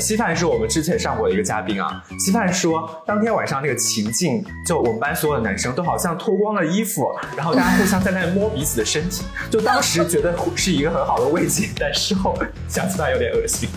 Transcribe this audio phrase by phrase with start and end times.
[0.00, 2.02] 稀饭是我们之前上过的一个嘉宾啊。
[2.18, 12.36] 稀饭说，当天晚上那个情境，就我们班所有的男生都好像脱光了衣服，然后大家互相在那摸彼此的身体，就当时觉得是一个很好的慰藉，但事后
[12.68, 13.68] 想起来有点恶心。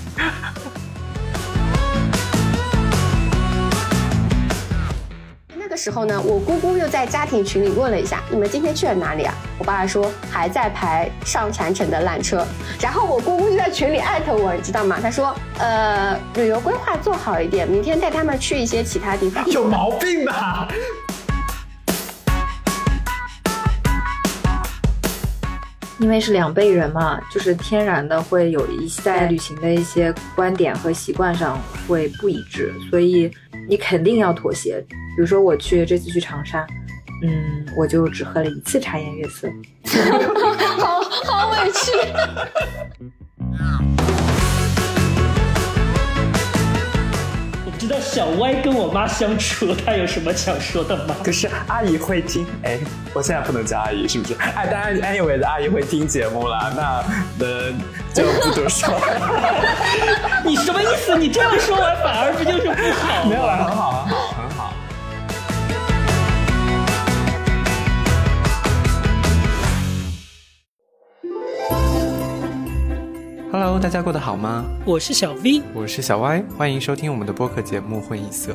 [5.80, 12.46] 时候呢，我姑姑又在家庭群里问了一下：“你们今天去了哪里啊？”我爸爸说：“还在排上禅城的缆车。”
[12.82, 15.00] 然后我姑姑就在群里艾特我，你知道吗？
[15.01, 20.68] 他说：“呃，旅游规划做好一点，明天带他们去一些其他地方。”有毛病吧？
[25.99, 33.30] 因为是两辈人嘛，就是天然的会有一些在旅行的一些观点和习惯上会不一致，所以
[33.67, 34.80] 你肯定要妥协。
[34.89, 36.66] 比如说我去这次去长沙，
[37.22, 39.49] 嗯，我就只喝了一次茶颜悦色，
[40.80, 41.91] 好好委屈。
[47.90, 51.16] 道小歪跟我妈相处，她有什么想说的吗？
[51.23, 52.78] 可是阿姨会听，哎，
[53.14, 54.36] 我现在不能叫阿姨，是不是？
[54.36, 57.04] 哎，当然，anyway 的阿姨会听节目了，那
[57.46, 57.73] 呃
[58.14, 58.90] 就不多说。
[60.46, 61.18] 你什么意思？
[61.18, 63.26] 你这样说完反而不就是不好？
[63.26, 64.19] 没有，啦，很好，很好。
[73.52, 74.64] Hello，大家过得好吗？
[74.86, 78.53] 我是小 V，我是小 Y，欢迎收听我们的播客节目《混一色》。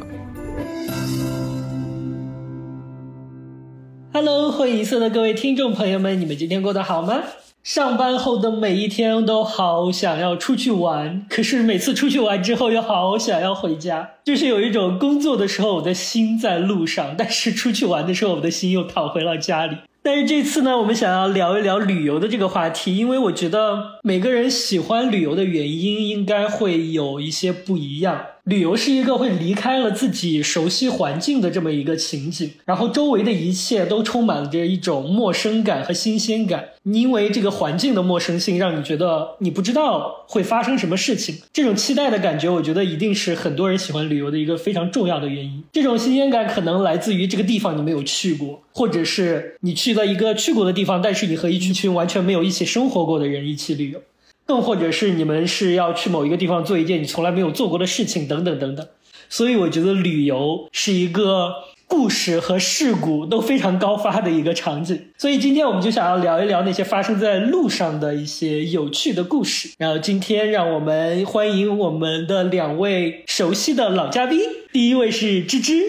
[4.12, 7.24] Hello，会议色的各位听众朋友们，你们今天过得好吗？
[7.64, 19.76] 上班后的每一天都好想要出去玩，可是每次出去玩之后又好想要回家，就是有一种工作的时候我的心在路上，但是出去玩的时候我的心又躺回了家里。
[20.06, 28.20] 但是这次呢，我们想要聊一聊旅游的这个话题，因为我觉得每个人喜欢旅游的原因应该会有一些不一样。
[28.44, 36.62] 旅游是一个会离开了自己熟悉环境的这么一个情景，然后周围的一切都充满着一种陌生感和新鲜感。
[36.82, 41.34] 因为这个环境的陌生性，让你觉得你不知道会发生什么事情。
[41.50, 45.64] 这种期待的感觉，我觉得一定是很多人喜欢旅游的一个非常重要的原因。
[45.72, 54.02] 这种新鲜感可能来自于这个地方你没有去过，或者是你去了一个去过的地方，但是你和一群群完全没有一起生活过的人一起旅游。
[54.46, 58.86] 更或者是你们是要去某一个地方做一件你从来没有做过的事情，等等等等。
[59.28, 61.52] 所以我觉得旅游是一个
[61.86, 65.06] 故事和事故都非常高发的一个场景。
[65.16, 69.70] 所以今天我们就想要聊一聊那些发生在路上的一些有趣的故事。
[69.78, 74.40] 然后今天让我们欢迎我们的两位熟悉的老嘉宾。
[74.72, 75.82] 第一位是芝芝，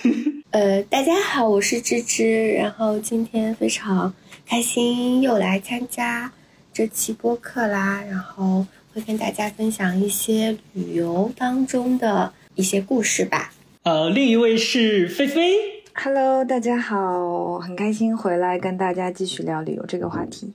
[0.52, 2.52] 呃，大家好，我是芝芝。
[2.52, 4.12] 然后今天非常
[4.46, 6.32] 开心又来参加。
[6.74, 13.52] 这期播客啦，然后会跟大家分享一些旅游当中的一些故事吧。
[13.84, 15.54] 呃，另一位是菲菲
[15.94, 20.52] ，Hello，大家好，很开心回来跟大家继续聊旅游这个话题。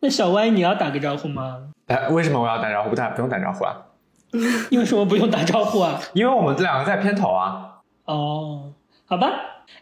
[0.00, 1.68] 那小歪，你要打个招呼吗？
[1.86, 2.90] 哎，为什么我要打招呼？
[2.90, 3.86] 不打 不用打招呼啊？
[4.68, 5.98] 因为什么不用打招呼啊？
[6.12, 7.80] 因为我们这两个在片头啊。
[8.04, 8.74] 哦，
[9.06, 9.30] 好吧。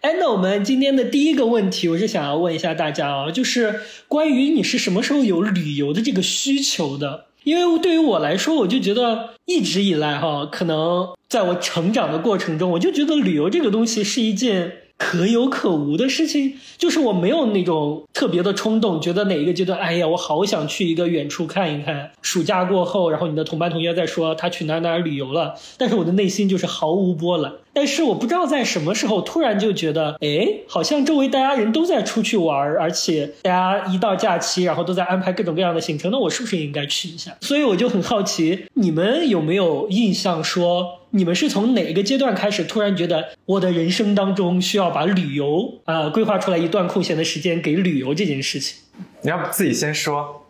[0.01, 7.27] 哎，那我们今天的第一个问题，我是想要问一下大家啊，就是关于你是什么时候有旅游的这个需求的？
[7.45, 14.79] 因为对于我来说，我就觉得一直以来哈，可能在我成长的过程中，我就觉得旅游这个东西是一件。
[14.97, 22.13] 可有可无的事情，就是我没有那种特别的冲动，觉得哪一个阶段，哎呀，我好想去一个远处看一看。
[22.23, 27.53] 暑假过后，然后你的同班同学在说他去哪哪旅游了，但是我的内心就是毫无波澜。
[27.75, 37.37] 但是我不知道在什么时候突然就觉得，哎，好像周围大家人都在出去玩，而且大家一到假期，然后都在安排各种各样的行程，那我是不是应该去一下？
[37.41, 41.01] 所以我就很好奇，你们有没有印象说？
[41.11, 48.79] 你们是从哪一个阶段开始突然觉得我的人生当中需要把旅游啊规划出来一段空闲的时间给旅游这件事情？
[49.23, 50.44] 你要不自己先说？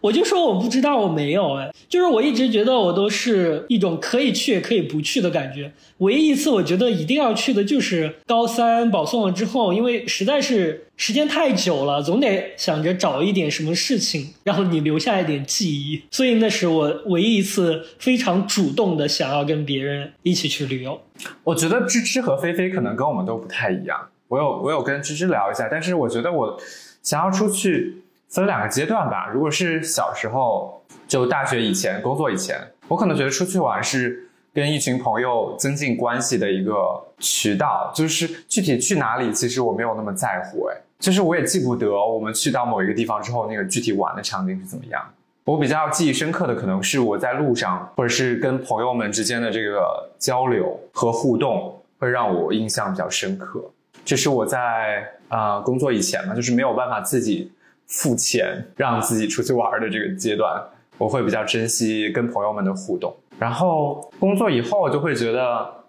[0.00, 5.72] 我就说我不知道，我没有哎，就是我一直觉得我都是一种可以去也可以不去的感觉。
[5.98, 16.02] 唯一一次我觉得一定要去的就是高三保送了之后，因为实在是时间太久了，总得想着找一点什么事情，然后你留下一点记忆。
[16.10, 21.00] 所以那是我唯一一次非常主动的想要跟别人一起去旅游。
[21.42, 23.98] 我觉得芝芝和菲菲可能跟我们都不太一样。
[24.28, 26.60] 我有我有跟芝芝聊一下，但是我觉得我
[27.02, 28.02] 想要出去。
[28.28, 29.28] 分两个阶段吧。
[29.32, 32.58] 如果是小时候，就大学以前、工作以前，
[32.88, 36.74] 我可能觉得出去玩是跟一群朋友增进关系的一个
[37.18, 37.92] 渠道。
[37.94, 40.66] 就是具体去哪里，其实我没有那么在乎。
[40.66, 45.02] 哎，就是我也记不得我们去到某一个地方之后，那个具体玩的场景是怎么样。
[45.44, 53.64] 我比较记忆深刻的可能是我在路上，或者是跟朋友们之间的这个交流和互动，会让我印象比较深刻。
[54.04, 57.52] 这是我在啊、工作以前嘛，就是没有办法自己
[57.86, 60.62] 付钱让自己出去玩的这个阶段，
[60.98, 63.14] 我会比较珍惜跟朋友们的互动。
[63.38, 65.84] 然后工作以后就会觉得，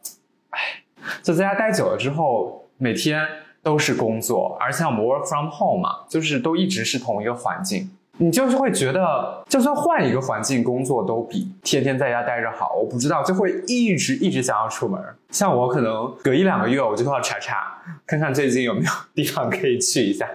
[0.50, 0.60] 哎，
[1.24, 3.26] 就在家待久了之后，每天
[3.64, 12.76] 都是工作，而且我们 work from home 嘛，就是都一直是同一个环境，你就是会觉得，就算换一个环境工作，都比天天在家待着好。
[12.76, 15.02] 我不知道，就会一直一直想要出门。
[15.30, 20.28] 像我可能隔一两个月，我就要查查，看看最近有没有地方可以去一下。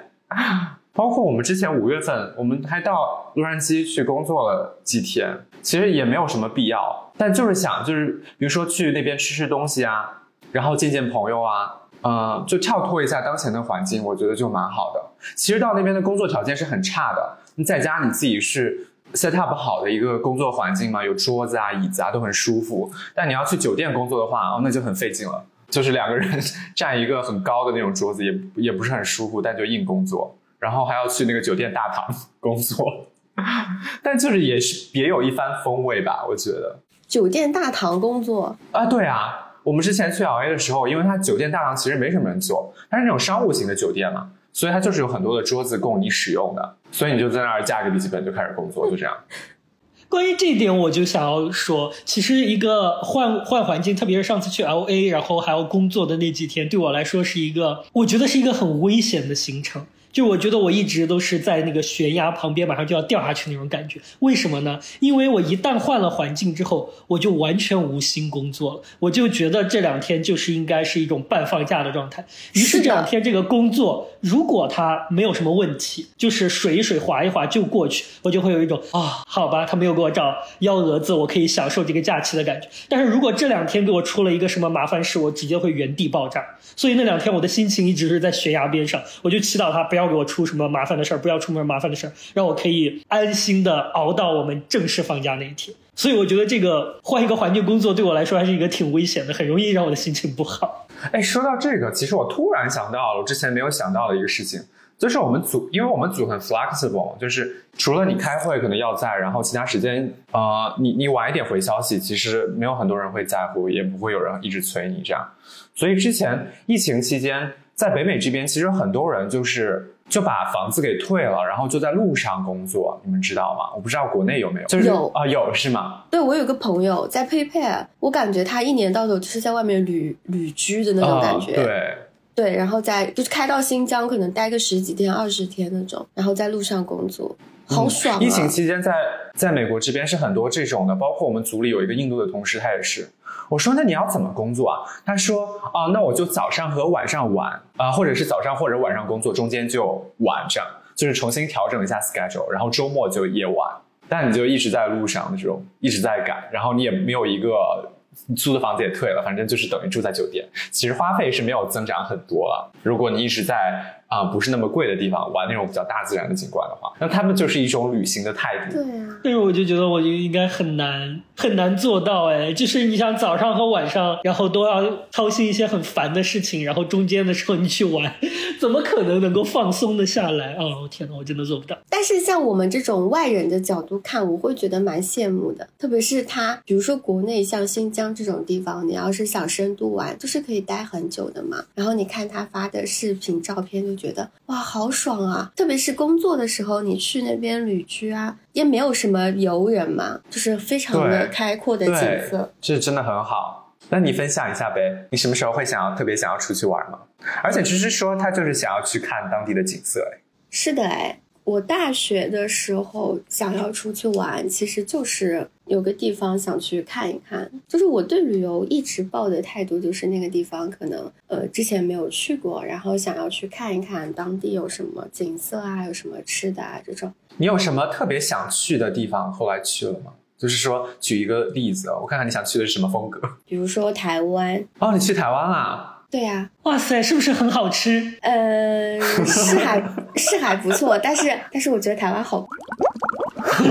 [0.94, 11.72] 包括我们之前五月份，我们还到洛杉矶去工作了几天，其实也没有什么必要，但就是想，就是比如说去那边吃吃东西啊，然后见见朋友啊，
[12.02, 15.02] 呃，就跳脱一下当前的环境，我觉得就蛮好的。
[15.34, 22.92] 其实到那边的工作条件是很差的，你在家你自己是 set up 好的一个工作环境嘛，有桌子啊、椅子啊都很舒服。
[23.14, 26.38] 但你要去酒店工作的话，哦，那就很费劲了，就是两个人
[26.76, 30.36] 占一个很高的那种桌子，也也不是很舒服，但就硬工作。
[30.62, 32.06] 然后还要去那个酒店大堂
[32.38, 32.86] 工作，
[34.00, 36.78] 但就是也是别有一番风味吧，我觉得。
[37.08, 49.12] 酒店大堂工作，啊，对啊，我们之前去 LA 的时候，因为它酒店大堂其实没什么人坐，它是那种商务型的酒店嘛，所以它就是有很多的桌子供你使用的，所以你就在那儿架个笔记本就开始工作，就这样。
[50.08, 59.84] 关于这一点，我就想要说，其实一个换换环境，特别是上次去 L A，然后还要工作的那几天，对我来说是一个，我觉得是一个很危险的行程。
[60.12, 63.98] 就我觉得我一直都是在那个悬崖旁边，马上就要掉下去那种感觉。
[64.20, 64.78] 为什么呢？
[65.00, 68.82] 因为我一旦换了环境之后，我就完全无心工作了。
[68.98, 72.24] 我就觉得这两天就是应该是一种半放假的状态。
[72.52, 82.68] 于是这两天这个工作，如果它没有什么问题，就是水一水划一划就过去，我就会有一种啊，好吧，他没有给我找幺蛾子，我可以享受这个假期的感觉。
[82.88, 86.44] 但是如果这两天给我出了一个什么麻烦事，我直接会原地爆炸。
[86.76, 95.74] 所以那两天我的心情一直是在悬崖边上，我就祈祷他不要不要给我出什么麻烦的事儿，不要出门麻烦的事儿，让我可以安心的熬到我们正式放假那一天。
[95.94, 100.88] 所以我觉得这个换一个环境工作对我来说还是一个挺危险的，很容易让我的心情不好。
[101.12, 104.60] 哎，说到这个，其实我突然想到了我之前没有想到的一个事情，
[104.98, 115.28] 就是我们组，因为我们组很 flexible，就是除了你开会可能要在，然后其他时间，呃，你你晚一点回消息，其实没有很多人会在乎，也不会有人一直催你这样。
[115.74, 123.74] 所以之前疫情期间，在北美这边，其实很多人就是就把房子给退了，然后就在路上工作，你们知道吗？
[123.74, 126.04] 我不知道国内有没有，就是有啊、有是吗？
[126.10, 131.52] 对我有个朋友在 PayPal，我感觉他一年到头就是在外面旅旅居的那种感觉。
[131.52, 131.98] 啊对。
[132.34, 137.36] 对，然后在就是开到新疆，可能待个十几天、二十天那种，然后在路上工作，
[137.66, 138.20] 好爽啊！
[138.22, 138.94] 疫情期间在
[139.34, 143.06] 在美国这边是很多这种的，包括我们组里有一个印度的同事，他也是。
[143.52, 144.80] 我说那你要怎么工作啊？
[145.04, 145.44] 他说
[145.74, 153.70] 啊，那我就早上和晚上玩啊、或者是早上或者晚上工作，中间就晚这样，就是重新调整一下 schedule，然后周末就夜晚。
[154.08, 157.90] 但你就一直在路上的这种，一直在赶，然后你也没有一个
[158.34, 160.48] 租的房子也退了，反正就是等于住在酒店。
[160.70, 162.72] 其实花费是没有增长很多了。
[162.82, 168.74] 如果你一直在啊、不是那么贵的地方玩那种比较大自然的景观的话，那他们就是一种旅行的态度。
[168.74, 178.14] 对啊，但是我就觉得我就应该很难很难做到哎，就是你想早上和晚上，然后都要操心一些很烦的事情，然后中间的时候你去玩，
[178.60, 180.56] 怎么可能能够放松的下来？
[180.56, 181.78] 哦天哪，我真的做不到。
[181.88, 185.66] 但是像我们这种外人的角度看，我会觉得蛮羡慕的。
[185.78, 191.64] 特别是他，比如说国内像新疆这种地方，你要是想深度玩，就是可以待很久的嘛。
[191.74, 195.52] 然后你看他发的视频、照片，就觉得哇，好爽啊！
[195.54, 201.94] 特别是工作的时候，你去那边旅居啊，也没有什么游人嘛，就是非常的开阔的景
[202.28, 203.74] 色。，这真的很好。
[203.90, 206.98] 那你分享一下呗，你什么时候会想要特别想要出去玩吗？
[207.44, 210.18] 而且其实说他就是想要去看当地的景色，哎，
[210.50, 217.50] 是的，哎，我大学的时候想要出去玩，其实就是有个地方想去看一看。
[217.66, 227.12] 就是我对旅游一直抱的态度，就是那个地方可能呃之前没有去过，然后想要去看一看当地有什么景色啊，有什么吃的啊这种。
[227.38, 229.32] 你有什么特别想去的地方？
[229.32, 230.12] 后来去了吗？
[230.38, 233.20] 就是说，举一个例子，我看看你想去的是什么风格。
[233.46, 235.91] 比如说台湾，哦，你去台湾啦？
[236.12, 238.12] 对呀、哇塞，是不是很好吃？
[238.20, 239.82] 呃，是还
[240.14, 242.46] 是还不错，但是但是我觉得台湾好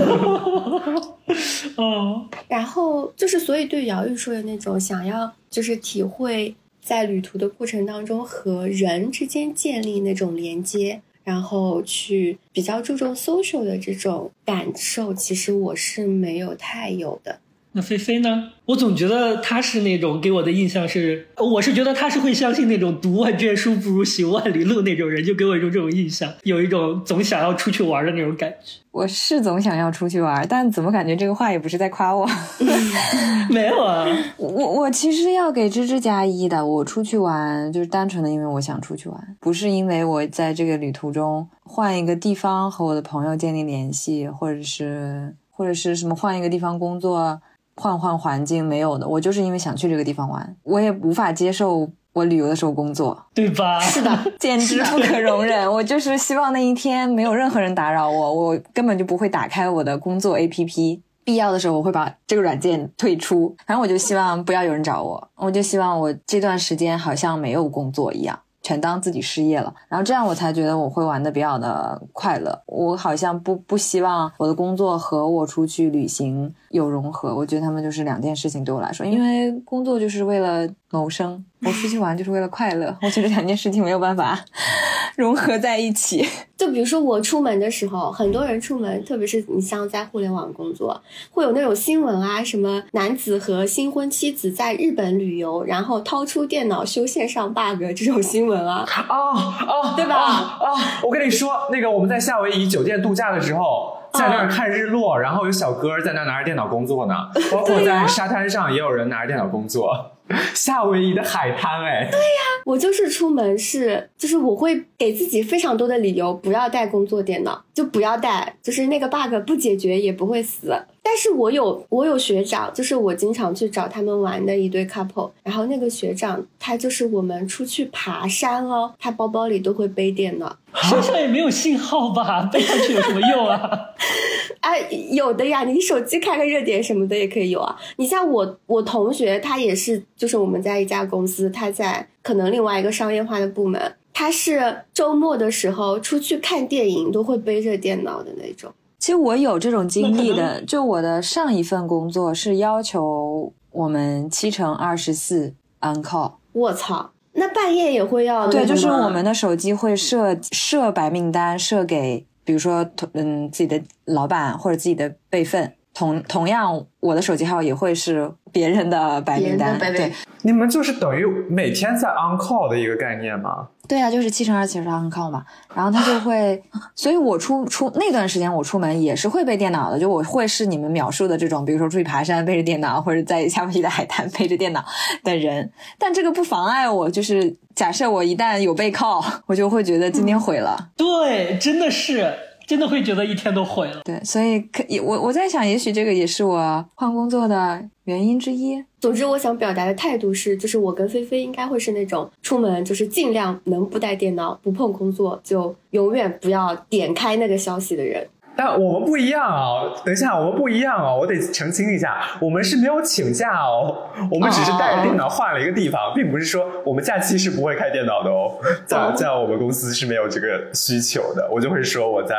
[1.78, 17.40] 哦，然后就是，所以对姚玉说的那种想要就是体会在旅途的过程当中和人之间建立那种连接，然然后去比较注重 social 的这种感受，其实我是没有太有的。
[17.74, 18.50] 那菲菲呢？
[18.66, 28.82] 我总觉得他是那种给我的印象是，我是觉得他是会相信那种读万卷书不如行万里路那种人，就给我一种这种印象，有一种总想要出去玩的那种感觉。
[28.92, 32.28] 我是总想要出去玩，但怎么感觉这个话也不是在夸我？
[33.50, 34.06] 没有啊，
[34.38, 36.66] 我我其实要给芝芝加一的。
[36.66, 47.42] 我出去玩就是单纯的因为我想出去玩，不是因为我在这个旅途中换一个地方和我的朋友建立联系，或者是或者是什么换一个地方工作。
[47.76, 53.80] 换换环境没有的，我就是因为想去这个地方玩，我也无法接受我旅游的时候工作，对吧？
[53.80, 55.72] 是的， 简直不可容忍。
[55.72, 63.56] 我就是希望那一天没有任何人打扰我，我根本就不会打开我的工作 APP，必要的时候我会把这个软件退出。
[63.66, 68.38] 反正我就希望不要有人找我，我就希望我这段时间好像没有工作一样。
[68.64, 72.62] 全当自己失业了，然后这样我才觉得我会玩的比较的快乐。
[72.68, 82.96] 我好像不不希望我的工作和我出去旅行有融合，我觉得他们就是两件事情对我来说，因为工作就是为了谋生，我出去玩就是为了快乐。
[83.02, 84.40] 我觉得两件事情没有办法
[85.16, 86.26] 融合在一起。
[86.58, 91.02] 就比如说我出门的时候，很多人出门，特别是你像在互联网工作，
[91.32, 99.34] 会有那种新闻啊，什么男子和新婚妻子在日本旅游，然后掏出电脑修线上 bug 这种新闻啊，哦
[99.68, 100.58] 哦，对吧？
[100.60, 107.16] 哦，我跟你说，那个我们在夏威夷酒店度假的时候，在那儿看日落，然后有小哥在那拿着电脑工作呢，
[107.52, 110.12] 包括在沙滩上也有人拿着电脑工作。
[110.54, 120.86] 夏威夷的海滩，哎，对呀，我就是出门是，就是我会给自己非常多的理由不要带工作电脑，就不要带，就是那个 bug 不解决也不会死。
[121.04, 132.50] 但是我有我有学长，就是我经常去找他们玩的一对 couple，然后那个学长他就是我们出去爬山哦，他包包里都会背电脑，山上也没有信号吧？
[132.54, 133.80] 背上去有什么用啊？
[134.62, 137.76] 哎，有的呀，你手机开个热点什么的也可以有啊。
[137.98, 148.72] 你像我，我同学他也是，就是我们在一家公司，他在可能另外一个商业化的部门，他是周末的时候出去看电影都会背着电脑的那种。
[149.02, 156.34] 其实我有这种经历的，就我的上一份工作是要求我们七乘二十四 on call。
[156.52, 158.48] 我操，那半夜也会要？
[158.48, 165.74] 对，就是我们的手机会设设白名单，设给比如说嗯自己的老板或者自己的备份。
[165.94, 169.78] 同同样，我的手机号也会是别人的白名单。
[169.78, 170.12] 对，
[170.44, 173.68] 你们就是等于每天在 on call 的一个概念吗？
[173.88, 175.44] 对啊，就是七乘二七十 on call 嘛。
[175.76, 176.64] 然后他就会，
[176.96, 184.84] 所以我出出那段时间我出门也是会背电脑的，就我会是你们描述的这种，比如说出去爬山背着电脑，或者在夏威夷的海滩背着电脑
[185.26, 185.70] 的人。
[186.00, 190.92] 但这个不妨碍我，就是假设我一旦有背靠，我就会觉得今天毁了。
[190.96, 192.34] 对，真的是。
[192.72, 194.00] 真的会觉得一天都毁了。
[194.06, 198.82] 对，所以可我我在想，也许这个也是我换工作的原因之一。
[199.02, 208.26] 总之，我想表达的态度是，就是我跟菲菲应该会是那种出门就是尽量能不带电脑、不碰工作，就永远不要点开那个消息的人。
[208.56, 209.82] 但我们不一样啊！
[210.06, 222.36] 等一下，我们不一样哦，我得澄清一下，我们是没有请假哦，我们只是带着电脑换了一个地方，并不是说我们假期是不会开电脑的哦，在在我们公司是没有这个需求的，我就会说我在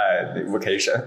[0.49, 1.00] vacation。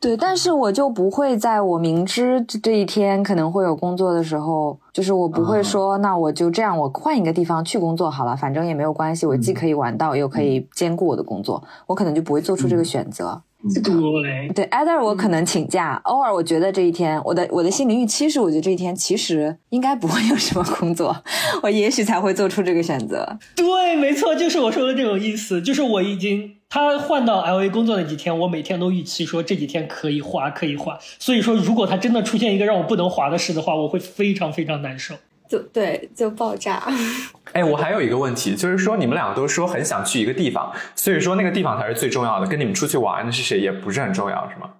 [0.00, 13.42] 对，但是我就不会在我明知这一天可能会有工作的时候，就是我不会说，那我就这样，我换一个地方去工作好了，反正也没有关系，我既可以玩到，又可以兼顾我的工作，我可能就不会做出这个选择。
[13.84, 21.14] 对对，either 我可能请假，偶尔我觉得这一天，我的我的心理预期是，我觉得这一天其实应该不会有什么工作，
[21.62, 23.38] 我也许才会做出这个选择。
[23.54, 30.96] 对，没错，就是我说的这种意思，就是我已经他换到 L A 工作那几天，我每天都预期说这几天可以滑，可以滑。
[31.18, 35.16] 所以说，如果他真的出现一个让我不能滑的事的话，我会非常非常难受。
[35.48, 36.80] 就对，就爆炸。
[37.52, 44.70] 哎，我还有一个问题，就是说你们两个都说很想去一个地方，所以说那个地方才是最重要的，跟你们出去玩的是谁也不是很重要，是吗？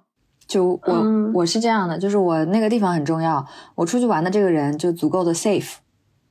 [0.46, 3.44] 就我我是这样的，就是我那个地方很重要，
[3.74, 5.74] 我出去玩的这个人就足够的 safe，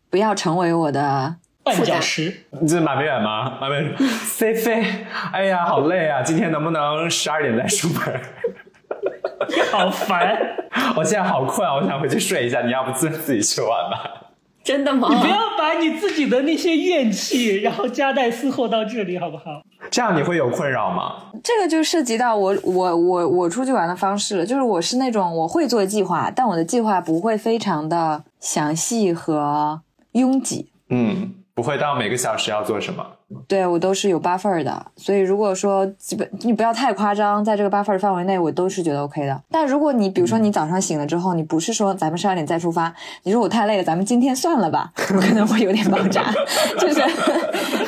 [0.09, 1.35] 不要成为我的
[1.73, 2.33] 绊脚石。
[2.61, 3.57] 你这是马明远吗？
[3.61, 4.83] 马明远， 菲菲，
[5.31, 6.21] 哎呀，好累啊！
[6.21, 8.21] 今天能不能十二点再出门？
[9.71, 10.37] 好烦！
[10.95, 12.61] 我现在好困啊，我想回去睡一下。
[12.61, 14.27] 你要不自自己去玩吧？
[14.63, 15.07] 真的吗？
[15.09, 19.61] 你不要把你自己的那些怨气，然后夹带私货到这里，好不好？
[19.89, 21.13] 这样你会有困扰吗？
[21.43, 30.69] 这个就涉及到我我我我出去玩的方式了，就是我是那种我会做计划，但我的计划不会非常的详细和拥挤。
[30.89, 33.05] 嗯，不会到每个小时要做什么。
[33.45, 39.43] 对我都是有八份儿的，所以如果说基本你不要太夸张，在这个八份儿范围内，我都是觉得 OK 的。
[39.51, 46.33] 但如果你比如说你早上醒了之后，你不是说咱们十二点再出发，你说我太累了，咱们今天算了吧，我 可能会有点爆炸，
[46.79, 47.03] 就是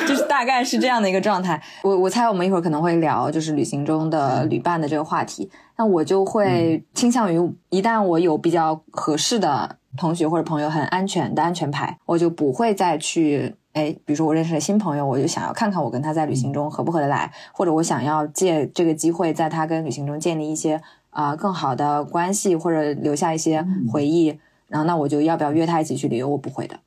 [0.06, 1.58] 就是大概是这样的一个状态。
[1.82, 13.54] 我我猜我们一会儿可能会聊就是旅行中的旅伴的这个话题，那我就会倾向于一旦我有比较合适的同学或者朋友很安全的安全牌，我就不会再去。
[13.74, 24.38] 哎，比如说我认识了新朋友，我就想要看看我跟他在旅行中合不合得来，或者我想要借这个机会在他跟旅行中建立一些啊、更好的关系，或者留下一些回忆。
[24.68, 26.28] 然后那我就要不要约他一起去旅游？
[26.28, 26.80] 我不会的。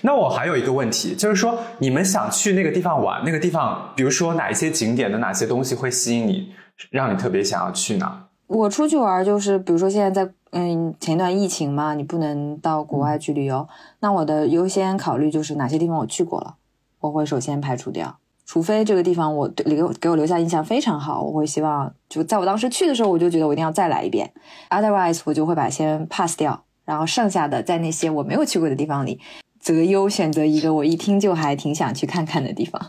[0.00, 6.54] 那我还有一个问题，就是说你们想去那个地方玩，那个地方，比如说哪一些景点的哪些东西会吸引你，
[6.90, 8.27] 让你特别想要去呢？
[8.48, 13.68] 我出去玩就是，比如说现在在嗯前一段疫情嘛，你不能到国外去旅游，
[14.00, 16.56] 那我的优先考虑就是哪些地方我去过了，
[17.00, 18.18] 我会首先排除掉。
[18.46, 24.32] 除非这个地方我对给我给我留下印象非常好，我会希望就在我当时去的时候，我就觉得我一定要再来一遍。
[24.70, 29.20] Otherwise，我就会把先 pass 掉，然后剩下的在那些我没有去过的地方里，
[29.60, 32.88] 择优选择一个我一听就还挺想去看看的地方。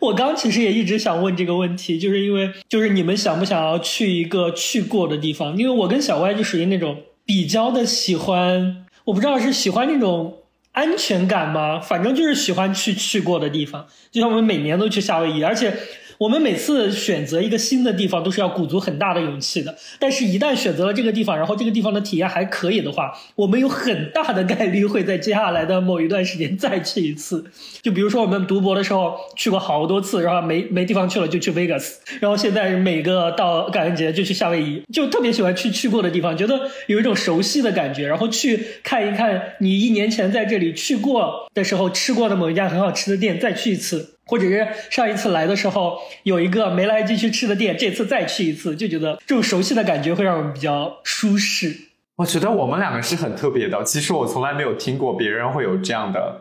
[0.00, 5.56] 我刚其实也一直想问这个问题，就是因为就是你们想不想要去一个去过的地方？
[5.56, 10.38] 因为我跟小歪就属于那种比较的喜欢，我不知道是喜欢那种
[10.72, 11.80] 安全感吗？
[11.80, 15.74] 反正就是喜欢去去过的地方，就像我们每年都去夏威夷，而且。
[16.18, 19.76] 我们每次选择一个新的地方，都是要鼓足很大的勇气的。
[19.98, 27.44] 但是，一旦选择了这个地方，然后这个地方的体验还可以的话，我们有很大的概率会在接下来的某一段时间再去一次。
[27.82, 44.13] 就比如说，我们读博的时候去过好多次，然后没没地方去了就去 Vegas，然后现在每个到感恩节就去夏威夷，就特别喜欢去去过的地方，觉得有一种熟悉的感觉，然后去看一看你一年前在这里去过的时候吃过的某一家很好吃的店，再去一次。
[44.26, 51.74] 或者是上一次来的时候有一个没来及去吃的店，这次再去一次，就觉得这种熟悉的感觉会让我们比较舒适。
[52.16, 53.82] 我觉得我们两个是很特别的。
[53.82, 56.40] 其实我从来没有听过别人会有这样的，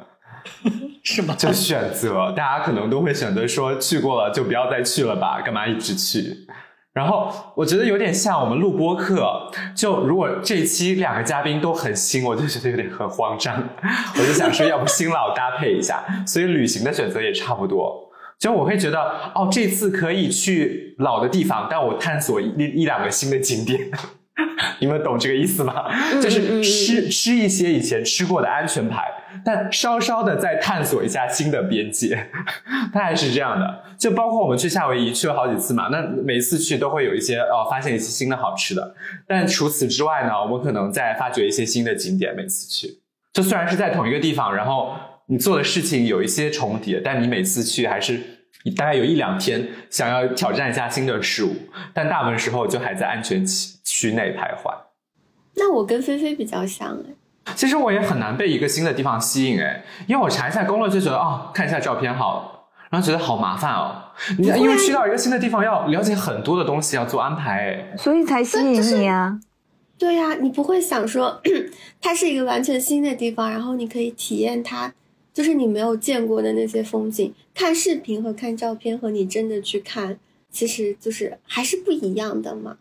[1.03, 1.35] 是吗？
[1.37, 6.47] 就选择，大家可能都会选择说去过了就不要再去了吧，干嘛一直去？
[6.93, 13.67] 然后我觉得有点像我们录播课，就如果这期两个嘉宾都很新，我就觉得有点很慌张，
[14.15, 18.11] 我就想说要不新老搭配一下，所以旅行的选择也差不多。
[18.37, 18.99] 就我会觉得
[19.33, 23.89] 哦，这次可以去老的地方，但我探索一一两个新的景点。
[24.79, 25.85] 你们懂这个意思吗？
[26.21, 29.03] 就是吃吃一些以前吃过的安全牌，
[29.45, 32.29] 但稍稍的再探索一下新的边界，
[32.91, 33.83] 大概是这样的。
[33.97, 38.95] 就包括我们去夏威夷去了好几次嘛，那每次去都会有一些哦，发现一些新的好吃的。
[39.27, 42.35] 但除此之外呢，我们可能在发掘一些新的景点。
[42.35, 42.99] 每次去，
[43.33, 44.95] 就虽然是在同一个地方，然后
[45.27, 48.32] 你做的事情有一些重叠，但你每次去还是。
[48.63, 51.55] 你大概有一两天想要挑战一下新的事物，
[51.93, 54.73] 但大部分时候就还在安全区区内徘徊。
[55.55, 56.97] 那我跟菲菲比较像
[57.45, 64.01] 哎，其实我也很难被一个新的地方吸引哎，因为我查一下攻略就觉得哦，看一下照片好了，然后觉得好麻烦哦。
[64.37, 69.39] 你因为去到一个新的地方要了解很多的东西，要做安排哎，所以才吸引你啊。
[69.95, 71.41] 对呀、你不会想说
[72.01, 74.93] 它是一个完全新的地方，然后你可以体验它，
[75.33, 77.33] 就是你没有见过的那些风景。
[77.53, 80.17] 看视频和看照片和你真的去看，
[80.49, 82.77] 其实就是还是不一样的嘛。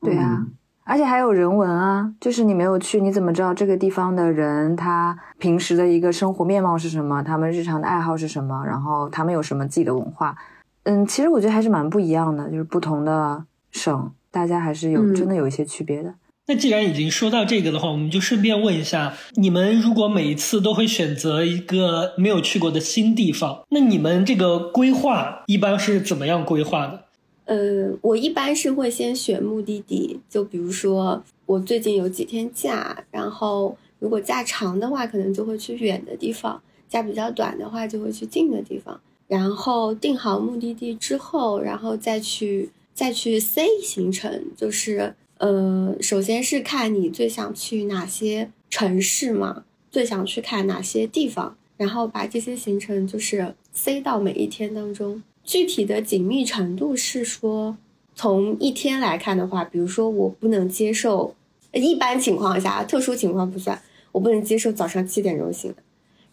[0.00, 0.46] 对啊，
[0.84, 7.22] 而且还有人文啊，就是你没有去，你怎么知道这个地方的人他平时的一个生活面貌是什么？
[7.22, 8.64] 他们日常的爱好是什么？
[8.66, 10.36] 然后他们有什么自己的文化？
[10.84, 16.14] 嗯，其实我觉得还是蛮不一样的，就是不同的省，大家还是有、嗯真的有一些区别的。
[16.50, 27.04] 那既然已经说到这个的话，我们就顺便问一下，你们如果每一次都会选择一个没有去过的新地方，那你们这个规划一般是怎么样规划的？
[27.44, 39.00] 呃，我一般是会先选目的地，就比如说我最近有几天假，然后如果假长的话，可能就会去远的地方；假比较短的话，就会去近的地方。
[39.28, 55.22] 然后定好目的地之后，然后再去再去 C 行程，就是呃，首先是看你最想去哪些城市嘛，最想去看哪些地方，然后把这些行程就是塞到每一天当中。
[55.42, 57.74] 具体的紧密程度是说，
[58.14, 61.34] 从一天来看的话，比如说我不能接受，
[61.72, 63.80] 一般情况下，特殊情况不算，
[64.12, 65.82] 我不能接受早上七点钟醒的，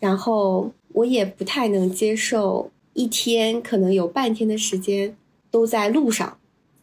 [0.02, 5.15] 然后我也不太能接受一天可能有半天的时间
[5.50, 6.38] 都在路上，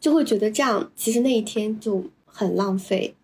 [0.04, 3.14] 就会觉得这样其实那一天就很浪费。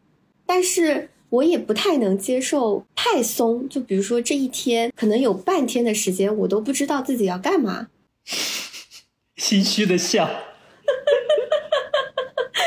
[0.46, 3.68] 但是我也不太能接受太松。
[3.68, 7.88] 就比如说这一天可能有半天的时间，我都不知道自己要干嘛。
[9.36, 10.30] 心虚的笑，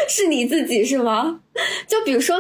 [0.08, 1.42] 是你自己是吗？
[1.88, 2.40] 就比如说，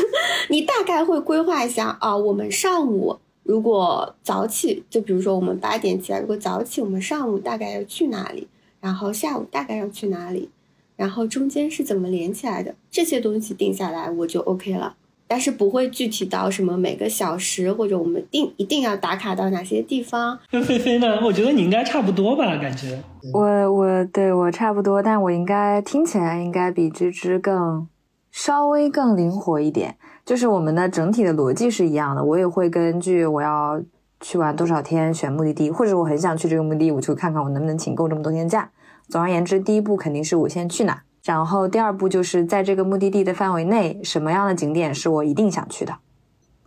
[0.50, 8.48] 你大概会规划一下啊，我们上午如果早起，就比如说我们八点起来，如果早起，我们上午大概要去哪里？
[8.82, 10.50] 然后下午大概要去哪里？
[10.96, 12.74] 然后中间是怎么连起来的？
[12.90, 14.96] 这些东西定下来我就 OK 了。
[15.28, 20.38] 但是不会具体到什么每个小时或者我们定一定要打卡到哪些地方。
[20.52, 21.18] 那 菲菲呢？
[21.24, 23.02] 我觉得你应该差不多吧，感觉。
[23.32, 27.88] 我我对我差不多，但我应该听起来应该比芝芝更
[28.30, 29.96] 稍微更灵活一点。
[30.24, 33.82] 就是我们的整体的逻辑是一样的，我也会根据我要
[34.20, 38.70] 去玩多少天选目的地，或者我很想去这个目的地，我就看看我能不能请够这么多天假。
[39.08, 41.02] 总而言之，第一步肯定是我先去哪。
[41.24, 45.94] 然后第二步就是在这个目的地的范围内，什么样的景点是我一定想去的？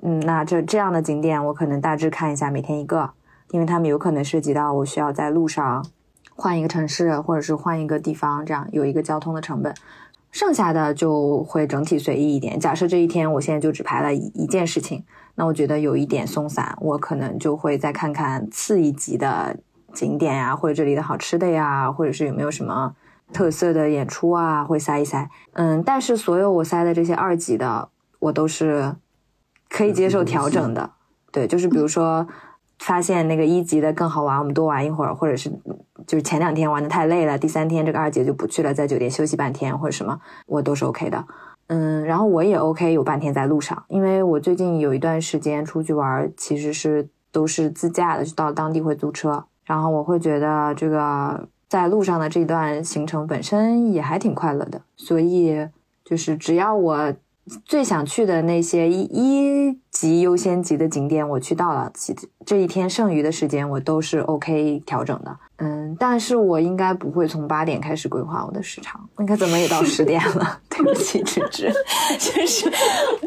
[0.01, 3.11] 嗯，那这这样的景点我可能大致看一下，每天一个，
[3.51, 5.85] 因为他们有可能涉及到我需要在路上
[6.35, 9.73] 换一个城市，或者是换一个地方，这样有一个交通的成本。
[10.31, 12.59] 剩下的就会整体随意一点。
[12.59, 15.03] 假设这一天我现在就只排了一一件事情，
[15.35, 19.57] 那我觉得有一点松散，我可能就会再看看次一级的
[19.99, 22.95] 景点呀，或者这里的好吃的呀，或者是有没有什么。
[23.31, 28.95] 特色的演出啊，会塞一塞，嗯，但是所有我塞的这些二级的，我都是
[29.69, 30.89] 可以接受调整的。
[31.31, 32.27] 对，就是比如说
[32.79, 35.47] 发现那个一级的更好玩，我们多玩一会儿，或者是
[36.07, 41.23] 就是前两天玩的太累了，第三天这个二级就不去了，在酒店休息半天或者什么，我都是 OK 的。
[41.67, 51.47] 嗯，然后我也 OK 有半天在路上，因为我最近有一段时间出去玩，其实是都是自驾的，就到当地会租车，然后我会觉得这个。
[51.69, 55.67] 在路上的这段行程本身也还挺快乐的，所以
[56.03, 57.13] 就是只要我
[57.65, 65.37] 最想去的那些一一级优先级的景点我去到了，其这一天剩余的时间我都是 OK 调整的。
[65.57, 70.59] 嗯，但是我应该不会从八点开始规划我的时长，应该怎么也到十点了。
[70.69, 71.73] 对不起，芝芝，
[72.17, 72.71] 就是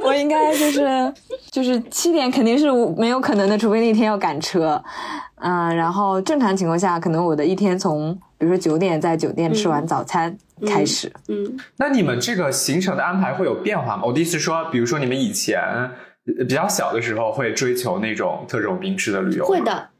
[0.03, 1.15] 我应该就是
[1.51, 4.83] 就是七点肯定是没有可能的，除非那天要赶车。
[5.37, 8.19] 嗯，然后正常情况下，可能我的一天从。
[8.43, 14.03] 比如说九点在酒店吃完早餐开始，嗯，那你们这个行程的安排会有变化吗？
[14.05, 15.63] 我的意思说，比如说你们以前
[16.25, 19.91] 比较小的时候会追求那种特种兵式的旅游，会的。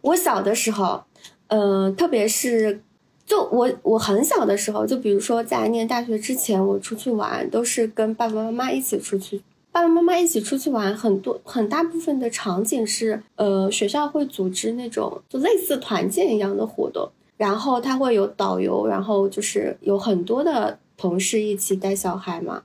[0.00, 1.04] 我小的时候，
[1.46, 2.82] 呃，特别是
[3.24, 17.08] 就我我很小的时候，就比如说在念大学之前，我出去玩都是跟爸爸妈妈一起出去，爸爸妈妈一起出去玩，很多很大部分的场景是，呃，学校会组织那种就类似团建一样的活动。
[17.44, 22.62] 然后他会有导游，然后就是有很多的同事一起带小孩嘛，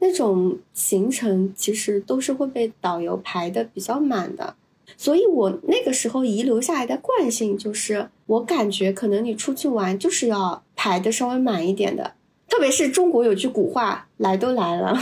[0.00, 4.54] 那种行程其实都是会被导游排的比较满的。
[4.98, 12.12] 所以我那个时候遗留下来的惯性就是，我感觉可能你出去玩就是要排的稍微满一点的，
[12.50, 14.88] 特别是中国有句古话，来都来了。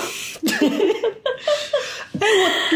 [2.21, 2.27] 哎，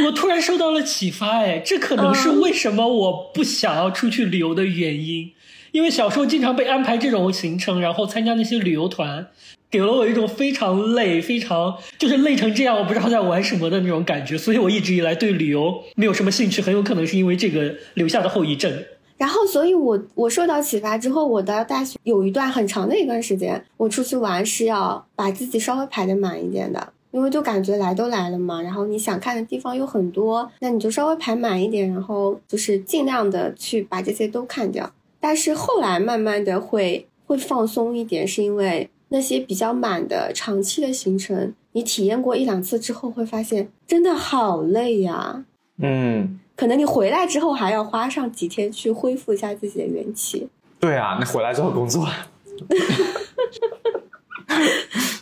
[0.03, 5.31] 我我突然受到了启发，哎，这可能是为什么我不想要出去旅游的原因。
[5.73, 9.27] 因为小时候经常被安排这种行程，然后参加那些旅游团，
[9.71, 14.37] 给了我一种非常累、非常就是累成这样，我不知道在玩什么的那种感觉。
[14.37, 18.85] 所以我一直以来对旅游没有什么兴趣，很有可能是因为这个留下的后遗症。
[19.17, 34.91] 然后，所以我我受到启发之后，我的大学有一段很长的一段时间，我出去玩是要把自己稍微排的满一点的，因为就感觉来都来了嘛，然后你想看的地方有很多，那你就稍微排满一点，然后就是尽量的去把这些都看掉。
[35.21, 45.45] 但是后来慢慢的会会放松一点，是因为那些比较满的长期的行程，你体验过一两次之后，会发现真的好累呀。
[45.79, 50.49] 嗯，可能你回来之后还要花上几天去恢复一下自己的元气。
[50.79, 52.09] 对啊，那回来之后工作。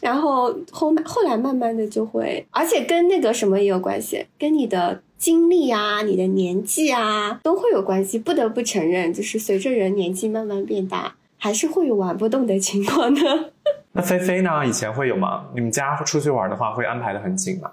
[0.00, 5.02] 然后后后来慢慢的就会，而且跟那个什么也有关系，跟你的。
[5.18, 8.16] 经历啊，你的年纪啊，都会有关系。
[8.18, 13.52] 不得不承认，就是随着人年纪慢慢变大，还是会有玩不动的情况的。
[13.92, 14.64] 那菲菲呢？
[14.64, 15.46] 以前会有吗？
[15.54, 17.72] 你们家出去玩的话，会安排的很紧吗？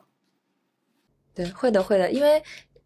[1.36, 2.12] 对，会的，会的。
[2.12, 2.42] 因为，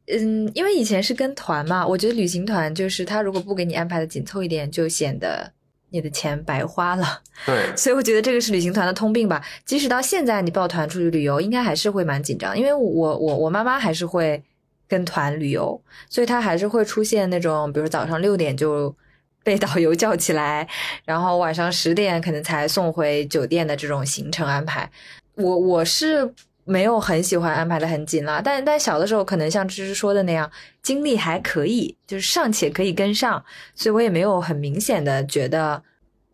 [0.07, 5.49] 嗯，因为以前是跟团嘛，我觉得旅行团就是他如果不给你安排的紧凑一点，就显得
[5.89, 7.21] 你的钱白花了。
[7.45, 9.41] 对， 所以我觉得这个是旅行团的通病吧。
[9.63, 14.43] 即使到现在，你抱团出去旅游，应该还是会蛮紧张，因为我我我妈妈还是会。
[14.89, 18.93] 跟团旅游，所以他还是会出现那种，比如早上六点就
[19.41, 20.67] 被导游叫起来，
[21.05, 24.89] 然后晚上十点可能才送回酒店的这种行程安排。
[25.35, 26.33] 我我是
[26.65, 28.41] 没有很喜欢安排的很紧啦。
[28.43, 30.51] 但但小的时候可能像芝芝说的那样，
[30.83, 35.81] 精力还可以，就是尚且可以跟上，所以我也没有很明显的觉得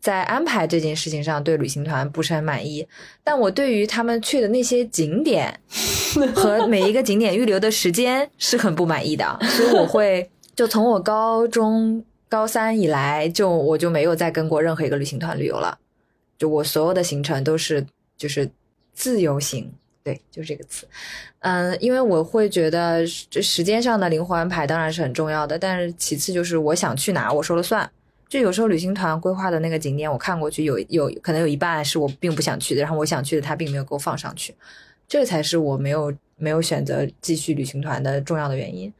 [0.06, 2.86] 在安排这件事情上对旅行团不是很满意。
[3.24, 5.58] 但我对于他们去的那些景点
[6.32, 15.76] 和每一个景点预留的时间是很不满意的，所以我会就从我高中高三以来，就我就没有再跟过任何一个旅行团旅游了。
[16.38, 17.84] 就我所有的行程都是
[18.16, 18.48] 就是
[18.92, 19.68] 自由行，
[20.04, 20.86] 对，就是这个词。
[21.40, 27.90] 嗯，因为我会觉得这时间上的灵活安排当然是很重要的，但是其次就是我想去哪我说了算。
[28.28, 34.54] 就有时候旅行团规划的那个景点，我看过去有有可能有一半是我并不想去的，然后我想去的他并没有给我放上去，
[35.06, 38.92] 这才是我没有没有选择继续旅行团的重要的原因。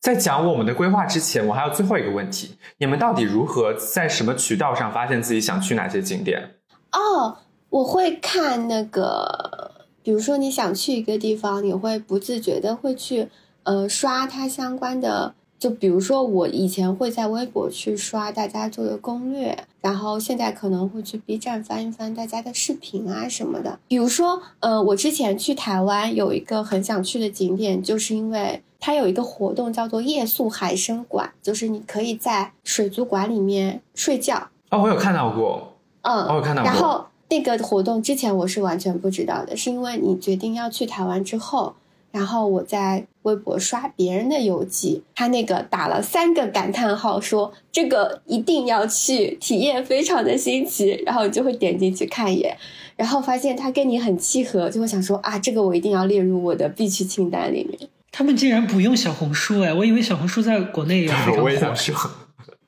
[0.00, 6.54] 在讲我们的规划之前，我还有最后一个问题：你们到底如何在什么渠道上发现自己想去哪些景点？
[6.92, 13.28] 哦，我会看那个，比如说你想去一个地方，你会不自觉的会去
[13.64, 23.78] 呃刷它相关的，就比如说我以前会在微博去刷大家做的攻略，然后现在可能会去 B 站翻一翻大家的视频啊什么的。
[23.86, 34.48] 比如说，呃，我之前去台湾有一个很想去的景点，就是因为它有一个活动叫做夜宿海参馆，就是你可以在水族馆里面睡觉。
[34.70, 35.74] 哦，我有看到过。
[36.00, 36.72] 嗯，我有看到过。
[36.72, 41.74] 然后那个活动之前我是完全不知道的，是因为你决定要去台湾之后，
[42.10, 52.56] 然后我在微博刷别人的游记，他那个打了三个感叹号，说这个一定要去，体验非常的新奇，然后你就会点进去看一眼，
[52.96, 57.88] 然后发现他跟你很契合，就会想说啊，这个我一定要列入我的必去清单里面。
[58.12, 61.42] 他们竟然不用小红书哎，我以为小红书在国内也非常火。
[61.44, 61.94] 我也想说。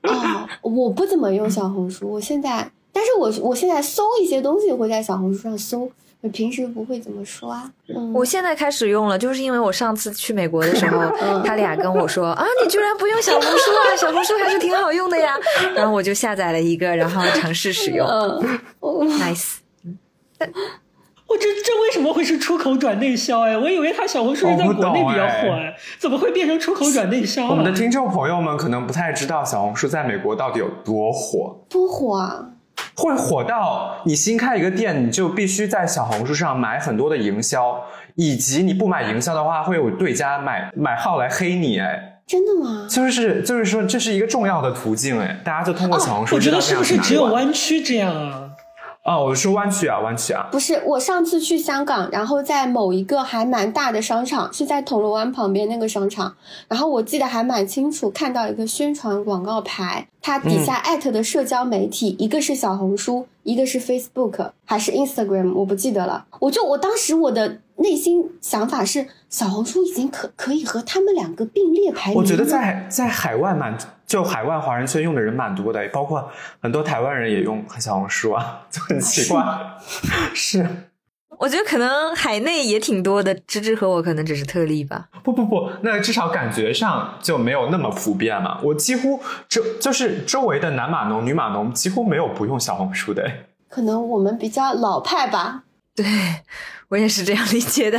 [0.02, 2.70] 哦，我不怎么用小红书，我现在。
[2.94, 5.90] 但是我我现在搜一些东西会在小红书上搜，
[6.22, 7.68] 我平时不会怎么刷。
[7.88, 11.10] 嗯，我现在开始用了，就是因为我上次去美国的时候，
[11.44, 15.34] 他俩跟我说 啊，你居然不用小红书啊，小红书还是挺好用的呀。
[15.74, 18.06] 然后我就下载了一个，然后尝试使用。
[18.06, 18.58] 嗯
[19.18, 19.56] ，nice。
[21.28, 23.56] 我这这为什么会是出口转内销哎？
[23.56, 27.48] 我以为他小红书是在国内比较火哎，怎么会变成出口转内销？
[27.48, 31.64] 我们的听众朋友们可能不太知道小红书在美国到底有多火。
[31.70, 32.50] 多火啊！
[32.94, 37.82] 会火到你新开一个店，你就必须在小红书上买很多的营销，
[38.14, 41.78] 以及你不买营销的话，会有对家买买号来黑你。
[41.78, 42.86] 哎，真的吗？
[42.88, 45.18] 就是就是说，这是一个重要的途径。
[45.20, 48.41] 哎，大家就通过小红书知道这样是不是只有弯曲这样啊？
[49.04, 50.80] 哦，我说湾区啊，湾区啊，不是。
[50.86, 56.36] 我上次去香港，然后在某一个还蛮大的商场，是在铜锣湾旁边那个商场，
[56.68, 66.26] 然后我记得还蛮清楚，看到一个宣传广告牌，它底下艾特的社交媒体，一个是小红书，一个是 Facebook，还是 Instagram，我不记得了。
[66.38, 72.18] 我就我当时我的内心想法是，小红书已经可可以和他们两个并列排名。
[72.20, 73.76] 我觉得在在海外蛮。
[74.12, 79.42] 就海外华人圈用的人蛮多的，包括很多台湾人也用小红书啊， 就很奇怪。
[80.36, 80.68] 是，
[81.38, 85.08] 我觉得可能海内也挺多的，芝芝和我可能只是特例吧。
[85.22, 88.60] 不不不，那至少感觉上就没有那么普遍嘛。
[88.62, 93.26] 我几乎周就是周围的男码农、女码农几乎没有不用小红书的。
[93.70, 95.62] 可能我们比较老派吧。
[95.96, 96.04] 对
[96.88, 97.98] 我也是这样理解的。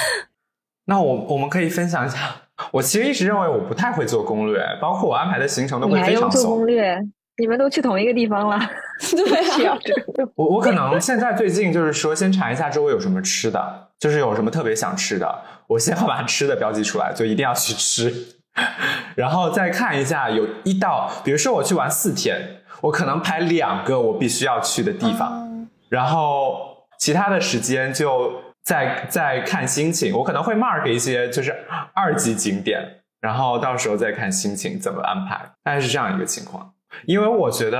[0.88, 2.45] 那我我们可以分享一下。
[2.70, 6.98] 我其实一直认为我不太会做攻略，包括我安排的行程都会非常做攻略？
[7.38, 8.58] 你们都去同一个地方了，
[9.12, 9.76] 对啊。
[10.34, 18.12] 我我可能现在最近就是说，先查一下周围有什么吃的，就是有什么特别想吃的，我先要把吃的标记出来，就一定要去吃。
[19.14, 28.45] 然后再看一下有一到，比如说我去玩四天，我可能排两个我必须要去的地方，然后其他的时间就。
[28.66, 31.54] 再再看心情，我可能会 mark 一些就是
[31.94, 32.82] 二级景点，
[33.20, 36.74] 然后到时候再看心情怎么安排，大概是这样一个情况。
[37.04, 37.78] 因为我觉得，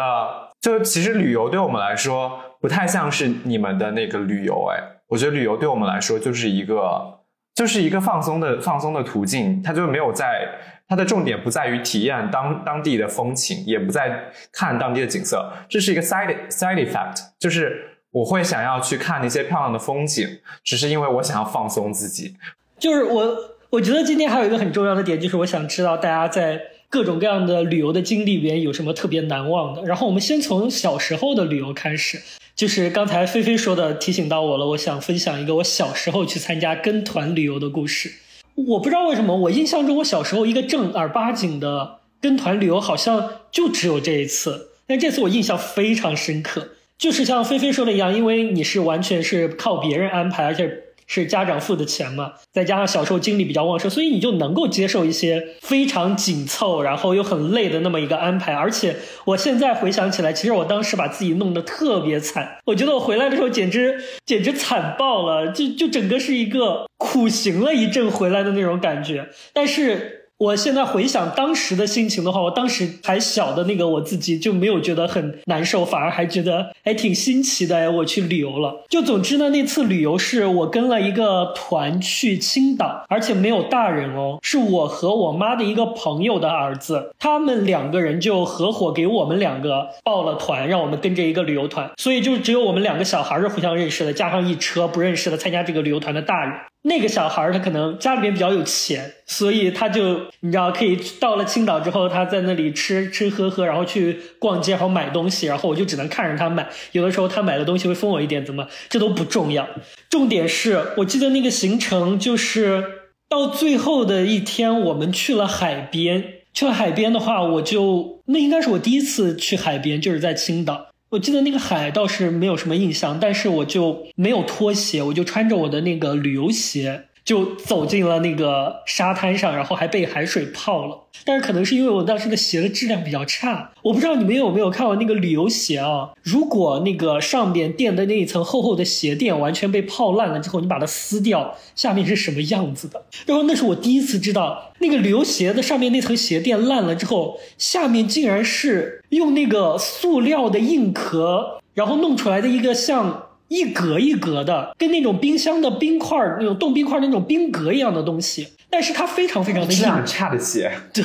[0.60, 7.18] 就其实旅游对我们来说不太像是你们的那个旅游，哎，我觉得旅游对我们来说就是一个
[7.52, 10.48] 就是一个放松的放松的途径，它就没有在
[10.86, 14.22] 它的重点不在于体验当当地的风情，也不在
[14.52, 17.92] 看当地的景色，这是一个 side side effect，就是。
[18.16, 20.26] 我会想要去看那些漂亮的风景，
[20.64, 22.34] 只是因为我想要放松自己。
[22.78, 23.36] 就是我，
[23.68, 29.82] 我觉得今天还有一个很重要的点，就是我想知道大家在各种各样的旅游的经历里面有什么特别难忘的。
[29.82, 32.18] 然后我们先从小时候的旅游开始，
[32.54, 38.10] 就是刚才菲菲说的提醒到我了，我想分享一个我小时候去参加跟团旅游的故事。
[38.54, 46.70] 我不知道为什么，我印象中我小时候一个正儿八经的跟团旅游好像就只有这一次，但这次我印象非常深刻。
[46.98, 58.54] 就是像菲菲说的一样，因为你是完全是靠别人安排，而且是家长付的钱嘛，再加上小时候精力比较旺盛，所以你就能够接受一些非常紧凑，然后又很累的那么一个安排。
[58.54, 69.28] 而且我现在回想起来，其实我当时把自己弄得特别惨，我觉得我回来的时候简直简直惨爆了，就就整个是一个苦行了一阵回来的那种感觉。
[69.52, 70.25] 但是。
[70.38, 78.84] 我现在回想当时的心情的话，我当时还小的那个我自己就没有觉得很难受，反而还觉得还挺新奇的哎，我去旅游了。
[78.90, 96.52] 就总之呢，那次旅游是我跟了一个团去青岛，而且没有大人哦，是我和我妈的一个朋友的儿子，他们两个人就合伙给我们两个报了团，让我们跟着一个旅游团，所以就只有我们两个小孩是互相认识的，加上一车不认识的参加这个旅游团的大人。
[96.88, 106.68] 那个小孩儿他可能家里面比较有钱，所以他就你知道可以到了青岛之后，他在那里吃吃喝喝，然后去逛街，然后买东西，然后我就只能看着他买。
[106.92, 109.68] 有的时候他买的东西会分我一点，怎么这都不重要。
[110.08, 112.84] 重点是我记得那个行程就是
[113.28, 116.24] 到最后的一天，我们去了海边。
[116.54, 120.85] 去了海边的话，我就那应该是我第一次去海边，就是在青岛。
[121.10, 127.05] 我记得那个海倒是没有什么印象，但是我就没有拖鞋，我就穿着我的那个旅游鞋。
[127.26, 130.96] 就走进了那个沙滩上，然后还被海水泡了。
[131.24, 136.10] 但是可能是因为我当时的鞋的质量比较差，我不知道你们有没有看过那个旅游鞋啊？
[136.22, 143.02] 如果那个上边垫的那一层厚厚的鞋垫完全被泡烂了之后，你把它撕掉，下面是什么样子的？
[143.26, 153.24] 然后那是我第一次知道，那个旅游鞋的上面那层鞋垫烂了之后，下面竟然是用那个塑料的硬壳，然后弄出来的一个像。
[153.48, 161.04] 一格一格的，跟那种冰箱的冰块那种冻冰块那种冰格一样的东西，但是它非常非常的硬，差的鞋，对。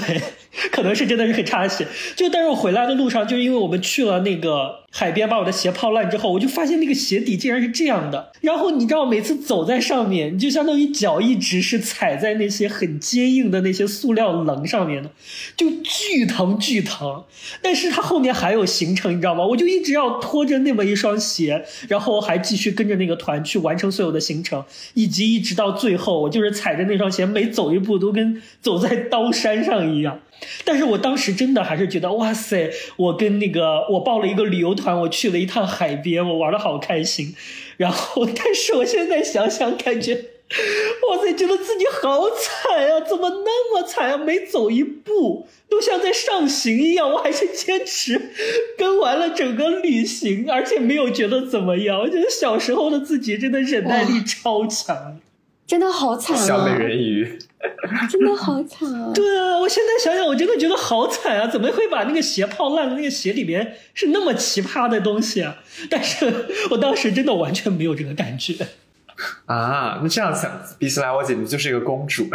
[0.72, 8.32] 可能是真的是很差的鞋，就但是我回来的路上，就因为我们去了那个海边，把我的鞋泡烂之后，我就发现那个鞋底竟然是这样的。
[8.42, 15.10] 然后你知道，每次走在上面，你就相当于脚一直是踩在那些很坚硬的那些塑料棱上面的，
[15.56, 17.24] 就巨疼巨疼。
[17.62, 19.46] 但是它后面还有行程，你知道吗？
[19.46, 24.64] 我就一直要拖着那么一双鞋，然后还继续跟着那个团去完成所有的行程，
[24.96, 30.20] 以及一直到最后，我就是踩着那双鞋，每走一步都跟走在刀山上一样。
[30.64, 32.72] 但是我当时真的还是觉得，哇塞！
[32.98, 37.36] 我跟那个我报了一个旅游团，我去了一趟海边，我玩的好开心。
[37.78, 40.14] 然后， 但是我现在想想，感觉，
[41.10, 43.00] 哇塞，觉得自己好惨呀！
[43.02, 44.18] 怎么那么惨呀？
[44.18, 48.30] 每走一步都像在上刑一样，我还是坚持
[48.78, 52.00] 跟完了整个旅行，而且没有觉得怎么样。
[52.02, 55.20] 我觉得小时候的自己真的忍耐力超强。
[55.66, 56.46] 真的好惨啊！
[56.46, 57.40] 小美人鱼，
[58.10, 59.12] 真的好惨啊！
[59.14, 61.48] 对啊，我现在想想，我真的觉得好惨啊！
[61.48, 62.96] 怎么会把那个鞋泡烂了？
[62.96, 65.58] 那个鞋里面是那么奇葩的东西啊！
[65.90, 68.56] 但是我当时真的完全没有这个感觉
[69.46, 70.00] 啊！
[70.02, 72.28] 那这样想，比起来，我简直就是一个公主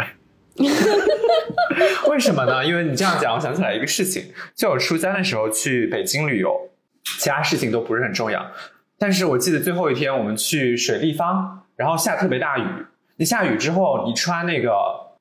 [2.09, 2.65] 为什么呢？
[2.65, 6.69] 因为你这样讲，我想起来一个事情，就我初三的时候去北京旅游，
[7.19, 8.45] 其他事情都不是很重要，
[8.97, 12.63] 但是我记得最后一天我们去水立方，然后下特别大雨。
[13.17, 14.71] 那下雨之后，你穿那个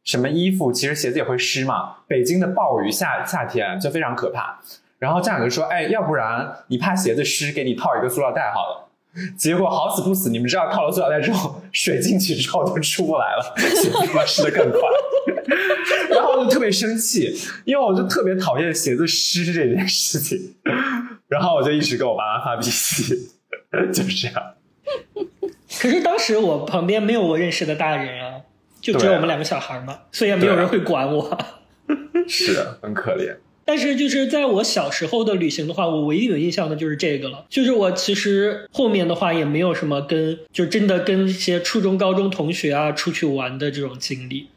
[0.07, 1.97] 什么衣服，其实鞋子也会湿嘛。
[2.07, 4.59] 北京的暴雨夏夏天就非常可怕。
[4.99, 8.89] 然后站长就说：“哎，要不然你怕鞋子湿，给你套一个塑料袋好了。”
[9.37, 14.81] 结果好死不死，你们知道套了塑料袋之后， 水进去之后就出不来了，鞋子湿的更快。
[16.11, 20.55] 然后我就特别生气，因为我就特别讨厌鞋子湿这件事情。
[21.29, 23.29] 然后我就一直跟我妈妈发脾气，
[23.93, 24.43] 就是这样。
[25.81, 28.41] 可是当时我旁边没有我认识的大人啊，
[28.93, 31.39] 就只有我们两个小孩嘛，所以也没有人会管我。
[32.29, 33.37] 是很可怜。
[33.65, 37.45] 但是就是在我小时候的旅行的话，我唯一有印象的就是这个了。
[37.49, 44.51] 就是我其实后面的话也没有什么跟，就真的跟一些初中、高中同学啊出去玩的这种经历。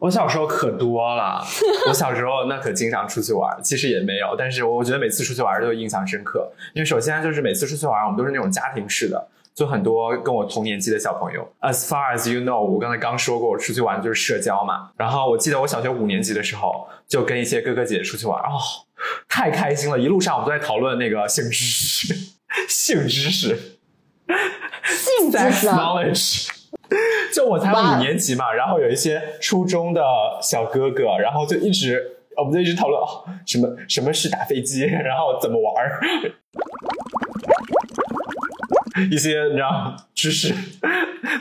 [0.00, 1.42] 我小时候可多了，
[1.88, 6.50] 我小时候那可经常出去玩，其实也没有，但是我觉得每次出去玩都印象深刻。
[6.74, 9.28] 因为首先就是每次出去玩，我们都是那种家庭式的。
[9.54, 14.90] 就很多跟我同年纪的小朋友，as far as you know，我刚才刚说过，我出去玩就是社交嘛。
[14.96, 18.58] 然后我记得我小学五年级的时候，就跟一些哥哥姐姐出去玩，哦，
[19.28, 19.98] 太开心了！
[19.98, 22.14] 一路上我们都在讨论那个性知识，
[22.68, 23.48] 性知识，
[24.86, 26.48] 性知识， knowledge。
[27.34, 30.02] 就我才五年级嘛，然后有一些初中的
[30.42, 35.90] 小哥哥，然后就一直，我们就一直讨论哦，什么什么是打飞机，然后怎么玩。
[39.10, 40.54] 一些你知道知识，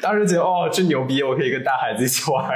[0.01, 2.49] 当时觉得哦真牛逼，我可以跟大孩子一起玩。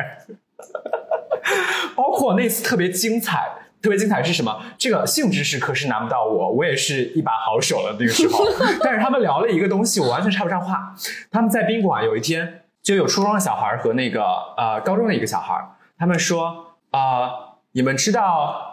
[1.96, 3.48] 包括那次特别精彩，
[3.82, 4.62] 特别精彩是什么？
[4.78, 8.46] 这个性知识可是难不到我，我也是一把好手了那个时候。
[8.84, 10.94] 但是他们聊了一个东西，我完全插不上话。
[11.32, 14.24] 他们在宾馆有一天就有初中的小孩和那个
[14.58, 15.56] 呃高中的一个小孩，
[15.98, 17.30] 他们说啊、
[17.74, 18.72] 你们知道？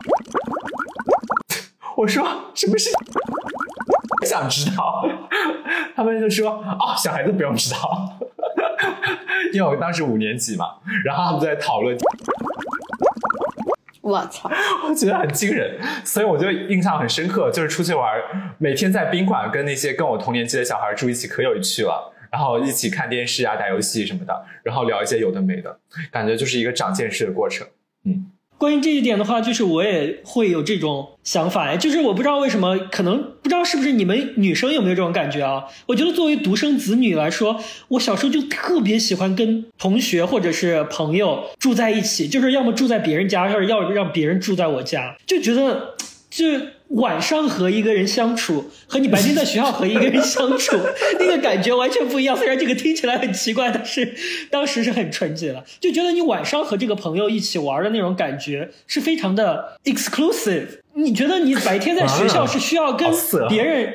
[1.98, 2.90] 我说什么是？
[4.24, 5.04] 想知道，
[5.96, 8.18] 他们就说哦，小孩子不用知道，
[9.52, 10.66] 因为我当时五年级嘛，
[11.04, 11.96] 然后他们在讨论，
[14.00, 14.50] 我操！
[14.88, 18.12] 我觉得很惊人，所以我就印象很深刻，就是出去玩，
[18.58, 22.12] 每天在宾馆跟那些跟我同年级的小孩住一起，可有趣了。
[22.32, 25.78] 然后一起看电视啊、打游戏什么的，然后聊一些有的没的，
[26.10, 27.66] 感觉就是一个长见识的过程。
[28.06, 28.31] 嗯，
[28.62, 35.64] 关于这一点的话，就是我也会有这种想法哎，就是我不知道为什么，可能不知道是不是你们女生有没有这种感觉啊？
[35.86, 45.96] 我觉得作为独生子女来说，我小时候就特别喜欢跟同学或者是朋友住在一起，就是要么住在别人家，或者要让别人住在我家，就觉得
[46.30, 46.46] 就
[46.93, 50.76] 晚上和一个人相处，和你白天在学校和一个人相处，
[51.18, 52.36] 那个感觉完全不一样。
[52.36, 54.14] 虽然这个听起来很奇怪，但是
[54.51, 60.66] 当时是很纯洁的，就觉得你晚上和这个朋友一起玩的那种感觉是非常的 exclusive。
[60.95, 63.11] 你觉得你白天在学校是需要跟
[63.49, 63.95] 别人。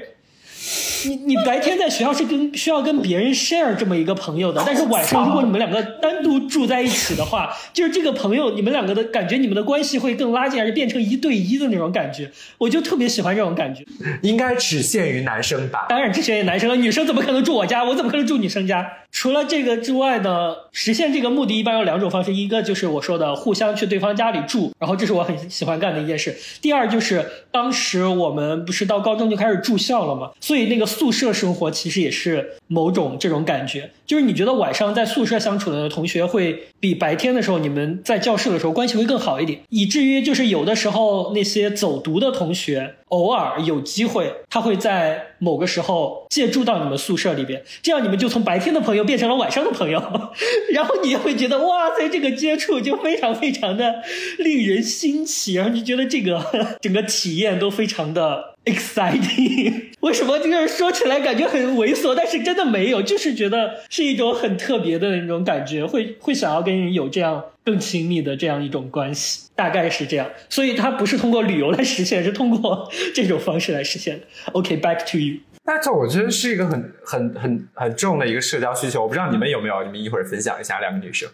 [1.05, 13.83] 你你白天在学校是跟需要跟别人 share 这么一个朋友的，但是晚上如果你们两个单独住在一起的话，就是这个朋友你们两个的感觉，你们的关系会更拉近，而且变成一对一的那种感觉，我就特别喜欢这种感觉。
[14.21, 15.85] 应该只限于男生吧？
[15.89, 17.83] 当然，只限于男生了，女生怎么可能住我家？
[17.83, 18.87] 我怎么可能住女生家？
[19.19, 26.37] 除了这个之外呢，实现这个目的一般有两种方式，一个就是我说的互相去对方家里住，然后这是我很喜欢干的一件事。
[26.61, 50.01] 第二就是当时我们不是到高中就开始住校了嘛，所以那个宿舍生活其实也是某种这种感觉，就是你觉得晚上在宿舍相处的同学会比白天的时候你们在教室的时候关系会更好一点，以至于就是有的时候那些走读的同学偶尔有机会，他会在某个时候借住到你们宿舍里边，这样你们就从白天的朋友变成了晚上的朋友，
[50.73, 54.03] 然后你也会觉得哇塞，这个接触就非常非常的
[54.39, 59.85] 令人新奇，然后你觉得这个整个体验都非常的 exciting。
[60.01, 70.29] 为什么这个说起来感觉很猥琐，但是真的没有，就是觉得是一种很特别的那种感觉，会会想要跟人有这样更亲密的这样一种关系，大概是这样。
[70.49, 74.25] 所以它不是通过旅游来实现，是通过 这种方式来实现的。
[74.51, 75.37] OK，back、to you。
[75.65, 81.27] 那这我觉得是一个很很很很重的一个社交需求，我不知道你们有没有，你们一会儿分享一下两个女生。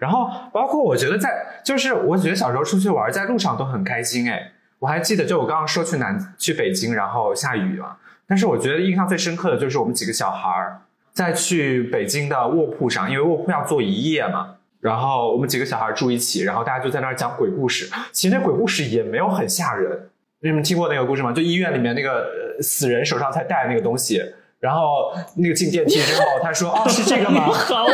[0.00, 1.30] 然后包括我觉得在
[1.64, 4.52] 就是我觉得小时候出去玩，在路上都很开心哎。
[4.80, 7.96] 我还记得，就我刚刚说去南去北京，然后下雨嘛。
[8.26, 10.80] 但是我觉得印象最深刻的就是我们几个小孩儿
[11.12, 14.56] 在去北京的卧铺上，因为卧铺要坐一夜嘛。
[14.80, 17.88] 然后我们几个小孩住一起，然后大家就在那儿讲鬼故事。
[18.12, 20.08] 其实那鬼故事也没有很吓人。
[20.42, 21.30] 你们听过那个故事吗？
[21.32, 24.22] 就医院里面那个呃死人手上才戴那个东西，
[24.60, 27.92] 然后那个进电梯之后，他说：“哦，是这个吗？” 好老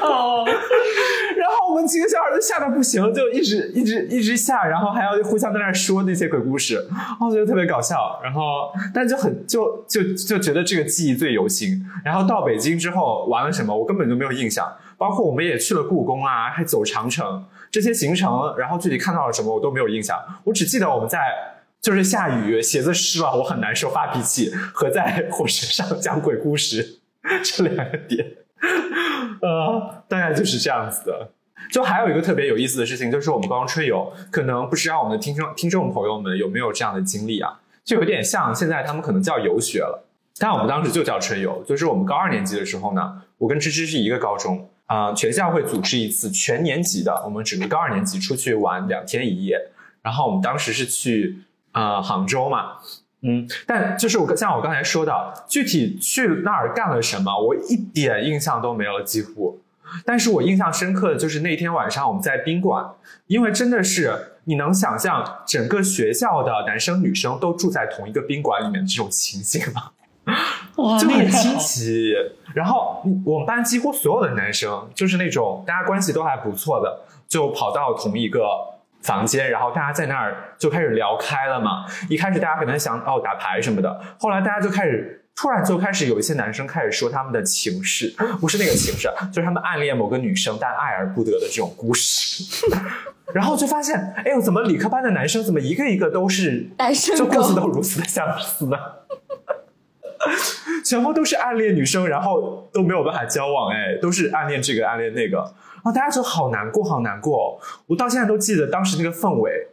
[0.00, 0.44] 套。
[1.36, 6.84] 然后我们几个小孩都吓得不行，就一直一直一直吓，然后还要互相在那说那些鬼故事，
[7.20, 8.20] 我觉得特别搞笑。
[8.22, 11.84] 然后，但就很就就就觉得这个记忆最犹新。
[12.04, 14.66] 然后到北京之后玩了什么，我根本就没有印象。
[14.98, 20.16] 包括我们也去了故宫啊，还走长城这些行程，然后具体看到了什么我都没有印象。
[20.44, 21.18] 我只记得我们在
[21.82, 27.00] 就是下雨，鞋子湿了，我很难受，发脾气，和在火车上讲鬼故事
[27.42, 28.24] 这两个点。
[29.42, 31.32] 呃，大概就是这样子的。
[31.72, 37.58] 就还有一个特别有意思的事情，就是我们高中春游，可能不知道我们的听众听众朋友们有没有这样的经历啊？
[37.84, 40.06] 就有点像现在他们可能叫游学了，
[40.38, 41.64] 但我们当时就叫春游。
[41.66, 49.58] 就是我们高二年级的时候呢，我跟芝芝是一个高中啊、全校会组织一次全年级的，我们整个高二年级出去玩两天一夜。
[50.02, 51.38] 然后我们当时是去
[51.72, 52.78] 呃杭州嘛，
[53.22, 59.60] 嗯，但就是我像我刚才说的，具体去那儿干了什么，我一点印象都没有了，几乎。
[60.06, 62.92] 但是我印象深刻的就是那天晚上我们在宾馆，
[63.26, 69.90] 因为真的是你能想象整个学校的男生女生都住在同一个宾馆里面这种情景吗？
[70.76, 71.58] 哇，就很新。
[71.58, 72.14] 奇。
[72.54, 78.40] 然后我们班几乎所有的男生，就是那种大家关系都还不错的，就跑到同一个
[79.02, 81.84] 房间，然后大家在那儿就开始聊开了嘛。
[82.08, 85.18] 一开始大家可能想哦打牌什么的，后来大家就开始。
[85.34, 92.44] 突然就开始有一些男生开始说他们的情事，不是那个情事，就是他们暗恋某个女生但爱而不得的这种故事。
[93.32, 98.76] 然后就发现，哎呦，怎么理科班的男生怎么一个一个都是单身就故事都如此的相似呢？
[100.84, 105.50] 全部都是暗恋女生，然后都没有办法交往，哎，都是暗恋这个暗恋那个，
[105.82, 107.60] 啊大家就好难过，好难过。
[107.86, 109.68] 我到现在都记得当时那个氛围。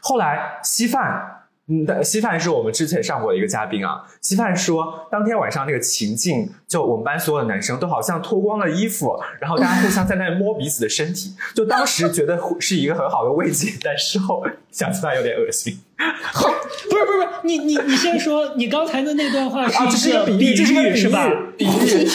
[0.00, 4.00] 后来稀饭嗯，但稀饭是我们之前上过的一个嘉宾啊。
[4.20, 15.76] 稀饭说，当天晚上那个情境，就我们班所有的男生都好像脱光了衣服，然后大家互相在那摸彼此的身体，就当时觉得是一个很好的慰藉，但事后想起来有点恶心。
[16.22, 16.48] 好，
[16.88, 21.26] 不是不是不是，你你你先说，你刚才的那段话啊，这是一个比喻，这是一个比是吧？
[21.26, 21.74] 喻，比比喻。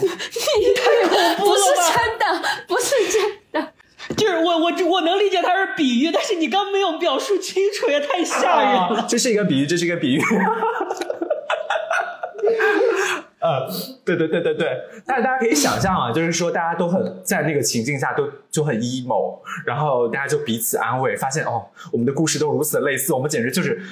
[0.00, 3.41] 你太不是真的，不是真的。
[4.16, 8.80] 就是我我我能理解它是比喻，但是你刚没有表述清楚，也太吓人了。
[8.96, 10.22] 啊这是一个比喻，这是一个比喻。
[13.40, 13.66] 呃，
[14.04, 14.68] 对对对对对，
[15.04, 23.82] 但是大家可以想象啊，就是说大家都很在那个情境下都就很 emo，然后大家就彼此安慰，发现哦，我们的故事都如此类似，我们简直就是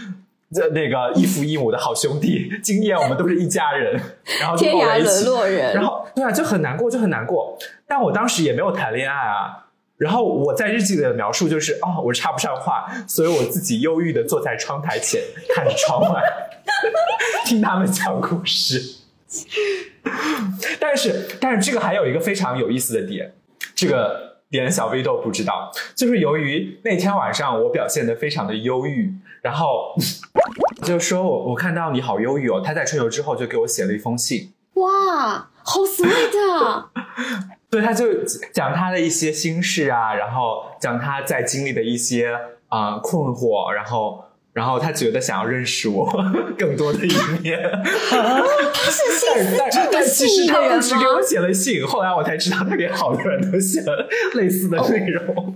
[0.55, 4.01] 这那个异父异母的好兄弟，今夜我们都是一家人，
[4.41, 7.59] 然后就天涯沦落人然后对啊，就很难过，就很难过。
[7.89, 9.67] 但我当时也没有谈恋爱啊。
[10.01, 15.21] 然后我在日记里的描述就是，哦，我插不上话，所以我自己忧郁的坐在窗台前，
[15.55, 16.23] 看着窗外，
[17.45, 18.81] 听他们讲故事。
[20.81, 23.35] 但是，但是这个还有一个非常有意思的点，
[23.75, 29.95] 这个连小 V 都不知道，就是由于那天晚上我表现的非常的忧郁，然后
[30.83, 36.91] 就说我我看到你好忧郁哦，他在春游之后就给我写了一封信，哇，好 sweet 啊！
[37.71, 42.37] 对，他就讲他的一些心事啊，然后讲他在经历的一些
[42.69, 46.05] 啊、呃困惑，然后然后他觉得想要认识我
[46.59, 47.61] 更多的一面。
[48.11, 50.99] 他是心思但这么但其实他不止？
[50.99, 55.55] 给我写了信，后来我才知道他给好多人都写了类似的内容，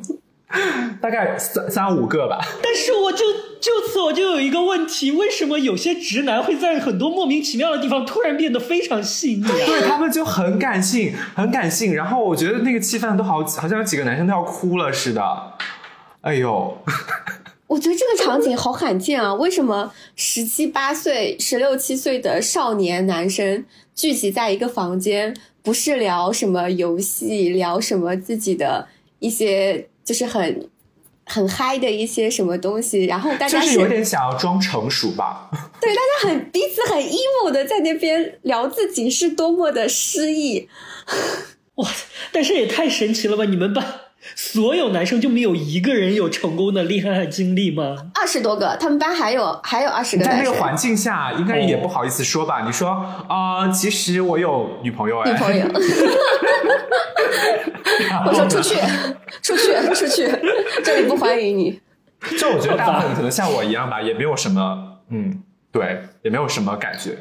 [1.01, 2.39] 大概三三五个吧。
[2.63, 3.19] 但是我就
[3.61, 9.67] 就此我就有一个问题，为什么有些直男会在很多莫名其妙的地方突然变得非常细腻啊？
[9.67, 11.95] 对他们就很感性， 很感性。
[11.95, 15.23] 然后我觉得那个气氛都好，好像有几个男生都要哭了似的。
[16.21, 16.79] 哎呦，
[17.67, 19.35] 我觉得这个场景好罕见啊！
[19.35, 28.89] 为什么十七八岁、十六七岁的少年男生聚集在一个房间，不是聊什么游戏，聊什么自己的
[29.19, 30.69] 一些就是很
[31.25, 35.51] 很嗨的一些什么东西，然后大家就是有点想要装成熟吧。
[35.81, 40.69] 对大家很彼此很 emo 的在那边聊自己是多么的失意。
[41.77, 41.91] 哇！
[42.31, 43.45] 但是也太神奇了吧！
[43.47, 43.85] 你们班
[44.35, 48.11] 所有男生就没有一个人有成功的恋爱经历吗？
[48.15, 50.47] 二十多个，他们班还有还有二十个在男生。
[50.47, 52.65] 那个环境下，应该也不好意思说吧？
[52.65, 52.89] 你说
[53.29, 55.67] 啊、呃其实我有女朋友哎，女朋友，
[58.27, 58.77] 我说出去，
[59.43, 60.27] 出去，出去，
[60.83, 61.81] 这里不欢迎你。
[62.39, 67.19] 就我觉得大部分可能像我一样吧，也没有什么，嗯，对，也没有什么感觉。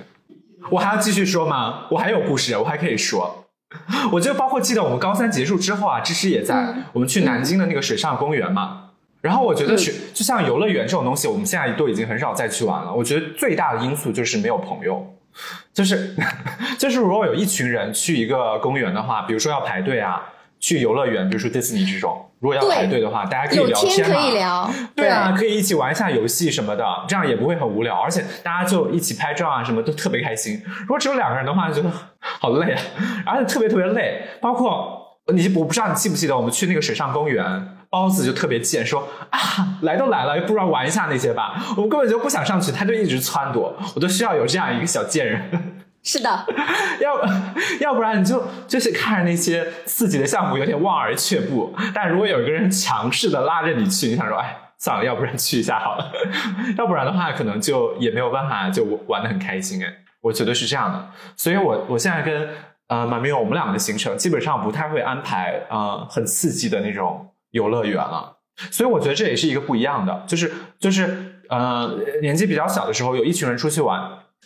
[0.72, 1.88] 我还要继续说吗？
[1.92, 3.43] 我还有故事，我还可以说。
[4.12, 8.80] 我就包括记得我们高三结束之后啊，芝芝也在、我们去南京的那个水上公园嘛。
[9.22, 12.94] 然后我觉得是，就像游乐园这种东西，我们现在都已经很少再去玩了。
[12.94, 15.16] 我觉得最大的因素就是没有朋友，
[15.74, 16.14] 就是
[16.78, 20.22] 就是如果有一群人去一个公园的话，比如说要排队啊，
[20.64, 24.22] 去游乐园，比如说迪士尼这种，如果要排队的话，大家可以聊天可嘛。
[24.22, 30.64] 以聊，对啊，可以一起玩一下游戏什么的，这样也不会很无聊，而且大家就一起拍照啊，什么都特别开心。
[30.84, 32.82] 如果只有两个人的话，就觉得好累啊，
[33.26, 34.22] 而且特别特别累。
[34.40, 39.40] 包括你，我不知道你记不记得，我们去那个水上公园，包子就特别贱，说啊，
[39.82, 41.62] 来都来了，不知道玩一下那些吧。
[41.76, 45.73] 我们根本就不想上去，他就一直撺掇，我都需要有这样一个小贱人。
[46.04, 46.46] 是的，
[47.00, 47.16] 要
[47.80, 56.12] 要不然你就就是看着那些刺激的项目有点望而却步，但如果有一个人强势的拉着你去，你想说，哎，算了，要不然去一下好了，
[56.78, 62.50] 要不然的话可能就也没有办法就玩的很开心哎，我觉得是这样的，所以我我现在跟
[62.90, 68.40] 呃马明友我们两个的行程基本上不太会安排呃很刺激的那种游乐园了，
[68.70, 74.02] 所以我觉得这也是一个不一样的，就是就是呃年纪比较小的时候有一群人出去玩。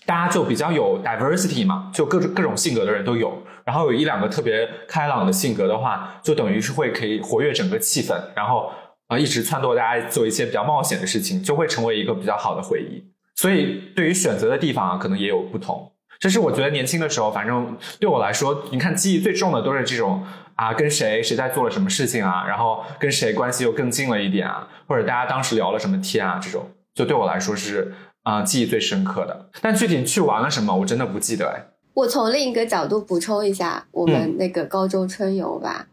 [0.08, 3.38] 大家就比较有 diversity 嘛，就各种各种性格的人都有。
[3.66, 8.72] 然后有一两个特别开朗的性格的话，就等于是会可以活跃整个气氛，然后
[9.08, 13.04] 啊、呃一直撺掇大家做一些比较冒险的事情，就会成为一个比较好的回忆。
[13.36, 15.92] 所以对于选择的地方啊，可能也有不同。
[16.18, 27.94] 这是我觉得年轻的时候，反正对我来说，你看记忆最重的都是这种啊，跟谁谁在做了什么事情啊，然后跟谁关系又更近了一点啊，或者大家当时聊了什么天啊，这种就对我来说是
[28.28, 29.50] 啊、记忆最深刻的。
[29.62, 31.66] 但具体去玩了什么，我真的不记得哎。
[31.94, 35.88] 我从另一个角度补充一下我们那个高中春游吧，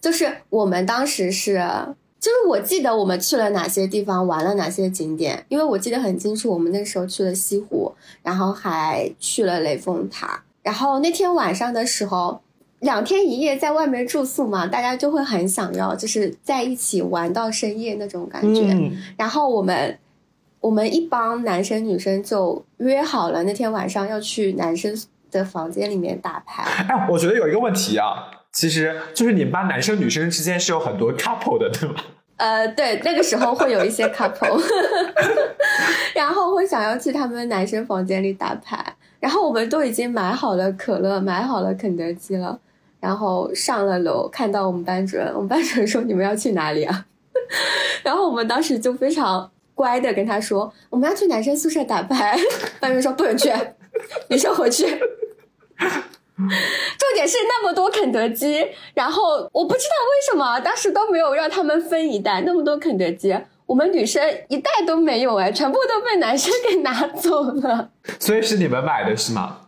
[0.00, 1.64] 就是我们当时是，
[2.18, 12.40] 就是我记得我们去了哪些地方，玩了哪些景点，因为我记得很清楚，我们那时候去了西湖，然后还去了雷峰塔，然后那天晚上的时候。
[12.80, 18.60] 两天一夜在外面住宿嘛，大家就会很想要，就是在一起玩到深夜那种感觉。
[18.70, 19.98] 嗯然后我们
[20.60, 24.96] 我们一帮男生女生就约好了那天晚上要去男生
[25.30, 26.62] 的房间里面打牌。
[26.88, 32.04] 哎，我觉得有一个问题啊，其实就是你们班男生女生之间是有很多 couple 的，对吧？
[32.38, 34.60] 呃，对，那个时候会有一些 couple，
[36.14, 42.58] 然后会想要去他们男生房间里打牌，然后我们都已经买好了可乐，买好了肯德基了，
[43.00, 47.06] 然后上了楼，看到我们班主任，我们班主任说：“你们要去哪里啊？”
[48.04, 52.36] 然后我们当时就非常乖的跟他说：“我们要去男生宿舍打牌。”
[52.80, 53.52] 班主任说：“不能去，
[54.28, 54.86] 女生回去。
[56.36, 67.90] ”重点是那么多肯德基，然后我不知道为什么当时都没有让他们分一袋，那么多肯德基，我们女生一袋都没有哎，全部都被男生给拿走了。
[68.18, 69.60] 所以是你们买的是吗？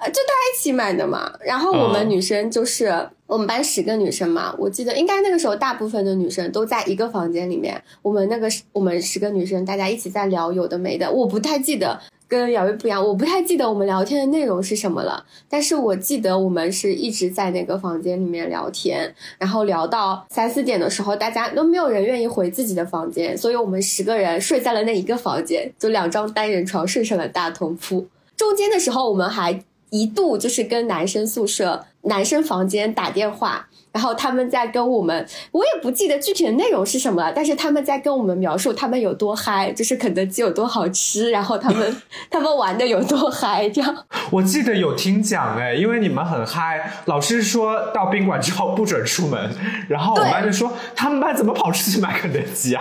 [0.00, 1.32] 呃，就大家一起买的嘛。
[1.44, 7.80] 然后我们女生就是我们班十个女生嘛，我记得应该那个时候大部分的女生都在一个房间里面。
[8.02, 12.00] 我们那个我们十个女生大家一起在聊有的没的，我不太记得。
[12.30, 28.06] 跟姚月不一样，我不太记得我们聊天的内容是什么了，但是我记得我们是一直在那个房间里面聊天，然后聊到三四点的时候，大家都没有人愿意回自己的房间，所以我们十个人睡在了那一个房间，就两张单人床睡成了大通铺。
[28.36, 33.66] 中间的时候，我们还一度就是跟男生宿舍、男生房间打电话。
[33.92, 44.06] 然后他们在跟我们，我也不记得具体的内容是什么了，但是他们在跟我们描述他们有多嗨，就是肯德基有多好吃，然后他们 他们玩的有多嗨，这样。
[44.30, 49.50] 我记得有听讲哎，因为你们很嗨，老师说到宾馆之后不准出门，
[49.88, 52.80] 然后我们班就说他们班怎么跑出去买肯德基啊？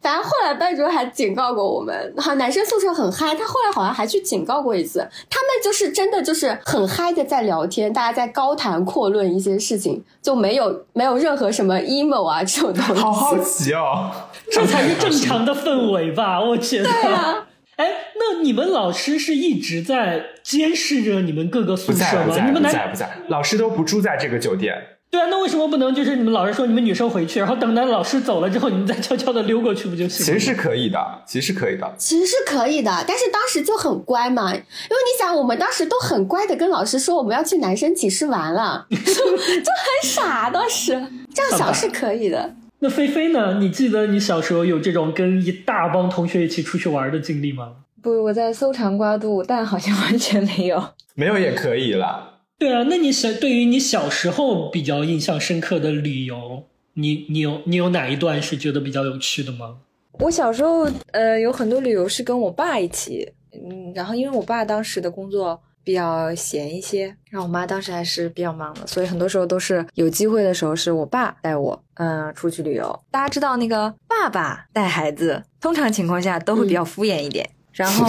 [0.00, 5.00] 反正后来班主任还警告过我们，好男生宿舍很嗨，他后来好像还去警告过一次。
[5.28, 13.02] 他们就是真的就是很嗨的在聊天，大家在高谈阔论一些事情，就没有 没有任何什么 emo 啊这种东西。
[13.02, 14.10] 好好奇哦，
[14.50, 16.40] 这才是正常的氛围吧？
[16.40, 16.84] 我觉得。
[16.84, 17.46] 对啊。
[17.76, 22.26] 哎，那你们老师是一直在监视着你们各个宿舍吗？
[22.26, 23.10] 不在，不在，不在。
[23.28, 24.74] 老师都不住在这个酒店。
[25.10, 30.24] 对啊，那为什么不能就是你们老师说你们女生回去，然后等到老师走了之后，你们再悄悄的溜过去不就行？
[30.24, 33.04] 其实是可以的，其实是可以的，其实是可以的。
[33.08, 40.48] 但是当时就很乖嘛，因为你想，我们当时都很乖的跟老师说我们要去男生寝室玩了，就 就很傻。
[40.48, 40.92] 当时
[41.34, 42.54] 这样想是可以的。
[42.78, 43.58] 那菲菲呢？
[43.58, 47.72] 你记得你小时候有这种跟一大帮同学一起出去玩的经历吗？
[48.00, 50.82] 不，我在搜肠刮肚，但好像完全没有。
[51.14, 52.29] 没有也可以了。
[52.60, 59.78] 对啊，那你小对于你小时候比较印象深刻的旅游，你你有你有哪一段是觉得比较有趣的吗？
[60.18, 73.02] 我小时候呃有很多旅游是跟我爸一起，嗯，然后因为我爸当时的工作比较闲一些，然后我妈当时还是比较忙的，所以很多时候都是有机会的时候是我爸带我嗯出去旅游。
[73.10, 78.06] 大家知道那个爸爸带孩子，通常情况下都会比较敷衍一点，然后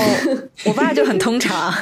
[0.66, 1.74] 我爸就很通常。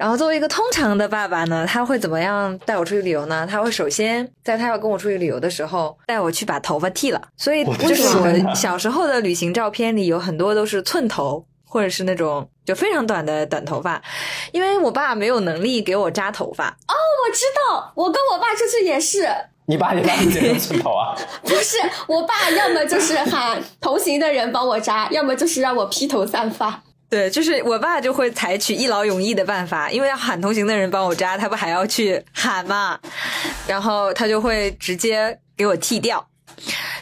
[0.00, 3.46] 然后作为一个通常的爸爸呢，他会怎么样带我出去旅游呢？
[3.46, 7.20] 他会首先在他要跟我出去旅游的时候，带我去把头发剃了。
[7.36, 14.00] 所以就是我小时候的旅行照片里有很多都是寸头，或者是那种就非常短的短头发，
[14.52, 16.68] 因为我爸没有能力给我扎头发。
[16.68, 16.94] 哦，
[17.28, 19.28] 我知道，我跟我爸出去也是。
[19.66, 21.14] 你爸也帮你剪寸头啊？
[21.44, 21.76] 不是，
[22.08, 26.82] 我爸要么就是喊同行的人帮我扎，要么就是让我披头散发。
[27.10, 32.98] 对，就是我爸就会采取一劳永逸的办法，因为要喊同行的人帮我扎，他不还要去喊嘛，
[33.66, 36.24] 然后他就会直接给我剃掉，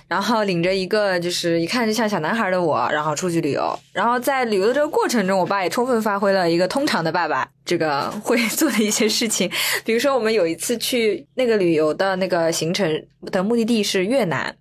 [0.09, 3.79] 然后领着一个就是一看就像小男孩的我，然后出去旅游。
[3.93, 9.51] 然后在旅游的这个过程中，我爸也充分发挥了一个通常的爸爸这个 会做的一些事情，
[9.85, 12.91] 比如说我们有一次去那个旅游的那个行程
[13.31, 14.57] 的目的地是越南。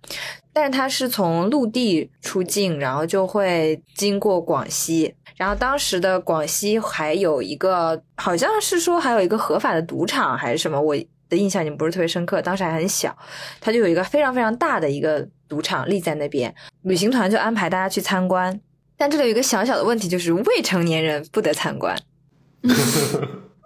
[0.50, 10.94] 但是他是从陆地出境，然后就会经过广西，然后当时的广西还有一个，好像是说还有一个合法的赌场还是什么，我
[11.30, 13.16] 的印象已经不是特别深刻，当时还很小，
[13.60, 18.60] 他就有一个非常非常大的一个赌场立在那边，旅行团就安排大家去参观，
[18.96, 21.96] 但这里有一个小小的问题，就是未成年人不得参观。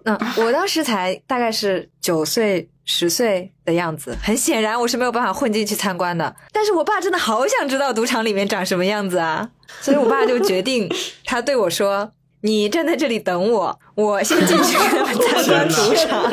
[0.05, 2.69] 那我当时才大概是九岁。
[2.85, 6.35] 十岁的样子，很显然我是没有办法混进去参观的。
[6.53, 10.93] 但是我爸真的好想知道赌场里面长什么样子啊，所以我爸就决定，
[11.25, 12.13] 他对我说
[12.43, 15.15] ：“你站在这里等我，我先进去参观
[15.69, 16.31] 赌场。”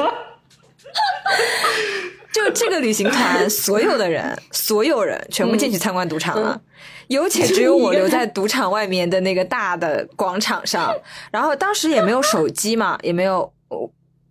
[2.33, 6.59] 就这个旅行团所有的人，所有人全部进去参观赌场了，
[7.07, 10.95] 有且只有我留在赌场外面的那个大的广场上。
[11.31, 13.51] 然后当时也没有手机嘛，也没有。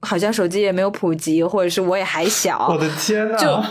[0.01, 2.69] 好像手机也没有普及，或者是我也还小。
[2.73, 3.39] 我的天呐！
[3.39, 3.65] 就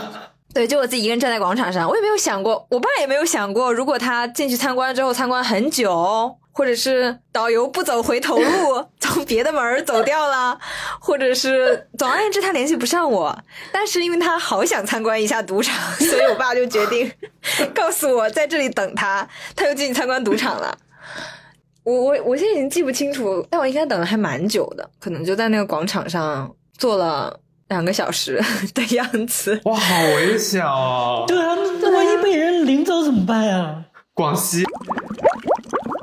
[0.54, 10.58] 对，就我自己一个人站在广场上，我也没有想过，我爸也没有想过，如果他进去参观之后参观很久，或者是导游不走回头路，从别的门儿走掉了，
[10.98, 13.38] 或者是总而言之他联系不上我。
[13.70, 17.12] 但是因为他好想参观一下赌场，所以我爸就决定
[17.74, 20.76] 告诉我在这里等他，他又进去参观赌场了。
[21.88, 28.38] 我我我现在已经记不清楚，但我应该等了还蛮久的，可能就在那个广场上坐了两个小时
[28.74, 29.58] 的样子。
[29.64, 31.24] 哇，好危险哦！
[31.26, 33.82] 对啊，那那万一被人领走怎么办啊？
[34.12, 34.62] 广西，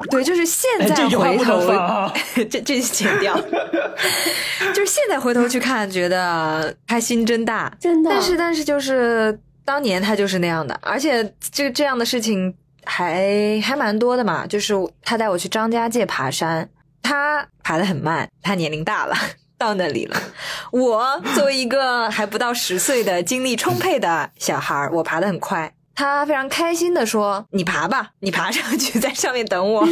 [0.09, 1.61] 对，就是现哎，在回头！
[2.49, 8.09] 这这剪掉，就是现在回头去看，觉得他心真大，真的。
[8.09, 12.55] 但是但是就是当年他就是那样的，而且这这样的事情
[12.85, 14.45] 还还蛮多的嘛。
[14.47, 16.69] 就是他带我去张家界爬山，
[17.01, 19.15] 他爬得很慢，他年龄大了。
[19.57, 20.21] 到那里了，
[20.71, 25.73] 我作为一个还不到十岁的精力充沛的小孩，我爬得很快。
[25.95, 29.87] 他非常开心的说：“你爬吧，你爬上去，在上面等我。”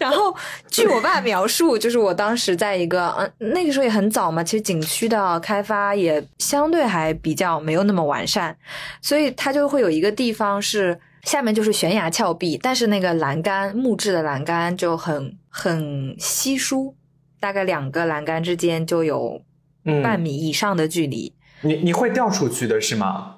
[0.00, 0.34] 然后，
[0.70, 8.56] 据我爸描述，就是我当时在一个，嗯、那个时候也很早嘛，其实景区的开发也相对还比较没有那么完善，
[9.02, 16.94] 所以他就会有一个地方是下面就是悬崖峭壁，但是那个栏杆木质的栏杆就很很稀疏，
[17.40, 19.40] 大概两个栏杆之间就有
[19.84, 21.34] 嗯，半米以上的距离。
[21.62, 23.36] 你你会掉出去的是吗？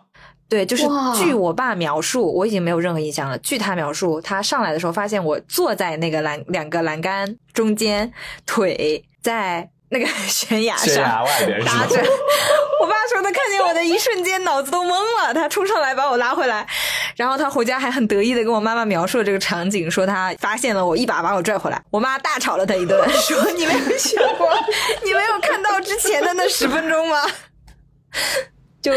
[0.48, 0.84] 对，就是
[1.16, 3.36] 据我爸描述，我已经没有任何印象了。
[3.38, 8.12] 据他描述，他上来的时候发现我坐在那个栏两个栏杆中间，
[8.46, 12.00] 腿在那个悬崖悬上崖外边 搭着。
[12.80, 16.66] 我爸说他看见我的一瞬间脑子都懵了，他冲上来把我拉回来，
[17.16, 21.82] 然后他回家还很得意的跟我妈妈描述了这个场景，说他发现了我，一把把我拽回来。
[21.90, 24.48] 我妈大吵了他一顿，说你没有想过，
[25.04, 27.22] 你没有看到之前的那十分钟吗？
[28.82, 28.92] 就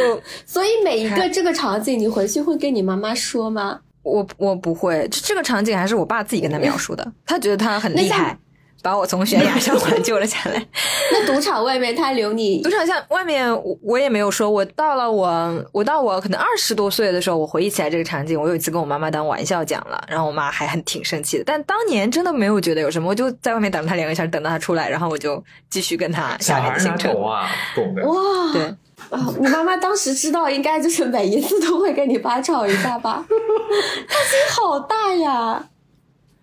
[0.45, 3.79] 所以每一个这个场景，你回去会跟你妈妈说吗？
[4.03, 8.37] 我我不会，这这个场景还是我爸自己跟他描述的，他觉得他很厉害，
[8.81, 10.65] 把我从悬崖上挽救了下来。
[11.11, 27.11] 那赌场外面他留你 赌场下外面我我也没有说，我到了我我到我可能二十多岁的时候，我回忆起来这个场景，我有一次跟我妈妈当玩笑讲了，然后我妈还很挺生气的，但当年真的没有觉得有什么，我就在外面等了他两个小时，等到他出来，然后我就继续跟他下面的行程。
[27.13, 27.49] 懂啊？
[27.75, 28.03] 懂的。
[28.07, 28.13] 哇，
[28.53, 28.61] 对，
[29.09, 33.25] 啊，你妈妈当时知道，应该就是每一次都会跟你爸吵一架吧？
[34.07, 35.67] 他心好大呀！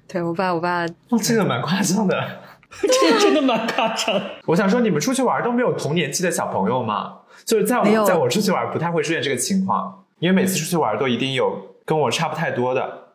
[0.08, 2.22] 对我爸我爸哇，这个蛮夸张的。
[2.82, 4.20] 这个真的蛮夸张。
[4.44, 7.18] 我想说，你们出去玩都没有同年纪的小朋友吗？
[7.44, 13.14] 就是在我在我出去玩不太会出现这个情况，因为每次出去玩都一定有跟我差不太多的。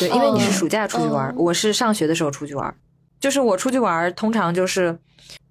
[0.00, 2.74] 对，因为你是嗯暑假出去玩，嗯我是上学的时候出去玩。
[3.20, 4.98] 就是我出去玩，通常就是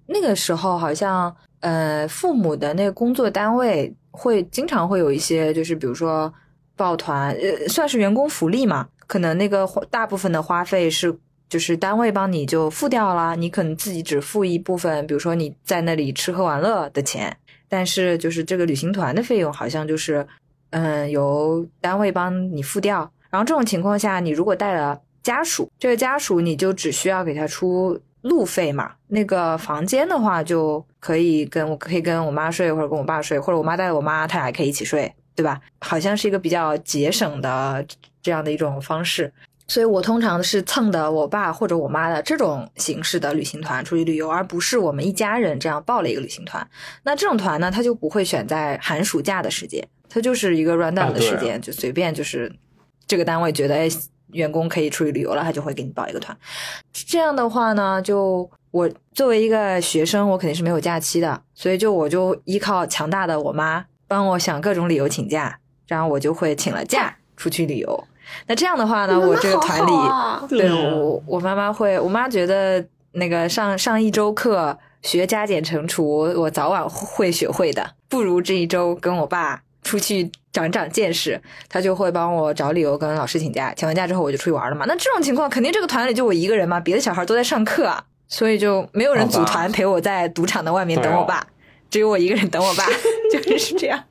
[0.06, 6.32] 那个时候，好像呃，父母的那个工作单位会经常会有一些，就是比如说
[6.76, 8.88] 抱团，呃，算是员工福利嘛。
[9.08, 17.36] 可能那个花大部分的花费是就是单位帮你就付掉了，你可能自己只付一部分，比如说你在那里吃喝玩乐的钱，
[17.68, 20.24] 但是就是这个旅行团的费用好像就是
[20.70, 23.10] 嗯由单位帮你付掉。
[23.30, 28.92] 然后这种情况下，你如果带了家属，这个家属你就只需要给他出路费嘛。
[29.06, 35.60] 那个房间的话，就可以跟我可以跟我妈睡，或者跟我爸睡，或者我妈带我妈，他俩可以一起睡，对吧？
[35.82, 37.86] 好像是一个比较节省的
[38.20, 39.32] 这样的一种方式。
[39.68, 46.68] 所以我通常是蹭的我爸或者我妈的这种形式的旅行团出去旅游，而不是我们一家人这样报了一个旅行团。
[47.04, 52.52] 那这种团呢，他就不会选在寒暑假的时间，它就是一个 run down 的时间，就随便就是
[53.06, 53.88] 这个单位觉得哎
[54.32, 56.36] 员工可以出去旅游了，他就会给你报一个团。
[56.92, 68.04] 这样的话呢，就我作为一个学生，我肯定是没有假期的，所以就我就依靠强大的我妈帮我想各种理由请假，然后我就会请了假出去旅游。
[68.46, 70.46] 那这样的话呢，我这个团里，好啊。
[70.48, 84.84] 对我我妈妈会，我妈觉得那个上上一周课学加减乘除，我早晚会学会的，不如这一周跟我爸出去长长见识，她就会帮我找理由跟老师请假，请完假之后我就出去玩了嘛。
[84.86, 91.46] 那这种情况，肯定这个团里就我一个人嘛，别的小孩都在上课啊，所以就没有人组团陪我在赌场的外面等我爸，
[91.90, 92.84] 只有我一个人等我爸，
[93.32, 94.04] 就是这样。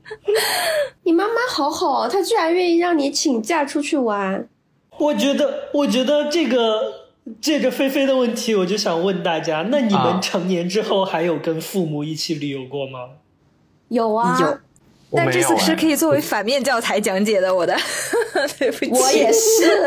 [1.04, 4.48] 你妈妈好好哦，她居然愿意让你请假出去玩。
[4.98, 6.94] 我觉得，我觉得这个
[7.40, 13.10] 借着菲菲的问题，我就想问大家：那你啊们成年之后还有跟父母一起旅游过吗？
[13.90, 14.58] 有啊，有，
[15.16, 17.78] 但这次是哎可以作为反面教材讲解的，我的，
[18.60, 19.86] 对不起，我也是。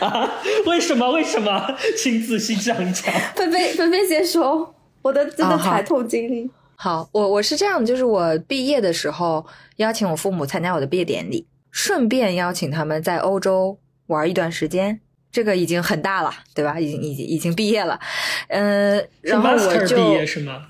[0.00, 0.32] 啊？
[0.64, 1.10] 为什么？
[1.12, 1.76] 为什么？
[1.96, 3.12] 请仔细讲一讲。
[3.34, 6.48] 菲菲，菲菲先说，我的真的惨痛经历。
[6.80, 9.44] 好，我我是这样，就是我毕业的时候
[9.78, 13.76] 邀请我父母参加我的毕业典礼，顺便邀请他们在欧洲
[14.06, 15.00] 玩一段时间。
[15.32, 16.78] 这个已经很大了，对吧？
[16.78, 17.98] 已经已经已经毕业了，
[18.46, 20.68] 嗯、然后我就毕业是吗？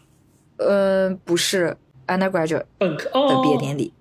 [0.56, 3.92] 呃不是 undergraduate 本科的哦，毕业典礼，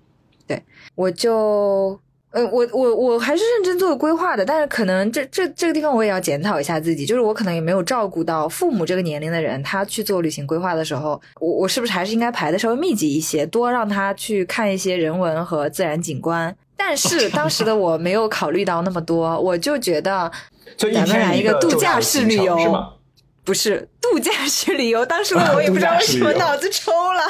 [0.46, 0.62] 对
[0.94, 2.00] 我就。
[2.38, 16.54] 呃，我我我还是认真做规划的，但是可能这这这个地方我也要检讨一下自己，就是我可能也没有照顾到父母这个年龄的人，他去做旅行规划的时候，我我是不是还是应该排的稍微密集一些，多让他去看一些人文和自然景观。
[16.76, 20.30] 但是当时的我没有考虑到那么多，我就觉得
[20.76, 22.90] 咱们来一个度假式旅游是吗？
[23.48, 27.22] 不是度假式旅游，当时我也不知道为什么脑子抽了，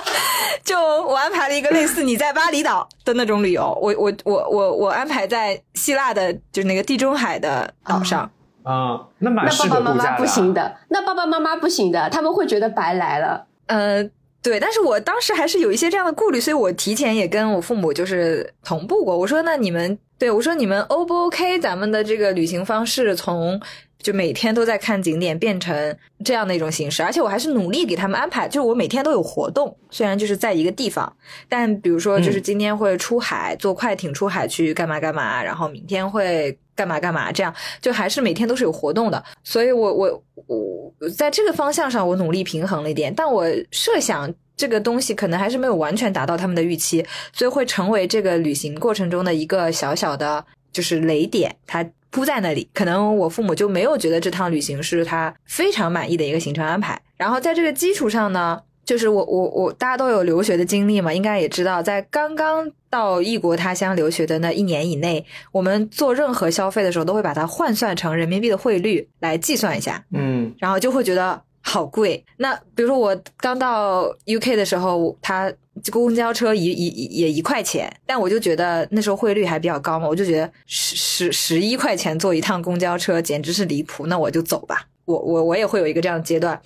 [0.64, 8.28] 就我安排了一个类似你在巴厘岛的那种旅游，我我我我我安排在希腊的，就是那个地中海的岛上。
[8.64, 10.18] 嗯，那蛮那适爸爸妈妈。
[10.18, 13.46] 不行的，那爸爸妈妈不行的，他们会觉得白来了。
[13.66, 14.02] 呃，
[14.42, 19.16] 对，但是我当时还是有一些这样的顾虑，所以我提前也跟我父母就是同步过。
[19.16, 21.60] 我说，那你们对我说，你们 O 不 OK？
[21.60, 23.60] 咱们的这个旅行方式从
[24.02, 31.12] 就每天都在看景点变成这样的一种形式，而且我还是努力给他们安排，就是我每天都有活动，虽然就是在一个地方，
[31.48, 39.22] 但比如说就是嗯今天会出海、坐快艇出海去干嘛干嘛，然后明天会干嘛干嘛，这样就还是每天都是有活动的。
[39.42, 52.68] 所以我我我在这个方向上我努力平衡了一点，但我设想这个东西可能还是没有完全达到他们的预期，所以会成为这个旅行过程中的一个小小的，就是雷点，它铺在那里。
[52.74, 57.00] 可能我父母就没有觉得这趟旅行是他非常满意的一个行程安排。
[57.16, 70.04] 然后在这个基础上呢，就是我我我大家都有留学的经历嘛，应该也知道，在刚刚到异国他乡留学的那一年以内，我们做任何消费的时候都会把它换算成人民币的汇率来计算一下。
[70.12, 72.24] 嗯，然后就会觉得好贵。
[72.38, 75.52] 那比如说我刚到 UK 的时候，它
[75.92, 84.86] 公交车一一也一块钱，但我就觉得那时候汇率还比较高嘛，我就觉得十十十一块钱坐一趟公交车简直是离谱，那我就走吧。
[85.04, 86.60] 我我我也会有一个这样的阶段。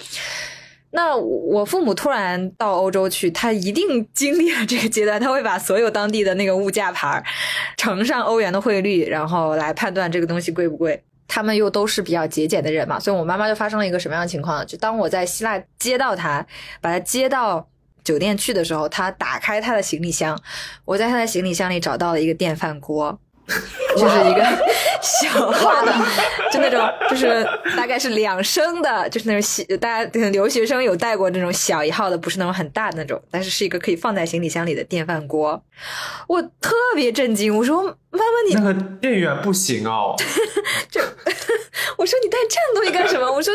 [0.94, 7.22] 那我父母突然到欧洲去，他一定经历了这个阶段，他会把所有当地的那个物价牌
[7.76, 11.02] 乘上欧元的汇率，然后来判断这个东西贵不贵。
[11.34, 14.66] 他们又都是比较节俭的人嘛，所以我妈妈就发生了一个什么样的情况？
[14.66, 16.46] 就当我在希腊接到她，
[16.82, 17.66] 把她接到
[18.04, 20.38] 酒店去的时候，她打开她的行李箱，
[20.84, 23.18] 我在她的行李箱里找到了一个电饭锅，
[23.96, 24.42] 就是一个
[25.02, 25.92] 小号的，
[26.50, 26.80] 就那种
[27.10, 27.46] 就是
[27.76, 35.62] 大概是两升的，就是那种小，大家留学生有带过那种小一号的，不是那种很大的那种，但是是一个可以放在行李箱里的电饭锅。
[36.26, 40.14] 我特别震惊，我说妈妈你那个电源不行哦。
[40.90, 41.00] 就
[41.96, 43.30] 我说你带这样东西干什么？
[43.30, 43.52] 我说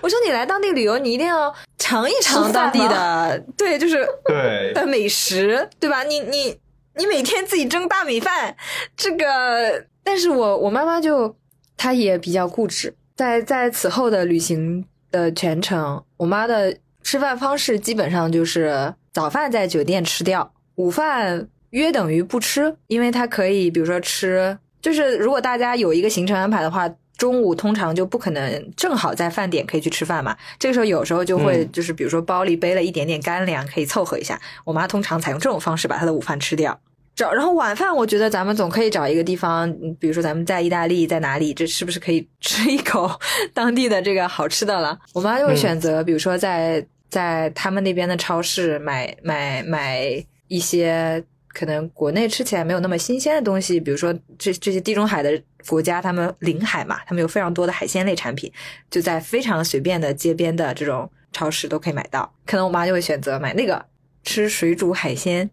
[0.00, 6.02] 我说你来当地旅游，你一定要尝一尝当地的，对，就是对，的美食，对吧？
[6.02, 6.56] 你你
[6.96, 8.56] 你每天自己蒸大米饭，
[8.96, 11.36] 这个，但是我我妈妈就
[11.76, 26.90] 她也比较固执，在在此后的旅行的全程，我妈的吃饭方式基本上就是早饭在酒店吃掉，午饭约等于不吃，因为她可以比如说吃，就是如果大家有一个行程安排的话。
[27.16, 34.40] 中午通常就不可能正好在饭点可以去吃饭嘛，这个时候有时候就会嗯就是比如说包里背了一点点干粮，可以凑合一下。
[34.64, 36.78] 我妈通常采用这种方式把她的午饭吃掉。
[37.14, 43.10] 找然后晚饭，我觉得咱们总可以找一个地方，嗯比如说咱们在意大利，在哪里，这是不是可以吃一口
[43.54, 44.98] 当地的这个好吃的了？
[45.14, 50.02] 我妈就会选择，比如说在在他们那边的超市买买买
[50.48, 51.24] 一些
[51.56, 58.52] 可能国内吃起来没有那么新鲜的东西，比如说这这些地中海的国家，他们临海嘛，他们有非常多的海鲜类产品，
[58.90, 62.30] 就在非常随便的街边的这种超市都可以买到。
[62.44, 63.82] 可能我妈就会选择买那个
[64.22, 65.48] 吃水煮海鲜，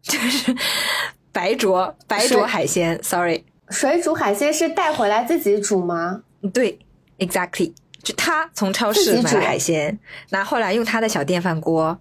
[0.00, 0.54] 就是
[1.32, 6.22] 白灼白灼海鲜，sorry，水煮海鲜是带回来自己煮吗？
[6.54, 6.78] 对
[7.18, 9.98] ，exactly，就他从超市买海鲜，
[10.30, 11.98] 拿回来用他的小电饭锅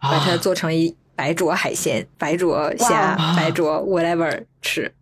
[0.00, 4.92] 把它啊，做成一白灼海鲜、白灼虾、白灼 whatever 吃。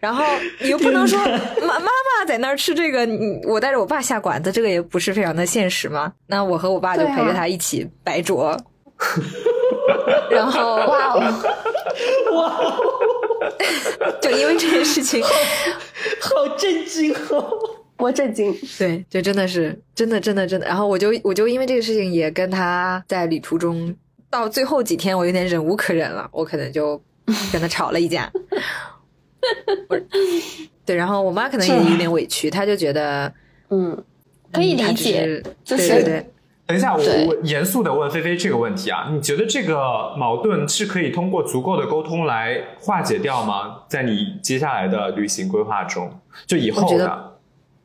[0.00, 0.24] 然后
[0.60, 6.12] 你又不能说妈妈妈在那儿吃这个，你我带着我爸下馆子，这个也不是非常的现实嘛。
[6.28, 8.56] 那我和我爸就陪着他一起白灼，
[10.30, 11.42] 然后哇哦，
[12.32, 17.58] 哇哦， 就因为这件事情，好震惊哦！
[17.98, 18.56] 我震惊。
[18.78, 20.66] 对，就真的是真的真的真的。
[20.66, 23.94] 然后我就我就因为这个事情也跟他在旅途中，
[24.30, 27.00] 到最后几天我有点忍无可忍了，我可能就
[27.52, 28.30] 跟他吵了一架。
[29.88, 29.98] 我
[30.86, 33.32] 对，然后我妈可能也有点委屈，她就觉得
[33.70, 33.96] 嗯，
[34.52, 36.30] 可以理解对对对，
[36.66, 43.82] 等一下，我我严肃的问菲菲这个问题啊，你觉得这个矛盾是可以通过足够的沟通来化解掉吗？
[43.88, 47.32] 在你接下来的旅行规划中，就以后的，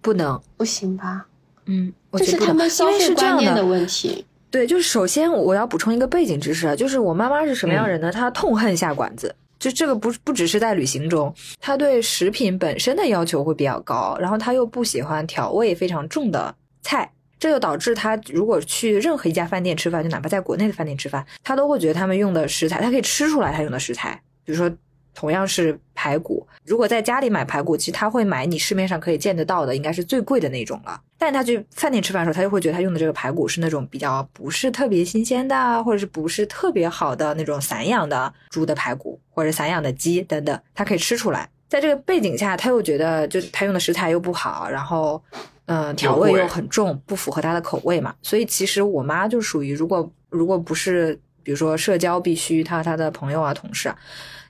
[0.01, 1.25] 不能，不行吧？
[1.65, 4.25] 嗯，我这是他们觉得不能，因消费观念的问题。
[4.51, 8.11] 对，就是首先我要补充一个背景知识，啊就是我妈妈是什么样人呢？
[8.11, 24.73] 她痛恨下馆子，就这个不不只是在旅行中，她对食品本身的要求会比较高，然后她又不喜欢调味非常重的菜，这就导致她如果去任何一家饭店吃饭，就哪怕在国内的饭店吃饭，她都会觉得他们用的食材，她可以吃出来她用的食材，比如说。
[25.15, 31.01] 同样是排骨，如果在家里买排骨，其实他会买你市面上可以见得到的，应该是最贵的那种了。
[31.17, 41.49] 但是他去饭店吃饭的时候，他就会觉得他用的这个排骨是那种比较不是特别新鲜的啊，或者是不是特别好的那种散养的猪的排骨，或者散养的鸡等等，他可以吃出来。
[41.69, 45.21] 在这个背景下，他又觉得就是他用的食材又不好，然后
[45.65, 48.13] 嗯、呃调味又很重，不符合他的口味嘛。
[48.21, 53.95] 所以其实我妈就属于，如果如果不是比如说社交必须，她和她的朋友啊同事啊，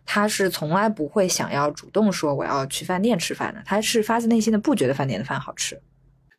[0.06, 5.82] 她是从来不会想要主动说我要去饭店吃饭的，他是发自内心的不觉得饭店的饭好吃。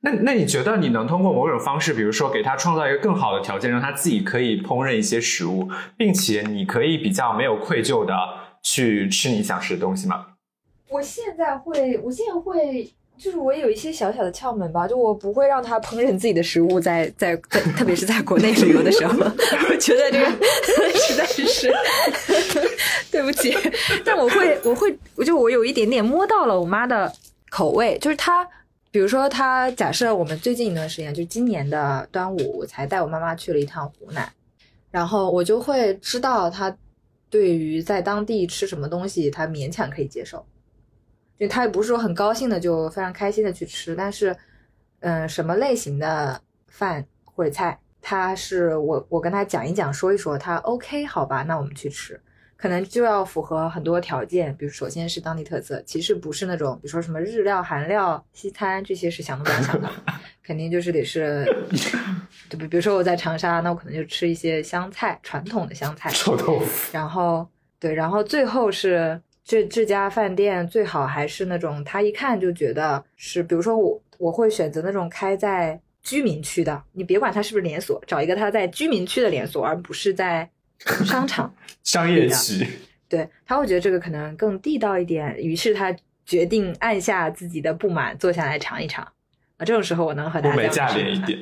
[0.00, 8.14] 那那你觉得你能通过某种方式，比如说给他创造一个更好的条件，让他自己可以烹饪一些食物，并且你可以比较没有愧疚的
[8.62, 10.26] 去吃你想吃的东西吗？
[10.88, 12.88] 我现在会，我现在会，
[13.18, 20.30] 就是我有一些小小的窍门吧，就我不会让他烹饪自己的食物在，在在特别是在国内旅游的时候， 我觉得这个
[20.94, 21.44] 实在是
[23.16, 23.56] 对不起，
[24.04, 27.10] 但我会，我会，我就我有一点点摸到了我妈的
[27.48, 28.46] 口味，就是她。
[28.90, 34.30] 比如说，她假设我们最近一段时间，就今年的端午，我才带我妈妈去了一趟湖南，
[34.90, 36.74] 然后我就会知道她
[37.28, 40.44] 对于在当地吃什么东西，她勉强可以接受。
[41.38, 44.34] 就他也不是说很高兴的就非常开心的去吃，但是，
[45.00, 52.18] 嗯，什么类型的饭或者菜，他是我我跟他讲一讲说一说，他 OK 好吧，那我们去吃，
[52.56, 59.90] 可能就要符合很多条件，比如首先是当地特色，其实不是那种比如说什么日料、韩料、西餐这些是想都不要想的，
[60.42, 61.44] 肯定就是得是，
[62.48, 67.46] 就比比如说我在长沙，那我可能就吃一些湘菜，传统的湘菜，臭豆腐，然后
[67.78, 80.48] 对，然后最后是这这家饭店最好还是那种他一看就觉得是，比如说我我会选择那种开在居民区的，你别管它是不是连锁，找一个它在居民区的连锁，而不是在
[81.04, 81.52] 商场。
[81.82, 82.66] 商业区，
[83.08, 89.04] 对，他会觉得这个可能更地道一点，于是他决定按下自己的不满，坐下来尝一尝。
[89.56, 91.38] 啊，这种时候我能和他物美价廉一点。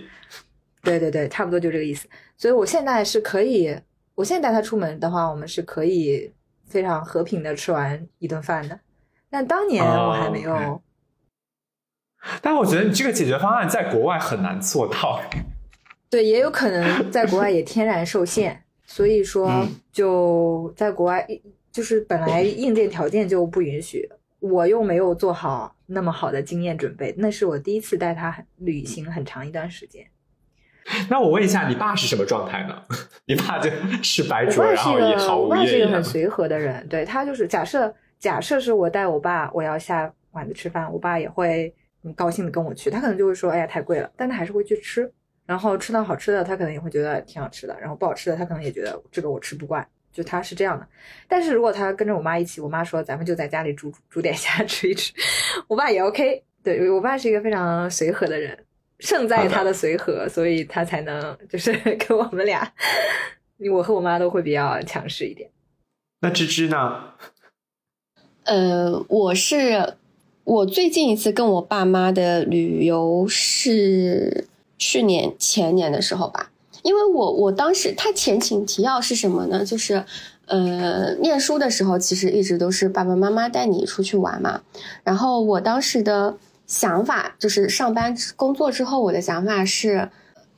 [0.82, 2.06] 对对对，差不多就这个意思。
[2.36, 3.74] 所以我现在是可以，
[4.14, 6.30] 我现在带他出门的话，我们是可以
[6.66, 8.78] 非常和平的吃完一顿饭的。
[9.30, 10.82] 但当年我还没有， 哦
[12.42, 15.22] 但我觉得你这个解决方案在国外很难做到。
[16.10, 21.26] 对，也有可能在国外也天然受限，所以说嗯就在国外，
[21.72, 24.08] 就是本来硬件条件就不允许，
[24.40, 30.06] 我又没有做好那么好的经验准备，那是我第一次带他很旅行很长一段时间。
[31.08, 32.82] 那我问一下，你爸是什么状态呢？
[33.24, 33.70] 你爸就
[34.04, 35.66] 是白灼，我爸是一然后也毫无怨言吗。
[35.66, 45.10] 是一个很随和的人，对他就是假设假设是我带我爸，我要下馆子吃饭，我爸也会很高兴的跟我去，他可能就会说，哎呀太贵了，但他还是会去吃，
[45.46, 50.86] 然后吃到好吃的，他可能也会觉得挺好吃的，然后不好吃的，他可能也觉得这个我吃不惯，就他是这样的。
[51.28, 55.12] 但是如果他跟着我妈一起，我妈说咱们就在家里煮煮点虾 吃一吃，
[55.68, 58.58] 我爸也 OK，对我爸是一个非常随和的人。
[59.00, 62.72] 胜在他的随和，所以他才能就是 跟我们俩，
[63.70, 65.50] 我和我妈都会比较强势一点。
[66.20, 67.12] 那芝芝呢？
[68.44, 69.96] 呃，我是
[70.44, 74.46] 我最近一次跟我爸妈的旅游是
[74.78, 76.50] 去年前年的时候吧，
[76.82, 79.64] 因为我我当时他前情提要是什么呢？
[79.64, 80.04] 就是
[80.46, 84.60] 呃，念书的时候其实一直都是爸爸妈妈带你出去玩嘛，
[85.02, 90.10] 然后我当时的想法就是上班工作之后，我的想法是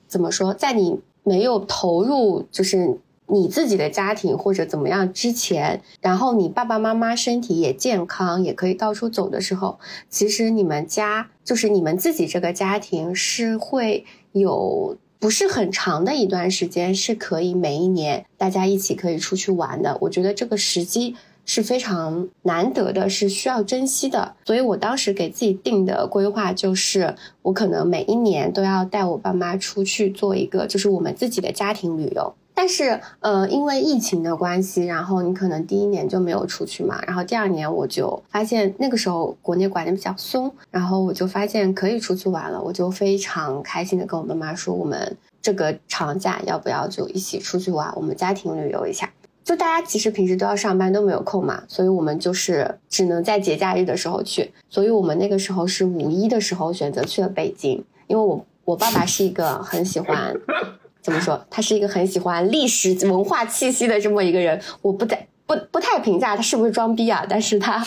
[0.08, 2.98] 怎么说，在你没有投入就是
[3.28, 19.98] 你自己的家庭或者怎么样之前，然后你爸爸妈妈身体也健康，也可以到处走的时候，其实你们家就是你们自己这个家庭是会有不是很长的一段时间是可以每一年大家一起可以出去玩的。
[20.02, 21.16] 我觉得这个时机。
[21.48, 24.34] 是非常难得的，是需要珍惜的。
[24.44, 32.34] 所以我当时给自己定的规划就是，我可能每一年都要带我爸妈出去做一个，就是我们自己的家庭旅游。
[32.58, 49.12] 但是，呃，因为疫情的关系，然后你可能第一年就没有出去嘛，然后第二年我就发现那个时候国内管的比较松，然后我就发现可以出去玩了，我就非常开心的跟我妈妈说，我们这个长假要不要就一起出去玩，我们家庭旅游一下。
[49.44, 54.50] 就大家其实平时都要上班，都没有空嘛，所以我们就是只能在节假日的时候去。
[54.70, 60.34] 所以我们那个时候是五一的时候选择去了北京，因为我我爸爸是一个很喜欢
[61.06, 64.60] 怎么说，他是一个很喜欢历史文化气息的这么一个人。
[64.82, 67.78] 我不在不不太评价他是不是装逼啊，但是他，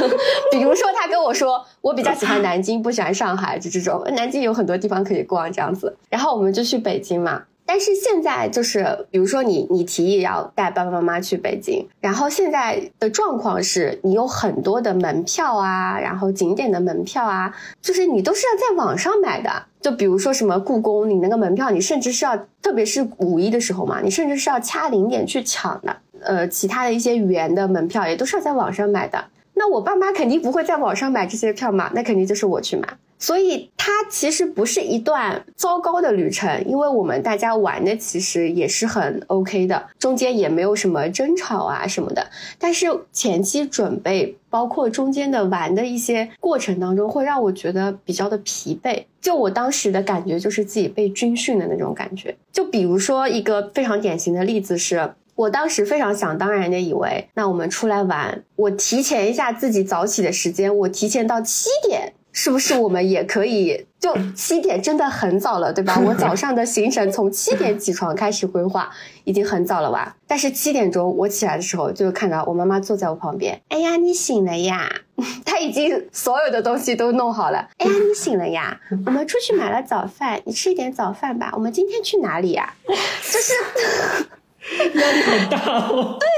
[0.50, 4.02] 比如说他跟我说，我比较喜欢南京，不喜欢上海，就这种。
[4.16, 5.94] 南京有很多地方可以逛，这样子。
[6.08, 7.42] 然后我们就去北京嘛。
[7.64, 19.50] 但是现在就是，比如说你你提议要带爸爸妈妈去北京，然后现在的状况是你有很多的门票啊，然后景点的门票啊，就是你都是要在网上买的。
[19.80, 25.96] 就比如说什么故宫，你那个门票，你甚至是要，特别是五一的时候嘛，你甚至是要掐零点去抢的。
[26.20, 29.24] 呃，其他的一些园的门票也都是要在网上买的。
[29.54, 32.86] 那我爸妈肯定不会在网上买这些票嘛，那肯定就是我去买。
[33.22, 42.26] 所以它其实不是一段糟糕的旅程，因为我们大家玩的其实也是很 OK 的，中间也没有什么争吵啊什么的。
[42.58, 49.04] 但是前期准备，包括中间的玩的一些过程当中，会让我觉得比较的疲惫。
[49.20, 52.36] 就我当时的感觉，就是自己被军训的那种感觉。
[52.52, 55.14] 就比如说一个非常典型的例子是。
[55.34, 63.86] 我当时非常想当然的以为，那我们出来玩，我提前一下自己早起的时间，我提前到七点，是不是我们也可以？
[64.00, 66.00] 就七点真的很早了，对吧？
[66.04, 68.90] 我早上的行程从七点起床开始规划，
[69.22, 70.16] 已经很早了吧？
[70.26, 74.90] 但是七点钟我起来的时候，就看到我妈妈坐在我旁边，哎呀，你醒了呀？
[75.44, 77.68] 她已经所有的东西都弄好了。
[77.78, 78.80] 哎呀，你醒了呀？
[79.06, 81.52] 我们出去买了早饭，你吃一点早饭吧。
[81.54, 82.74] 我们今天去哪里呀？
[82.88, 83.52] 就是。
[84.94, 86.18] 压力很大哦。
[86.20, 86.28] 对，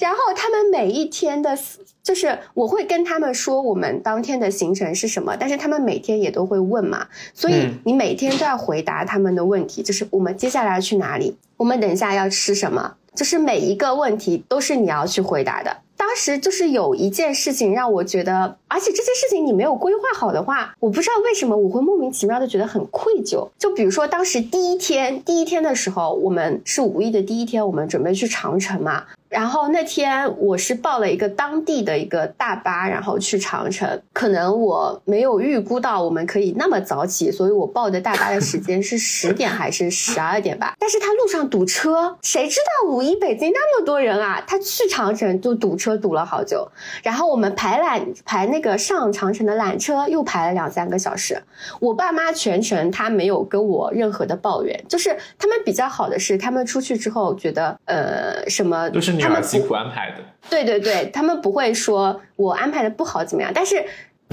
[0.00, 1.56] 然后他们每一天的，
[2.02, 15.76] 就是我会跟他们说我们当天的行程是什么，但是他们每天也都会问嘛，所以你每天都要回答他们的问题，就是我们接下来要去哪里，我们等一下要吃什么，就是每一个问题都是你要去回答的。
[15.96, 23.48] 当时就是有一件事情让我觉得，而且这些事情你没有规划好的话，我不知道为什么我会莫名其妙的觉得很愧疚。
[23.58, 29.04] 就比如说当时第一天，第一天的时候，我们是五一的第一天，我们准备去长城嘛。
[29.34, 34.00] 然后那天我是报了一个当地的一个大巴，然后去长城。
[34.12, 40.74] 可能我没有预估到我们可以那么早起，所以我报的大巴的时间是十点还是十二点吧？
[40.78, 44.40] 但是他路上堵车，谁知道五一北京那么多人啊？
[44.46, 46.68] 他去长城就堵车堵了好久。
[47.02, 51.42] 然后我们排缆排那个上长城的缆车又排了两三个小时。
[51.80, 59.23] 我爸妈全程他没有跟我任何的抱怨，就是他们比较好的是，他们出去之后觉得呃什么就是你。
[59.24, 60.18] 他们辛苦安排的，
[60.50, 63.84] 对对对，他们不会说我安排的不好怎么样，但是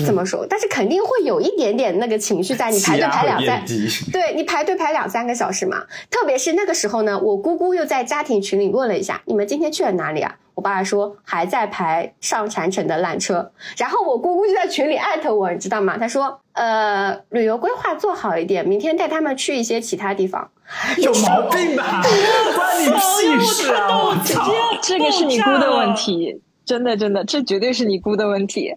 [0.05, 0.45] 怎么说？
[0.49, 2.71] 但是肯定会有一点点那个情绪在。
[2.71, 3.63] 你排队排两三，
[4.11, 5.83] 对你排队排两三个小时嘛。
[6.09, 10.35] 特别是那个时候呢，我姑姑又在家庭群里问了一下，你们今天去了哪里啊？
[10.53, 15.97] 我爸爸说还在排上禅城的缆车，然后我姑姑就在群里艾特我，你知道吗？
[15.97, 20.49] 他说呃，旅游规划做好一点，明天带他们去一些其他地方。
[20.97, 22.01] 有毛病吧？
[22.55, 23.87] 关你屁事啊！
[24.03, 28.75] 我操，这个是你姑的问题，真的真的，这绝对是你姑的问题。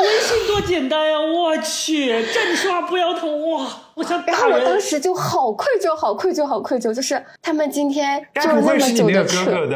[0.00, 1.18] 微信多简单呀！
[1.18, 3.66] 我去，站着说话不腰疼哇！
[3.94, 9.68] 我想然后我当时就好愧疚，好愧疚，好愧疚，就是他们今天坐了那么久的车。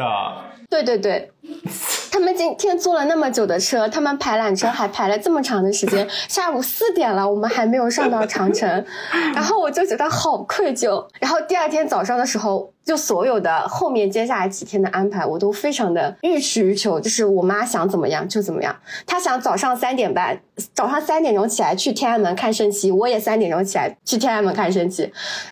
[0.69, 1.29] 对对对，
[2.11, 8.85] 他们今天坐了那么久的车，他们排缆车还排了这么长的时间，下午四点了，我们还没有上到长城，
[9.33, 11.05] 然后我就觉得好愧疚。
[11.19, 12.71] 然后第二天早上的时候。
[12.83, 18.75] 就所有的后面接下来几天的安排，我都非常的欲取欲求，就是我妈想怎么样就怎么样。
[19.05, 20.41] 她想早上三点半，
[20.73, 25.09] 早上三点钟起来去天安门看升旗，我也三点钟起来去天安门看升旗，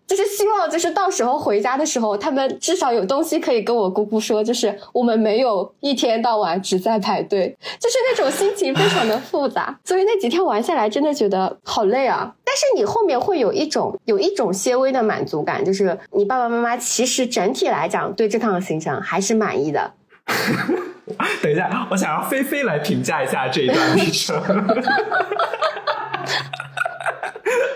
[0.08, 9.78] 就是希望就是到时候回家的时候，他们至少有东西可以跟我姑姑说，就是我们没有一天到晚只在排队，就是那种心情非常的复杂。
[9.84, 12.34] 所以那几天玩下来，真的觉得好累啊。
[12.44, 19.94] 但是你后面会有一种有一种些微的满足感，就是你爸爸妈妈其实整体来讲对这趟行程还是满意的。
[21.42, 24.38] 等一下，我想让菲菲来评价一下这一段旅程。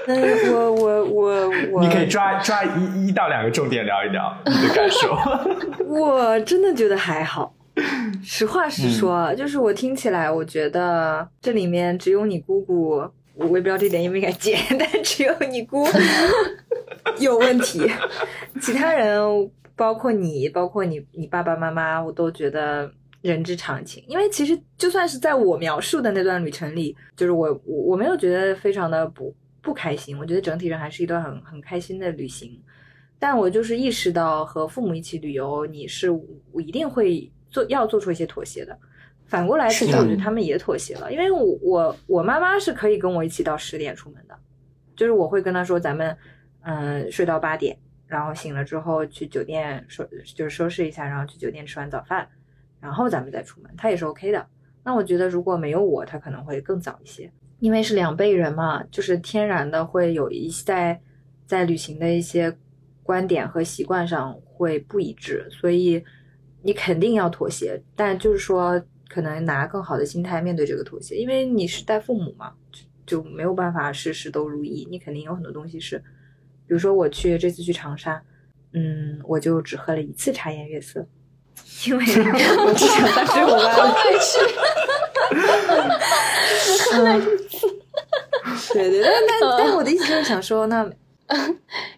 [0.05, 5.17] 嗯，我我我我，你可以抓抓一一到两个重点聊一聊你的感受。
[5.87, 7.53] 我真的觉得还好，
[8.23, 13.03] 实话实说，就是我听起来，我觉得这里面只有你姑姑。
[13.35, 15.87] 我也不知道这点应不应该剪， 但只有你姑
[17.19, 17.81] 有问题，
[18.61, 19.19] 其他人
[19.75, 22.91] 包括你，包括你你爸爸妈妈，我都觉得
[23.23, 24.03] 人之常情。
[24.07, 29.33] 因为其实就算是在我描述的那段旅程里，就是我我我没有觉得非常的不
[29.63, 32.61] 不开心，我觉得整体上还是一段很很开心的旅行。
[33.17, 36.11] 但我就是意识到和父母一起旅游，你是
[36.51, 38.77] 我一定会做要做出一些妥协的。
[39.25, 44.37] 反过来，其实我觉得他们也妥协了，因为我我我妈妈是可以跟我一起到十点出门的，
[44.97, 46.15] 就是我会跟她说咱们
[46.63, 50.03] 嗯睡到八点，然后醒了之后去酒店收
[50.35, 52.27] 就是收拾一下，然后去酒店吃完早饭，
[52.81, 54.45] 然后咱们再出门，她也是 OK 的。
[54.83, 60.99] 那我觉得如果没有我，她可能会更早一些，因为是两辈人嘛，就是天然的会有一在
[61.47, 62.55] 在旅行的一些。
[63.05, 66.01] 观点和习惯上会不一致，所以
[66.63, 67.79] 你肯定要妥协。
[67.95, 72.51] 但就是说，可能拿更好的心态面对这个妥协，因为你是带父母嘛，
[73.05, 74.87] 就就没有办法事事都如意。
[74.89, 75.99] 你肯定有很多东西是，
[76.65, 78.19] 比如说我去这次去长沙，
[78.71, 81.05] 嗯，我就只喝了一次茶颜悦色，
[81.85, 82.03] 因为
[82.65, 84.39] 我只想带着我妈去，
[86.63, 87.67] 只喝了一次。
[88.73, 90.89] 对对，但但 但我的意思就是想说，那。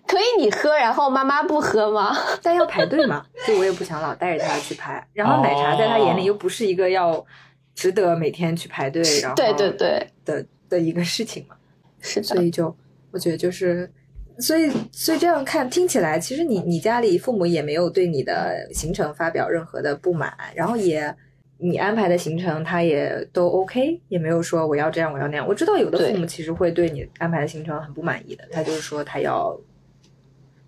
[0.07, 2.15] 可以你喝，然后妈妈不喝吗？
[2.41, 5.05] 但要排队嘛， 所以我也不想老带着他去排。
[5.13, 7.25] 然后奶茶在他眼里又不是一个要
[7.73, 11.55] 值得每天去排队，然后对对对的的一个事情嘛。
[11.99, 12.75] 是的，所以就
[13.11, 13.91] 我觉得就是，
[14.39, 21.15] 所以所以这样看听起来，其实你你家里父母也没有对你的行程发表任何的不满，然后也。
[21.57, 25.47] 你安排的行程，他也都 OK，也没有说我要这样，我要那样。
[25.47, 29.57] 我知道有的父母其实会对你安排的行程很不满意的，他就是说他要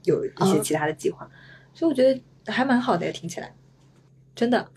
[0.07, 1.29] 有一些其他的计划，
[1.73, 2.19] 所以我觉得
[2.51, 3.53] 还蛮好的，听起来
[4.33, 4.67] 真的。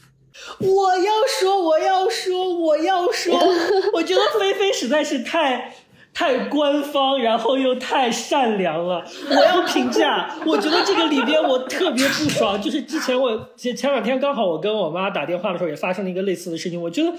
[0.59, 3.35] 我要说，我要说，我要说，
[3.95, 5.75] 我觉得菲菲实在是太。
[6.13, 9.07] 太官方，然后又太善良了。
[9.31, 12.61] 我要评价，我觉得这个里边我特别不爽。
[12.61, 16.83] 就是之前我前前两天刚好我跟我妈打电话的时候，也发生了一个类似的事情。
[16.83, 17.13] 我觉得，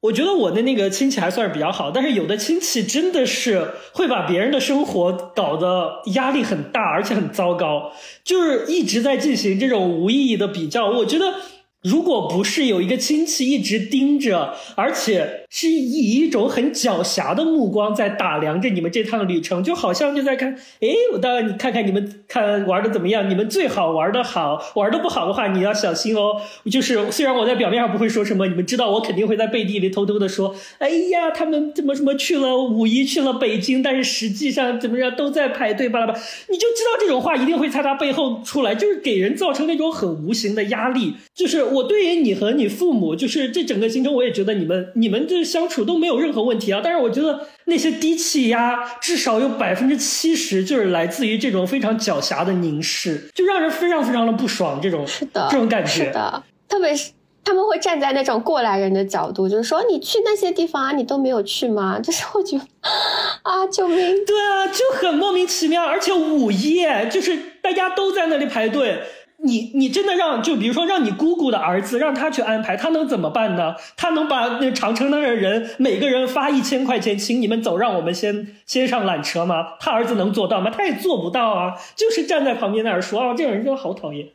[0.00, 7.92] 我觉得我的那个亲戚还算是比较好，但是有的亲戚真的是会把别人的生活搞得压力很大，而且很糟糕，
[8.24, 10.86] 就是一直在进行这种无意义的比较。
[10.90, 11.34] 我觉得。
[11.82, 26.40] 如果不是有一个亲戚一直盯着，而且是以一种很狡黠的目光在打量着你们这趟旅程，就好像就在看，哎，我到你看看你们看玩的怎么样，你们最好玩的好，玩的不好的话你要小心哦。
[26.70, 36.12] 就是虽然我在表面上不会说什么，你们知道我肯定会在背地里偷偷的说，哎呀，他们怎么什么去了五一去了北京，但是实际上怎么样都在排队巴拉巴，
[36.48, 41.60] 你就知道这种话一定会在他背后出来，就是给人造成那种很无形的压力，就是。
[41.70, 46.80] 我对于你和你父母，就是这整个行程，我也觉得你们你们这相处都没有任何问题啊。
[46.82, 54.80] 但是我觉得那些低气压，至少有百分之七十就是来自于这种非常狡黠的凝视，就让人非常非常的不爽。
[54.80, 57.10] 这种是的，这种感觉是的，特别是
[57.42, 61.98] 他们会站在那种过来人的角度，就是说你去那些地方啊，你都没有去吗？
[62.02, 62.64] 就是我觉得
[63.42, 64.24] 啊，救命！
[64.24, 69.02] 对啊，就很莫名其妙，而且午夜就是大家都在那里排队。
[69.42, 73.74] 你你真的让就比如说让你姑姑的儿子让他去安排，他能怎么办呢？
[73.96, 79.74] 他能把那长城那的人每个人发一千块钱，请你们走，让我们先先上缆车吗？
[79.80, 80.70] 他儿子能做到吗？
[80.70, 84.28] 他也做不到啊，就是站在旁边那儿说啊，这种人真的好讨厌。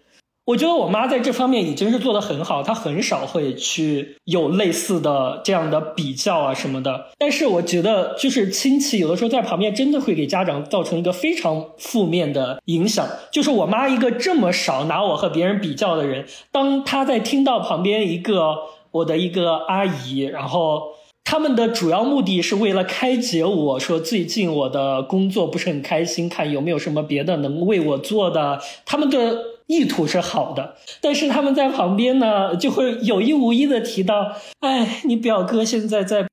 [0.45, 7.07] 我觉得我妈在这方面已经是做的很好，她很少会去有类似的这样的比较啊什么的。
[7.17, 13.07] 但是我觉得，就是亲戚有的时候在旁边真的会给家长造成一个非常负面的影响。
[13.31, 18.55] 就是我妈一个这么少拿我和别人比较的人，当她在听到旁边一个
[18.91, 20.83] 我的一个阿姨，然后
[21.23, 29.54] 他们的主要目的是为了开解我说最近我的工作不是很开心，看有没有什么别的能为我做的，他们的。
[29.67, 34.31] 意图是好的，但是他们在旁边呢，就会有意无意的提到
[34.61, 36.27] ：“哎，你表哥现在在，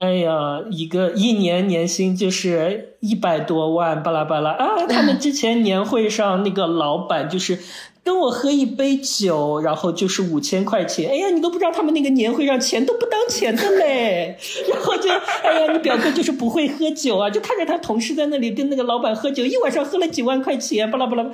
[0.00, 4.86] 哎呀，一个一年年薪就是一百多万，巴拉巴拉啊！
[4.88, 7.58] 他们之前年会上那个老板就是
[8.02, 11.10] 跟我喝一杯酒，然后就是五千块钱。
[11.10, 14.38] 哎呀，你都不知道他们那个年会上钱都不当钱的嘞。
[14.72, 21.30] 然后就，哎呀，你表哥就是不会喝酒啊，就看着他同事在那里跟那个老板喝酒，一晚上喝了几万块钱，巴拉巴拉。”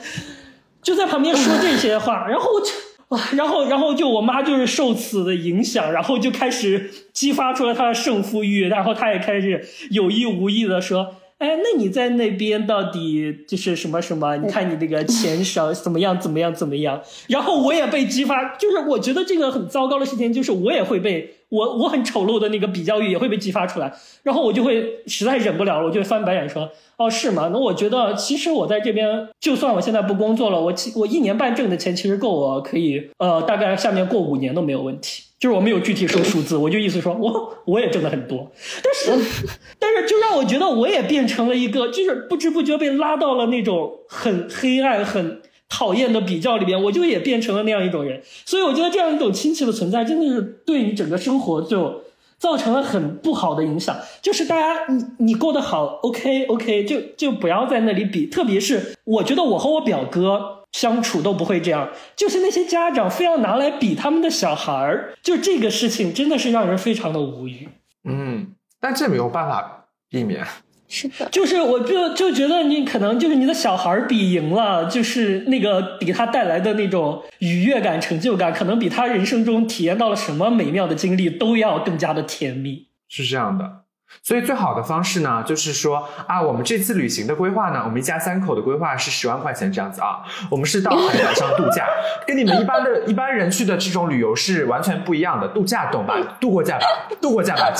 [0.83, 2.67] 就在旁边说这些话， 然后我就
[3.09, 14.37] 哇，然后然后就我妈就是受此的影响，然后就开始激发出了她的胜负欲，然后她也开始有意无意的说：“哎，那你在那边到底就是什么什么？
[14.37, 21.35] 你看你那个钱少怎么样怎么样怎么样？”然后我也被激发，就是我觉得这个很糟糕的事情，就是我也会被。
[21.51, 23.93] 我我很丑陋的那个比较欲也会被激发出来，
[24.23, 27.51] 然后我就会实在忍不了了，我就翻白眼说：“哦，是吗？
[27.53, 35.25] 那我觉得其实我在这边，就算我现在不工作了，我我一年半挣的钱其实够我可以呃大概下面过五年都没有问题。
[35.39, 38.51] 就是我没有具体说数字，我就意思说我我也挣的很多，
[38.83, 39.47] 但是
[39.79, 48.23] 但是就让我觉得我也变成了一个，就是不知不觉被拉到了那种很黑暗、很讨厌的比较里边，我就也变成了那样一种人。
[48.45, 52.03] 所以我觉得这样一种亲戚的存在，真的是对你整个生活就
[52.39, 53.97] 造成了很不好的影响。
[54.23, 60.55] 就是大家你你过得好，OK OK，就就不要在那里比，特别是我觉得我和我表哥。
[60.73, 67.67] 相处都不会这样，就是那些家长非要拿来比他们的小孩儿，就这个事情真的是让人非常的无语。
[68.05, 70.47] 嗯，但这没有办法避免。
[70.89, 82.89] 是的，就是我就就觉得你可能就是你的小孩儿比赢了，就是那个给他带来的那种愉悦感、成就感，可能比他人生中体验到了什么美妙的经历都要更加的甜蜜。
[83.09, 83.85] 是这样的。
[84.23, 90.21] 所以最好的方式呢，就是说啊，我们这次旅行的规划呢，我们一家三口的规划是十万块钱这样子啊。
[90.51, 91.87] 我们是到海岛上度假，
[92.27, 95.49] 跟你们一般的一般人去的这种旅游是完全不一样的。
[95.49, 96.15] 度假懂吧？
[96.41, 96.87] 度过假吧，
[97.21, 97.73] 度过假吧，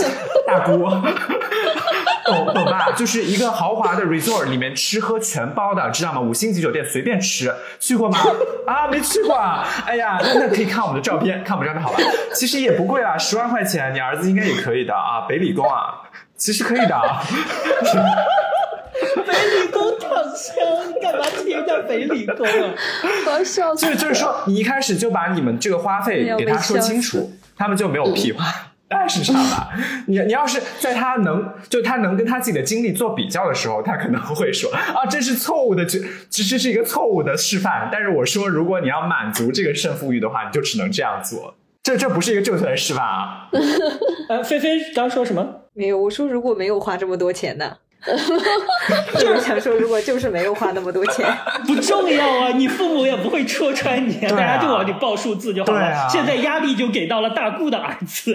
[0.47, 0.89] 大姑，
[2.25, 2.93] 懂懂吧？
[2.93, 6.21] 就是一个豪华的 resort 里面吃喝全包的，知道吗？
[6.21, 8.19] 五星级酒店随便吃，去过吗？
[8.67, 9.67] 啊，没去过啊。
[9.87, 11.99] 哎呀，那那可以看我们的照片，看我们照片好吧？
[12.35, 15.27] 其实也不贵啊，十万块钱，你儿子应该也可以的啊。
[15.29, 16.03] 北理工啊。
[16.39, 16.95] 其实可以的，
[19.27, 22.75] 北理工躺枪，你干嘛贴人家北理工啊？
[23.27, 28.45] 好 笑就就是说，你一开始就把你们这个花费给他说清楚，他们就没有屁话。
[28.91, 29.69] 当然是这样的，
[30.07, 35.99] 你你要是在他能就他能跟他自己的经历做比较的时候，他可能会说啊，这是错误的，这
[36.31, 37.91] 其实是一个错误的示范。
[37.93, 41.55] 但是我说，如果你要满足这个胜负欲的话，你就只能这样做。
[41.89, 43.49] 这这不是一个正确的示范啊！
[44.29, 45.43] 呃，菲菲刚说什么？
[45.73, 47.73] 没有，我说如果没有花这么多钱呢？
[49.19, 51.27] 就是想说，如果就是没有花那么多钱，
[51.67, 52.51] 不重要啊！
[52.55, 56.07] 你父母也不会戳穿你，大家就往里报数字就好了。
[56.11, 58.35] 现在压力就给到了大姑的儿子。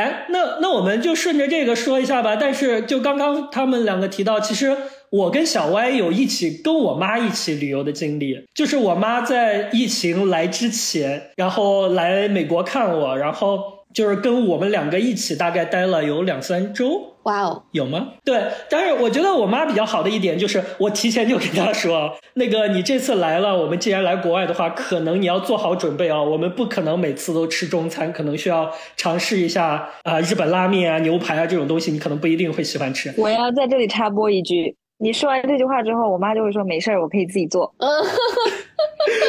[0.00, 2.36] 哎，那那我们就顺着这个说一下吧。
[2.36, 4.76] 但是就刚刚他们两个提到，其实。
[5.10, 13.58] 我跟小歪有一起跟我妈一起旅游的经历，就是我妈在疫情来之前，然后来美国看我，然后
[13.92, 17.09] 就是跟我们两个一起大概待了有两三周。
[17.24, 18.08] 哇哦，有吗？
[18.24, 33.12] 对，但是我觉得我妈比较好的一点就是，我提前就跟她说，那个你这次来了，我们既然来国外的话，可能你要做好准备哦，我们不可能每次都吃中餐，可能需要尝试一下啊日本拉面啊、牛排啊这种东西，你可能不一定会喜欢吃。
[33.18, 34.76] 我要在这里插播一句。
[35.00, 37.74] 你说完这句话之后，我妈就会说没事儿，我可以自己做。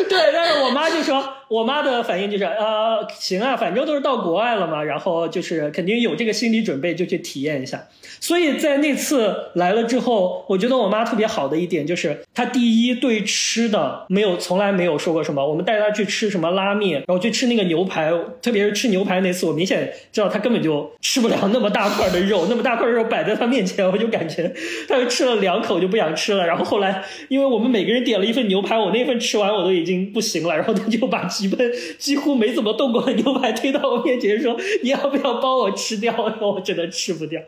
[0.09, 7.87] 对，但是我妈就说，我妈的反应就是，呃，行啊，反正都是到国外了嘛，然后就是肯定有这个心理准备，就去体验一下。
[8.21, 15.45] 所以在那次来了之后，我觉得我妈特别好的一点就是，她第一对吃的没有从来没有说过什么。
[15.45, 18.11] 我们带她去吃什么拉面，然后去吃那个牛排，
[18.41, 24.53] 特别是吃牛排那次，我明显知道她根本就吃不了那么大块的肉，那么大块肉摆在她面前，我就感觉
[24.87, 26.45] 她就吃了两口就不想吃了。
[26.45, 37.41] 然后后来，因为我们每个人点了一份牛排，我那份吃完我都已经不行了，然后她就把几份几乎没怎么动过的牛排推到我面前说：“你要不要帮我吃掉？”然后我真的吃不掉，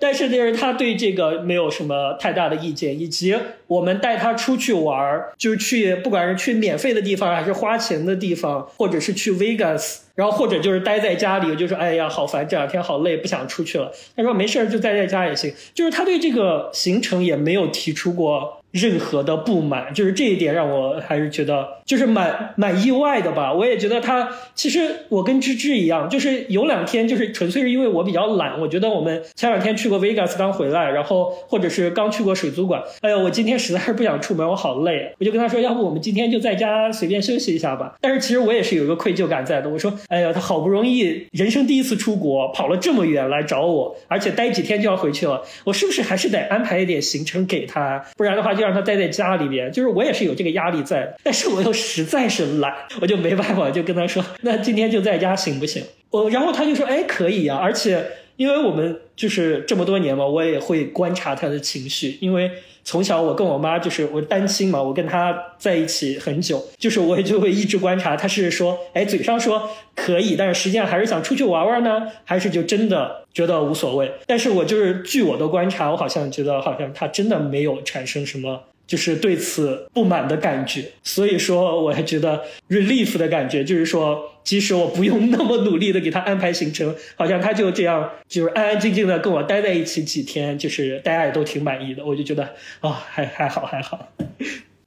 [0.00, 0.14] 但。
[0.14, 3.34] 是，就是他对这个没有什么太大的意见，以及
[3.68, 13.90] 我们带他出去玩儿，就是去，不管是去免费的地方，还是花钱的地方，或者是去 Vegas，然后或者就是待在家里，就说哎呀，好烦，这两天好累，不想出去了。
[14.14, 15.54] 他说没事儿，就待在家也行。
[15.72, 18.59] 就是他对这个行程也没有提出过。
[18.70, 23.52] 任何的不满，就是这一点让我还是觉得就是蛮蛮意外的吧。
[23.52, 28.60] 我也觉得他其实我跟芝芝一样，就是有两天就是纯粹是因为我比较懒。
[28.60, 32.82] 我觉得我们前两天去过 Vegas 刚回来，然后或者是刚去过水族馆。
[33.00, 35.14] 哎呀，我今天实在是不想出门，我好累。
[35.18, 37.96] 我就跟他说，要不我们今天就在家随便休息一下吧。
[38.00, 39.68] 但是其实我也是有一个愧疚感在的。
[39.68, 48.04] 我说，哎呀，他好不容易人生第一次出国，跑了这么远来找我，而且待几天就要回去了，我是不是还是得安排一点行程给他？
[48.16, 48.54] 不然的话。
[48.60, 55.82] 就让他待在家里边，就是我也是有这个压力在，但是我又实在是懒，我就没办法，就跟他说，那今天就在家行不行？
[56.10, 58.04] 我然后他就说，哎，可以呀，而且
[58.40, 62.50] 因为我们就是这么多年嘛，我也会观察他的情绪，因为
[62.82, 73.20] 从小我跟我妈就是我单亲嘛，我跟他在一起很久，就是我也就会一直观察他是说，哎，嘴上说可以，但是实际上还是想出去玩玩呢，还是就真的。
[73.32, 94.08] 觉得无所谓，但是我就是据我的观察，我好像觉得好像他真的没有产生什么就是对此不满的感觉，所以说我还觉得 relief 的感觉，就是说即使我不用那么努力的给他安排行程，好像他就这样就是安安静静的跟我待在一起几天，就是大家也都挺满意的，我就觉得哦还还好还好。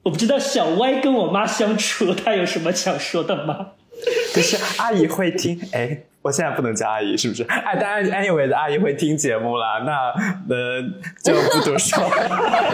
[0.03, 3.69] 我不知道小歪跟我妈相处，他有什么想说的吗？
[4.35, 7.44] 就是阿姨会听，哎，我现在不能叫阿姨，是不是？
[7.44, 10.10] 哎，当然，anyway 的阿姨会听节目了，那
[10.50, 10.82] 呃
[11.22, 12.02] 就不多说。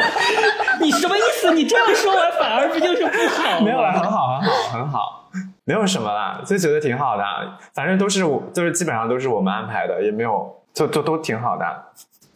[0.80, 1.52] 你什么意思？
[1.54, 3.66] 你这样说完反而不就是不好吗？
[3.66, 5.30] 没有啦，很好，很好，很好，
[5.66, 7.24] 没有什么啦，就觉得挺好的。
[7.74, 11.66] 反正都是我，就是基本上都是我们安排的，也没有，就就都挺好的。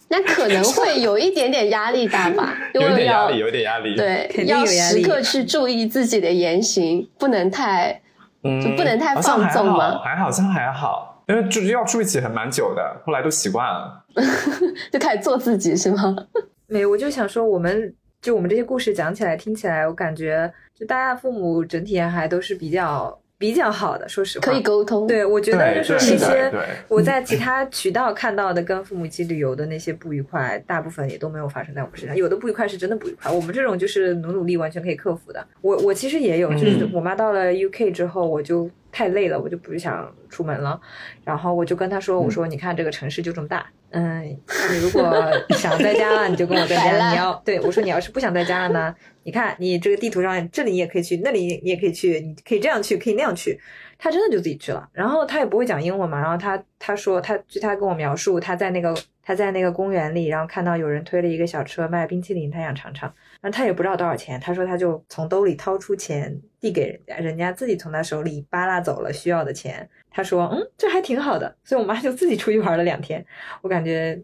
[0.09, 7.99] 那可能会有一点点压力大吧， 有点压力，有点压力。，对肯定要有压力时刻去注意自己的言行，不能太
[8.43, 14.03] 嗯就不能太放纵吗好还好像还好，因为就是要住一起还蛮久的，后来都习惯了。
[14.91, 16.15] 就开始做自己是吗？
[16.67, 24.45] 没有，我就想说，我们就我们这些故事讲起来、听起来，我感觉就大家父母整体还都是比较比较好的，说实话。
[24.45, 25.05] 可以沟通。
[25.05, 26.49] 对，我觉得就是那些
[26.87, 32.15] 我在其他渠道看到的跟父母一起旅游的那些不愉快，大部分也都没有发生在我们身上。
[32.15, 35.45] 有的不愉快是真的不愉快，我们这种就是努努力完全可以克服的。
[35.59, 40.79] 我我其实也有，就是嗯我妈到了 UK 之后，我就太累了，我就不想出门了。
[41.25, 45.11] 然后我就跟他说：“我说你看这个城市就这么大，嗯，你如果
[45.57, 47.09] 想在家了，你就跟我在家。
[47.11, 53.59] 你要对我说你要是不想在家了呢，你看你这个地图上这里你也可以去，那里你也可以去，你可以这样去，可以那样去。”
[53.97, 63.13] 他真的就自己去了，然后他也不会讲英文嘛，然后他他说他据他跟我描述，他在那个他在那个公园里，然后看到有人推了一个小车卖冰淇淋，他想尝尝，
[63.43, 73.23] 然后他也不知道多少钱，他说他就从兜里掏出钱递给人家，人家自己从他手里扒拉走了需要的钱，他说嗯这还挺好的，所以我妈就自己出去玩了两天，
[73.61, 74.17] 我感觉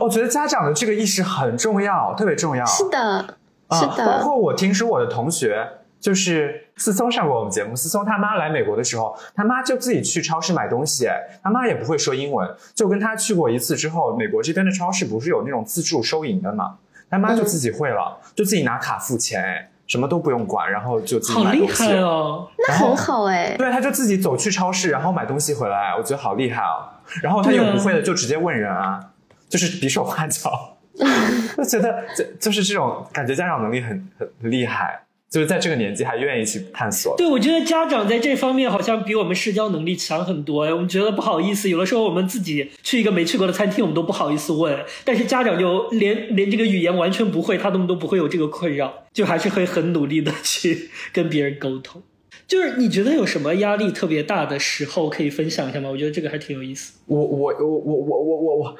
[0.00, 2.64] 我觉得家长的这个意识很重要，特别重要。
[2.64, 3.36] 是的，
[3.66, 5.68] 啊是的，包括我听说我的同学，
[5.98, 16.78] 就是思聪上过我们节目，思聪他妈来美国的时候，他妈就自己去超市买东西，哎他妈也不会说英文，就跟他去过一次之后，美国这边的超市不是有那种自助收银的嘛，
[17.10, 21.72] 他妈就自己会了，就自己拿卡付钱，哎，什么都不用管，然后就自己买东西。
[21.72, 22.48] 害哦！
[22.56, 26.88] 那然后很好哎、对，他就自己走去超市，然后买东西回来，我觉得好厉害哦。
[27.22, 29.00] 然后他有不会的就直接问人啊，
[29.48, 30.76] 就是比手画脚，
[31.56, 37.16] 就觉得就就是这种感觉，家长能力很很很厉害，就是在这个年纪还愿意去探索。
[37.16, 40.74] 对，我觉得家长在这方面好像比我们社交能力强很多哎。
[40.74, 52.02] 我们觉得不好意思，有的时候我们自己去一个没去过的餐厅，我们都不好意思问，但是家长就连连这个语言完全不会，他们都不会有这个困扰，就还是会很努力的去 跟别人沟通。
[52.48, 55.88] 就是你觉得有什么压力特别大的时候可以分享一下吗？
[55.88, 56.94] 我觉得这个还挺有意思。
[57.06, 58.76] 我我我我我我我我，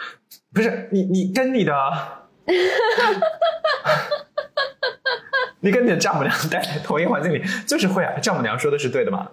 [0.53, 1.73] 不是你你跟你的，
[5.63, 8.19] 你跟你的丈母娘待在同一环境里，就是会啊。
[8.21, 9.29] 丈母娘说的是对的嘛？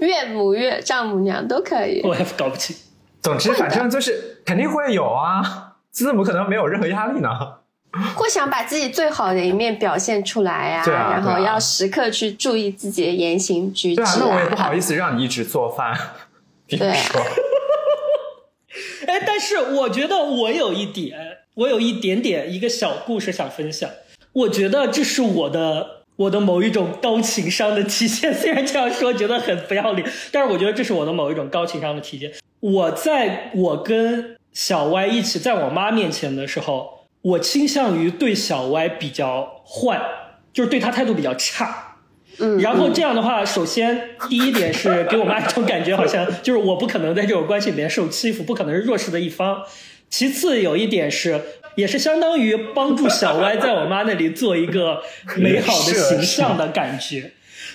[0.00, 2.02] 岳母岳丈母娘都可以。
[2.04, 2.76] 我也搞不清。
[3.22, 7.28] 总之，反正就是肯定会有啊，怎么可能没有任何压力呢？
[8.14, 14.94] 会想把自己最好的一面表现出来呀、对啊然后要时刻去注意自己的言行举止对啊，那我也不好意思。
[14.94, 15.96] 让你一直做饭，
[16.66, 17.22] 比如对啊说。
[19.08, 21.18] 哎，但是我觉得我有一点，
[21.56, 23.88] 我有一点点一个小故事想分享。
[24.32, 28.34] 我觉得这是我的我的某一种高情商的体现。
[28.34, 32.30] 虽然这样说觉得很不要脸，但是我觉得这是我的某一种高情商的体现。
[32.60, 39.98] 我在我跟小歪一起在我妈面前的时候，我倾向于对小歪比较坏，
[40.52, 41.96] 就是对他态度比较差。
[42.38, 49.62] 嗯，然后这样的话，首先第一点是给我妈一种感觉，好像就是我不可能在这种关系里面受欺负，不可能是弱势的一方。
[50.08, 51.40] 其次有一点是，
[51.74, 55.02] 也是相当于帮助小歪在我妈那里做一个
[55.36, 57.32] 美好的形象的感觉。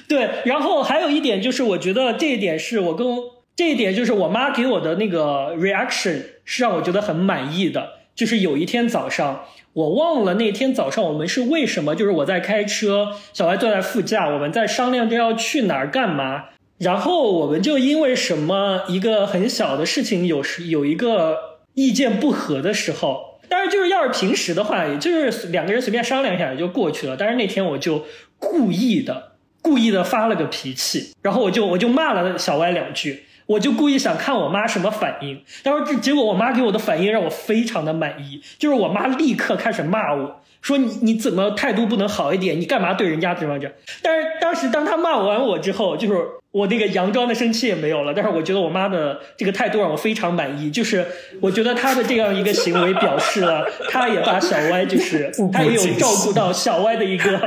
[0.08, 3.08] 对，然后还有一点就是，我觉得这一点是我跟
[3.56, 7.90] 这一点就是我妈给我的那个 reaction 是让我觉得很满意的。
[8.14, 16.46] 就是有一天早上，我忘了那天早上我们是为什么，就是我在开车，小歪坐在副驾，我们在商量着要去哪儿干嘛，
[16.78, 21.51] 然后我们就因为什么一个很小的事情有时有一个
[21.86, 27.16] 意见不合的时候，当然就是要是平时的话，也就是两个人随便商量一下也就过去了。
[27.18, 28.06] 但是那天我就
[28.40, 29.32] 故意的
[29.62, 33.24] 故意的发了个脾气，然后我就我就骂了小歪两句。
[33.48, 43.70] 我就故意想看我妈什么反应，但是这结果我妈给我的反应让我非常的满意，就是我妈立刻开始骂我说你你怎么态度不能好一点，你干嘛对人家这么着？
[44.02, 46.14] 但是当时当她骂完我之后，就是
[46.52, 51.06] 我那个佯装的生气也没有了，但是我觉得我妈的这个态度让我非常满意，就是
[51.40, 57.40] 我觉得她的这样一个行为表示了她也把小歪就是她也有照顾到小歪的一个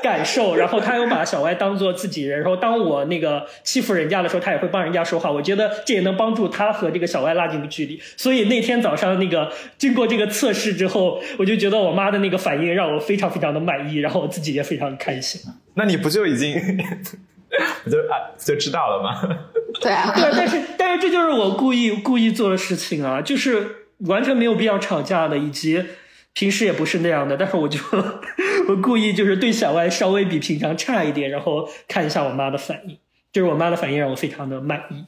[0.00, 8.00] 感受，然后她有把小歪当做自己人，然后当我那个欺负人家的时候，她也会帮人家说话，我觉得这也能帮助她和这个小歪拉近距离。
[8.16, 15.40] 所以那天早上那个经过这个测试之后，我就觉得我妈的那个反应让我非常非常的满意，然后我自己也非常开心。
[15.74, 16.54] 那你不就已经
[17.84, 19.36] 不 就啊就知道了吗？
[19.80, 25.82] 对啊， 对，但是但是这就是我故意故意做的事情啊，就是完全没有必要吵架的，以及
[26.32, 27.78] 平时也不是那样的，但是我就
[28.68, 32.96] 我故意就是对小外稍微比平常差一点，然后看一下我妈的反应，
[33.32, 35.04] 就是我妈的反应让我非常的满意。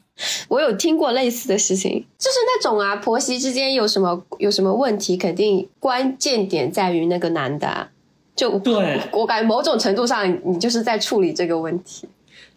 [0.48, 7.88] 我有听过类似的事情，就是那种啊，婆媳之间有什么有什么问题，肯定关键点在于那个男的啊。
[8.36, 12.08] 就对我感觉某种程度上，你就是在处理这个问题。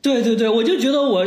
[0.08, 1.26] 对对对，我就觉得我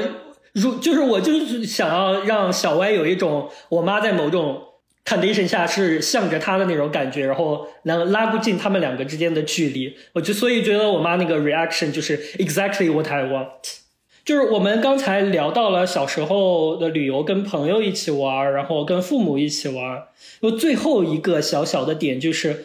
[0.55, 4.63] 如就是我就是想要让小歪有一种我妈在某种
[5.05, 9.95] condition 下是向着他的那种感觉，然后能拉不近他们两个之间的距离。
[10.15, 13.81] 我就所以觉得我妈那个 reaction 就是 exactly what I want。
[14.25, 20.05] 就是我们刚才聊到了小时候的旅游，跟朋友一起玩，然后跟父母一起玩。
[20.41, 22.65] 我最后一个小小的点就是，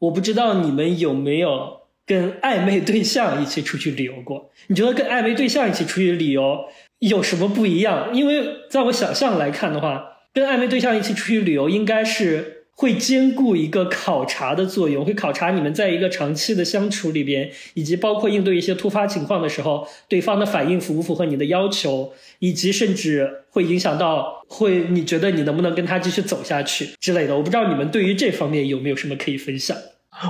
[0.00, 4.50] 我不知道你们有没有跟暧昧对象一起出去旅游过？
[4.66, 6.64] 你觉得跟暧昧对象一起出去旅游
[6.98, 8.14] 有什么不一样？
[8.14, 12.60] 因为在我想象来看的话，跟暧昧对象一起出去旅游应该是。
[12.76, 27.36] 会兼顾一个考察的作用，会考察你们在一个长期的相处里边，以及包括应对一些突发情况的时候，对方的反应符不符合你的要求，以及甚至会影响到会你觉得你能不能跟他继续走下去之类的。
[27.36, 29.76] 我不知道你们对于这方面有没有什么可以分享？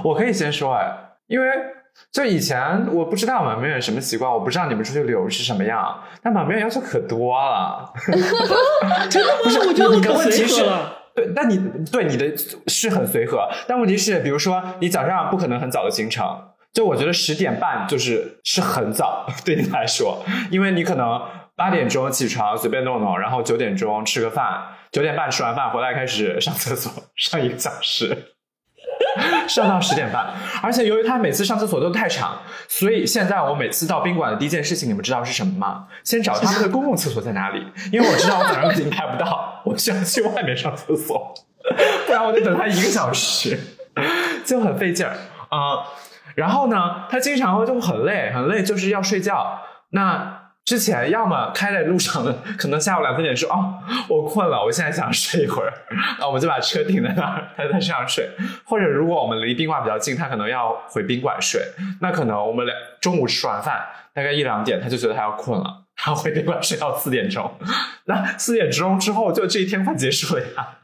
[0.05, 0.85] 我可以先说哎，
[1.27, 1.49] 因为
[2.13, 7.93] 就以前我不知道满面什么习惯，我不知道你们出去旅游是什么样，但满面要求可多了。
[9.09, 9.41] 真的吗？
[9.45, 10.65] 不是，我觉得你的问题是。
[11.15, 11.57] 对，那你
[11.93, 12.35] 对你的
[12.67, 16.27] 是很随和，但问题是，比如说你早上不可能很早的行程，
[16.73, 21.23] 就我觉得十点半就是是很早 对你来说，因为你可能
[21.55, 24.61] 八点钟起床随便弄弄，然后九点钟吃个饭，
[24.91, 28.34] 九点半吃完饭回来开始上厕所上一个小时。
[29.49, 30.27] 上到十点半，
[30.63, 32.37] 而且由于他每次上厕所都太长，
[32.69, 35.87] 所以现在我每次到宾馆的第一件事情，你们知道是什么吗？
[36.03, 41.35] 先找他们的公共厕所在哪里，因为我知道我早上肯定开不到， 我需要去外面上厕所，
[42.07, 43.59] 不然我得等他一个小时，
[44.45, 45.13] 就很费劲儿
[45.49, 45.85] 啊。
[46.35, 49.61] 然后呢，他经常就很累，很累，就是要睡觉。
[49.91, 50.44] 那。
[50.65, 53.79] 之前要么开在路上的，可能下午两三点说哦，
[54.09, 55.71] 我困了，我现在想睡一会儿，
[56.19, 58.31] 啊，我们就把车停在那儿，他在车上睡。
[58.65, 61.61] 或者如果我们离宾馆比较近，他可能要回宾馆睡，
[62.01, 63.85] 那可能我们两中午吃完饭，
[64.15, 67.59] 大概一两点，他就觉得他要困了，他回宾馆睡到四点钟。
[68.07, 70.79] 那四点钟之后，就这一天快结束了呀。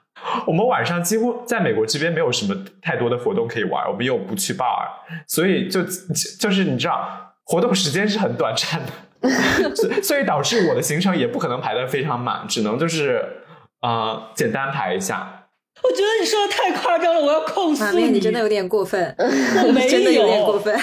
[0.47, 4.87] 我们晚上几乎在美国这边没有什么太多的活动可以玩，我们又不去 bar，
[5.27, 8.93] 所以就就是你知道，活动时间是很短暂的。
[9.77, 13.23] 所所以导致我的行程也不可能排的非常满，只能就是
[13.83, 15.47] 呃简单排一下。
[15.83, 18.05] 我觉得你说的太夸张了，我要控诉你。
[18.07, 20.79] 你真的有点 过分，我没有，真的有点过分。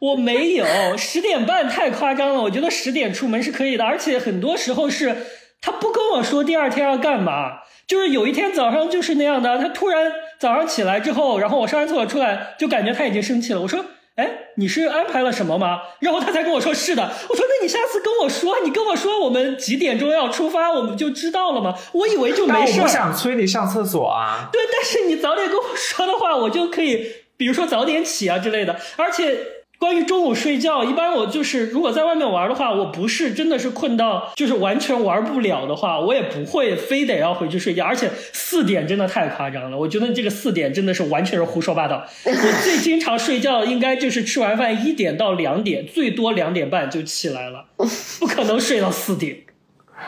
[0.00, 0.66] 我没有
[0.96, 5.16] 十点半太夸张了，我觉得十点出门是可以的，而且很多时候是
[5.60, 13.60] 他不跟我说第二天要干嘛，就是有一天早上就是那样的，他突然早上起来之后，然后我上完厕所出来，就感觉他已经生气了。
[13.60, 13.84] 我说。
[14.18, 15.80] 哎，你是安排了什么吗？
[16.00, 17.04] 然后他才跟我说是的。
[17.28, 21.72] 我说那你下次跟我说，你跟我说我们几点钟要出发，我们就知道了吗？
[21.92, 22.80] 我以为就没事。
[22.80, 24.48] 我不想催你上厕所啊。
[24.52, 29.38] 对，但是你早点跟我说的话，我就可以，比如说早点起啊之类的，而且。
[29.78, 37.84] 关于中午睡觉，一般我就是如果在外面玩的话，我不是真的是困到就是完全玩不了的话，我也不会非得要回去睡觉。
[37.84, 42.04] 而且四点真的太夸张了，我觉得这个四点真的是完全是胡说八道。
[42.26, 42.32] 我
[42.64, 47.66] 最经常睡觉应该就是吃完饭一点到两点，最多两点半就起来了，
[48.18, 49.38] 不可能睡到四点。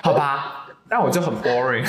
[0.02, 1.86] 好吧，那我就很 boring。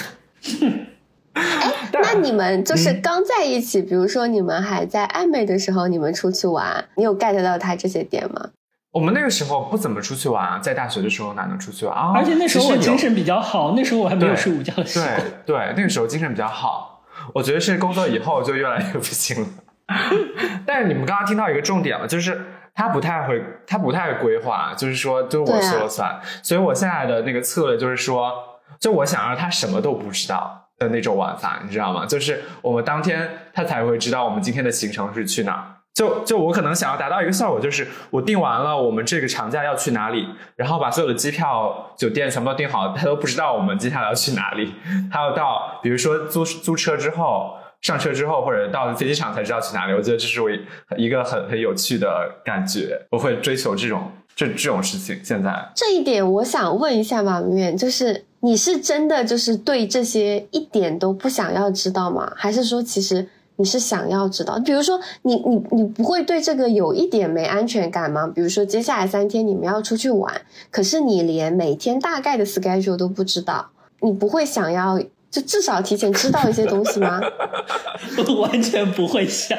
[1.34, 8.50] 那你们就是刚在一起，比如说你们还在暧昧的时候，你们出去玩，你有 get 到他这些点吗？
[8.92, 12.12] 我们那个时候不怎么出去玩，在大学的时候哪能出去玩啊？
[12.14, 15.06] 而且那时候我精神比较好，那时候我还没有睡午觉的时候。
[15.06, 17.04] 对对，那个时候精神比较好。
[17.34, 19.48] 我觉得是工作以后就越来越不行了。
[20.66, 22.42] 但是你们刚刚听到一个重点了，就是
[22.74, 26.20] 他不太会，他不太会规划，就是说就我说了算。
[26.44, 28.34] 所以我现在的那个策略就是说，
[28.80, 30.70] 就我想让他什么都不知道。
[30.82, 32.06] 的那种玩法，你知道吗？
[32.06, 35.64] 就是我们当天他才会知道我们今天的行程是去哪儿。
[35.94, 40.26] 就就我可能想要达到一个效果，就是我订完了我们这个长假要去哪里，
[40.56, 44.74] 然后把所有的机票、酒店全部都订好，他都不知道我们接下来要去哪里。
[45.12, 49.94] 他要到，比如说租租车之后，上车之后，或者到飞机场才知道去哪里。
[49.94, 50.50] 我觉得这是我
[50.96, 53.06] 一个很很有趣的感觉。
[53.10, 55.20] 我会追求这种这这种事情。
[55.24, 58.26] 现在这一点，我想问一下马明远，就是。
[58.42, 62.32] 你是真的就是对这些一点都不想要知道吗？
[62.36, 63.28] 还是说其实
[63.58, 64.60] 你是想要知道。
[64.60, 68.28] 比如说，你你你不会对这个有一点没安全感吗？
[68.28, 70.42] 比如说，接下来三天你们要出去玩，
[70.72, 73.70] 可是你连每天大概的 schedule 都不知道，
[74.00, 75.00] 你不会想要
[75.30, 77.22] 就至少提前知道一些东西吗？
[78.28, 79.58] 我完全不会想，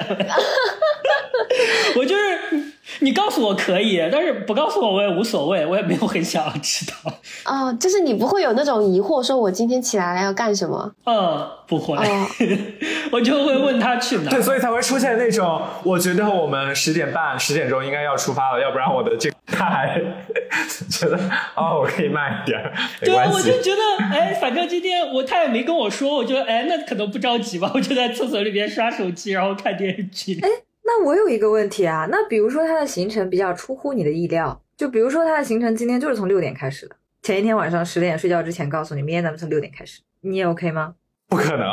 [1.97, 2.72] 我就是
[3.03, 7.13] 你告诉我可以，但是不告诉我我也无所谓，我也没有很想要知道。
[7.45, 10.93] 哦，就是你不会有那种疑惑，说我今天起来了要干什么？
[11.05, 12.27] 嗯，不会，哦
[13.13, 14.31] 我就会问他去哪。
[14.31, 20.01] 对，所以才会出现那种，我觉得我们十点半、十点钟应该要出发了，要不然我的这个他还
[20.89, 21.19] 觉得
[21.57, 23.13] 哦，我可以慢一点对。
[23.15, 30.41] 我就觉得，哎，反正今天我他也没跟我说，我觉得，哎，那可能不着急吧，我就在厕所里边刷手机，然后看电视剧。
[30.85, 40.95] 那我有一个问题啊，那比如说他的行程比较出乎你的意料，就比如说他的行程今天就是从六点开始的，前一天晚上十点睡觉之前告诉你，明天咱们从六点开始，你也 OK 吗？
[41.33, 41.67] 不可能，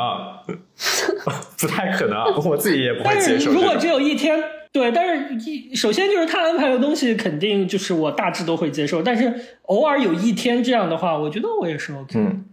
[1.59, 3.53] 不太可能，我自己也不会但接受这种。
[3.53, 4.41] 是如果只有一天，
[4.71, 9.33] 对，但是一首先就是他安排的东西，肯定就是我大致都会接受，但是
[9.63, 12.17] 偶尔有一天这样的话，我觉得我也是 OK。
[12.17, 12.45] 嗯，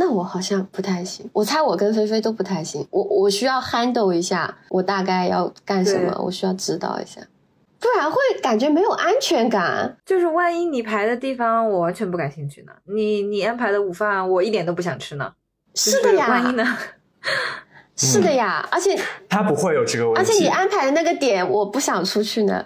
[0.00, 2.86] 那我好像不太行，我猜我跟菲菲都不太行。
[2.90, 7.20] 我我需要 handle 一下，我大概要干什么，我需要指导一下，
[7.78, 9.94] 不然会感觉没有安全感。
[10.06, 15.30] 就是万一你排的地方我完全不感兴趣呢，你你安排的午饭我一点都不想吃呢，
[15.74, 16.64] 是的呀，万一呢？
[17.94, 18.98] 是的呀，而且
[19.28, 20.18] 他不会有这个问题。
[20.18, 22.64] 而且你安排的那个点，我不想出去呢。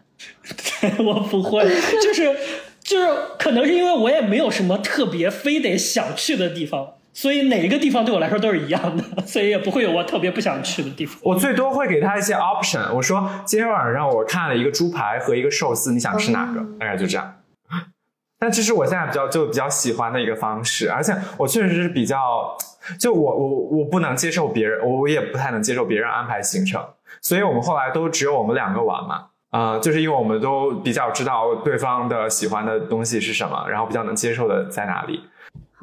[1.05, 1.65] 我不会，
[2.01, 2.33] 就是
[2.81, 3.09] 就是，
[3.41, 11.17] 可能是因为我也没有什么特别非得想去的地方，所以哪一个地方对我来说都是一样的， 所以也不会有我特别不想去的地方。
[11.23, 16.61] 我最多会给他一些 option，我说今天晚上让我看了一个猪排和一个寿司，你想吃哪个？
[16.61, 17.37] 哦大概就这样。
[18.39, 22.57] 但这是我现在比较就比较喜欢的一个方式，而且我确实是比较，
[22.99, 26.85] 就我我我不能接受别人，我我也不太能接受别人安排行程，
[27.23, 35.21] 所以我们后来都只有我们两个玩嘛，啊、就是因为我们都比较知道对方的喜欢的东西是什么，然后比较能接受的在哪里。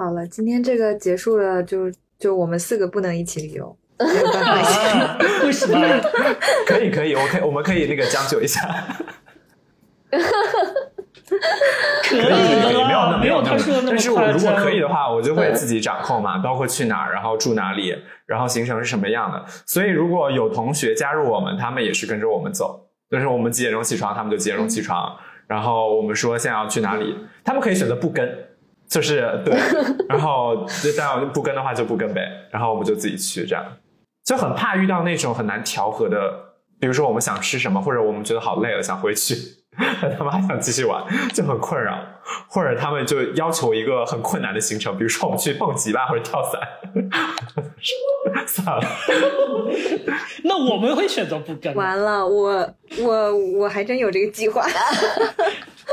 [0.01, 4.79] 好了，今天这个结束了，就就我们四个不能一起旅游， 没有办法一起。
[4.97, 5.15] 啊，
[5.45, 5.77] 为什么？
[6.65, 8.67] 可以可以，我可以我们可以那个将就一下。
[10.09, 10.17] 可
[12.17, 14.51] 以没有没有那他说的那么但是我夸如果。
[14.55, 17.95] 可以的话，我就会自己掌控嘛，包括去哪儿，然后住哪里，
[18.25, 19.45] 然后行程是什么样的。
[19.67, 25.15] 所以如果有同学加入我们，他们也是跟着我们走，就是我们几点钟起床，他们就几点钟起床。
[25.45, 28.27] 然后我们说现在要去哪里，他们可以选择不跟，
[28.91, 29.57] 就是对，
[30.09, 33.65] 然后就当然不跟的话就不跟呗，然后我们就自己去，这样。
[34.25, 36.19] 就很怕遇到那种很难调和的，
[36.77, 39.33] 比如说我们想吃什么，或者我们觉得好累了想回去，
[40.17, 41.01] 他们还想继续玩，
[41.33, 41.97] 就很困扰，
[42.49, 46.61] 或者他们就要求一个很困难的行程，比如说我们去蹦极吧，或者跳伞，
[48.45, 48.83] 算了，
[50.43, 54.63] 那我们会选择不跟，完了，我我我还真有这个计划。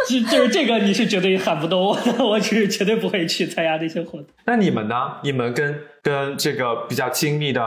[0.09, 4.27] 就就是这个你是绝对喊不动我的，我是绝对不会去参加那些活动。
[4.47, 4.95] 那你们呢？
[5.23, 7.63] 你们跟跟这个比较亲密的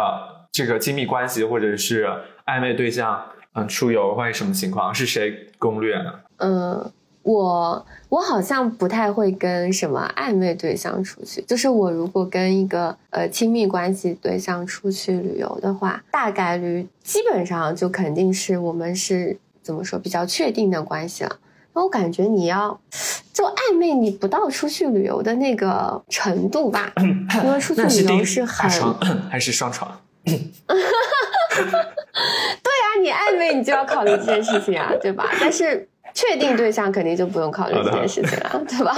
[0.52, 2.08] 这个亲密关系，或者是
[2.46, 3.24] 暧昧对象，
[3.54, 4.94] 嗯，出游会什么情况？
[4.94, 6.14] 是谁攻略呢？
[6.38, 6.92] 嗯，
[7.22, 11.42] 我我好像不太会跟什么暧昧对象出去。
[11.44, 21.38] 就是我如果跟一个呃亲密关系对象出去旅游的话，大概率基本上就肯定是我们是怎么说比较确定的关系了。
[21.74, 22.80] 那我感觉你要
[23.34, 26.92] 就暧昧，你不到出去旅游的那个程度吧，
[27.44, 28.70] 因为出去旅游是很
[29.30, 30.00] 还是双床？
[30.24, 30.36] 对
[32.72, 35.30] 啊，你暧昧你就要考虑这件事情啊，对吧？
[35.40, 38.96] 但是确定对象肯定就不用考虑这件事情了，对吧？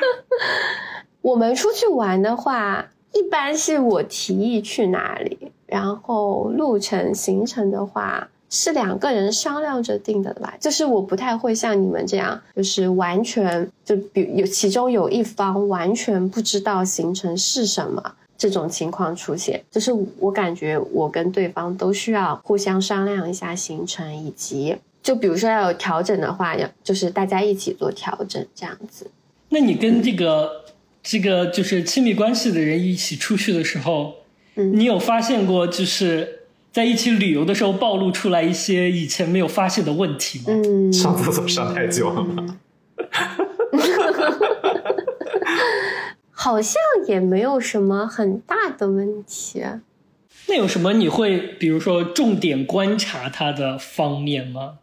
[1.22, 10.54] 我们出去玩的话，一般是我提议去哪里，然后路程行程的话是两个人商量着定的吧。
[10.60, 18.16] 就是我不太会像你们这样，就是完全就比有其中有一方完全不知道行程是什么。
[18.36, 29.10] 这种情况出现，就是我感觉我跟对方都需要互相商量一下行程，以及就比如说要有调整的话，要就是大家一起做调整这样子。
[29.50, 30.50] 那你跟这个
[31.02, 34.14] 这个就是亲密关系的人一起出去的时候，
[34.54, 36.39] 嗯你有发现过就是
[36.72, 40.44] 在一起旅游的时候暴露出来一些以前没有发现的问题吗？
[40.48, 42.56] 嗯，上厕所上太久了吗？
[46.30, 49.62] 好像也没有什么很大的问题。
[50.48, 54.78] 那有什么你会比如说重点观察他的方面吗？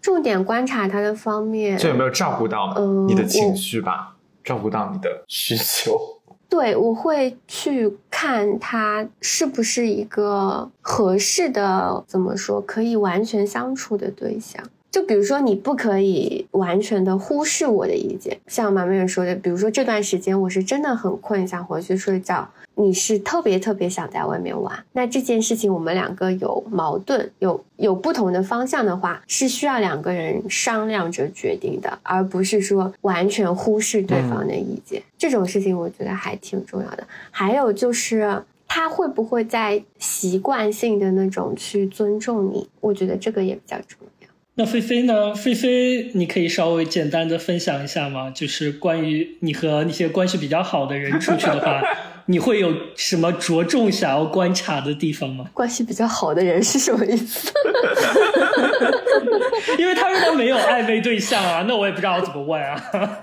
[0.00, 2.74] 重点观察他的方面，就有没有照顾到
[3.06, 4.16] 你嗯的情绪吧？
[4.44, 6.11] 照顾到你的需求。
[6.52, 14.62] 对我会去看他是不是一个合适的，怎么说，可以完全相处的对象。
[14.90, 35.02] 就比如说，你不可以完全的忽视我的意见，像马妹说的，比如说这段时间我是真的很困，想回去睡觉，你是特别特别想在外面玩，那这件事情我们两个有矛盾，有有不同的方向的话，是需要两个人商量着决定的，而不是说完全忽视对方的意见。
[35.16, 37.06] 这种事情我觉得还挺重要的。
[37.30, 38.42] 还有就是。
[38.74, 42.66] 他会不会在习惯性的那种去尊重你？
[42.80, 44.28] 我觉得这个也比较重要。
[44.54, 45.34] 那菲菲呢？
[45.34, 48.30] 菲菲，你可以稍微简单的分享一下吗？
[48.30, 51.82] 就是关于你和那些关系比较好的人出去的话，
[52.26, 55.46] 你会有什么着重想要观察的地方吗？
[55.52, 57.52] 关系比较好的人是什么意思？
[59.78, 63.20] 因为他说他没有暧昧对象啊，那我也不知道怎么问啊。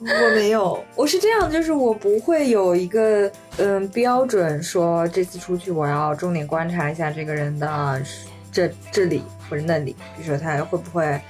[0.00, 8.02] 我没有，我是这样，就是我不会有一个嗯标准说这次出去我要重点观察一下这个人的
[8.50, 11.20] 这这里或者那里，比如说他会不会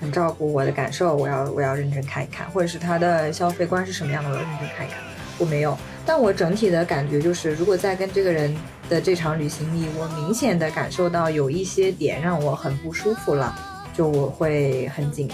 [0.00, 4.98] 很照顾我的感受，我要我要认真看一看，或者是他的消费观是什么样的，我要认真看一看。
[5.38, 8.54] 我没有，但我整体的感觉就是，如果在跟这个人
[8.88, 13.54] 的这场旅行里，我明显的感受到有一些点让我很不舒服了，
[13.94, 15.32] 就我会很警惕。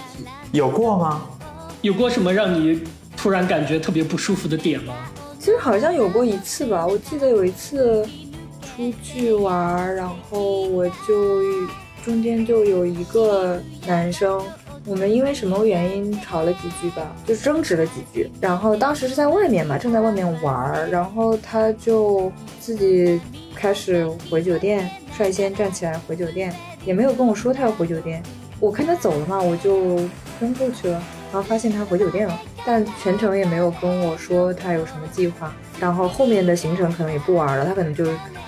[0.51, 1.23] 有过吗？
[1.81, 2.81] 有过什么让你
[3.17, 4.93] 突然感觉特别不舒服的点吗？
[5.39, 8.05] 其实好像有过一次吧，我记得有一次
[8.61, 11.41] 出去玩，然后我就
[12.05, 14.39] 中间就有一个男生，
[14.89, 18.27] 我们因为什么原因吵了几句吧，就争执了几句。
[18.41, 23.21] 然后当时是在外面嘛，正在外面玩儿，然后他就自己
[23.53, 26.51] 开始回酒店，率先站起来回酒店，
[26.85, 28.23] 也没有跟我说他要回酒店。
[28.59, 29.95] 我看他走了嘛，我就
[30.39, 30.99] 跟过去了。
[31.31, 35.53] 然后发现他回酒店了，但全程也没有跟我说他有什么计划。
[35.79, 38.05] 然后后面的行程可能也不玩了，他可能就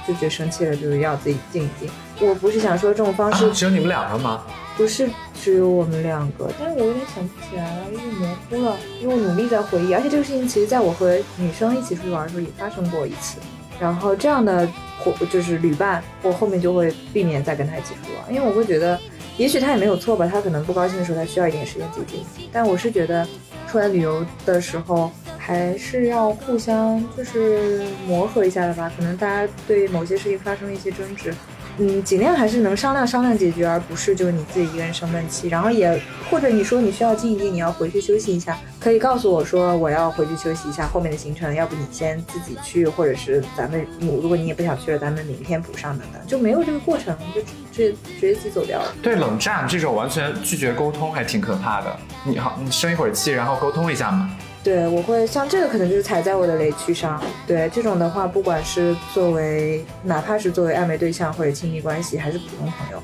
[0.08, 1.88] 就觉得生气了，就是要自己静一静。
[2.22, 4.44] 我不是想说这种方式、啊，只有你们两个吗？
[4.78, 5.10] 不是
[5.42, 9.94] 只有我们两个，但是我有点想不起来了，有点模糊了，因为我努力在回忆。
[9.94, 13.40] 而且这个事情其实在我和女生一起出去玩的时候也发生过一次。
[13.80, 14.68] 然后这样的
[15.00, 19.00] 伙就是旅伴，我后面就会避免再跟他一起出去玩，因为我会觉得。
[19.38, 22.20] 也许他也没有错吧，他可能不高兴的时候，他需要一点时间静静。
[22.52, 23.26] 但我是觉得，
[23.68, 28.92] 出来旅游的时候还是要互相就是磨合一下的吧。
[28.96, 31.34] 可能大家对某些事情发生了一些争执，
[31.78, 35.48] 嗯，尽量还是能商量商量解决，而不是就是你自己一个人生闷气。
[35.48, 36.00] 然后也
[36.30, 48.94] 或者你说你需要静一静，你要回去休息一下，可以告诉我说我要回去休息一下，后面的行程要不你先自己去，或者是咱们如果你也不想去了，咱们明天补上等等，就没有这个过程，就直接直接自己走掉了。
[49.02, 51.98] 对，冷战这种完全拒绝沟通还挺可怕的。
[52.24, 54.30] 你好，你生一会儿气，然后沟通一下嘛。
[54.64, 57.20] 对，我会像这个可能就是踩在我的雷区上。
[57.48, 63.02] 对这种的话，不管是作为哪怕是作为暧昧对象或者亲密关系，还是普通朋友，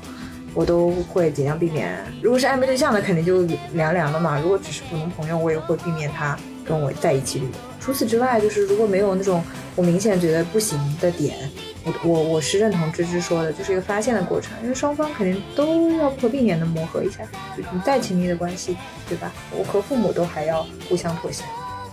[0.54, 1.98] 我都会尽量避免。
[2.22, 4.38] 如果是暧昧对象的，肯定就凉凉的嘛。
[4.38, 7.42] 如果只是普通朋友，我也会避免他跟我在一起。
[7.80, 9.42] 除此之外，就是如果没有那种
[9.74, 11.34] 我明显觉得不行的点，
[11.84, 17.18] 我我我是认同芝芝说的，就是一个发现的过程，因为双方肯定都要不可避免的磨合一下。
[17.56, 18.76] 就是你再亲密的关系，
[19.08, 19.32] 对吧？
[19.56, 21.44] 我和父母都还要互相妥协。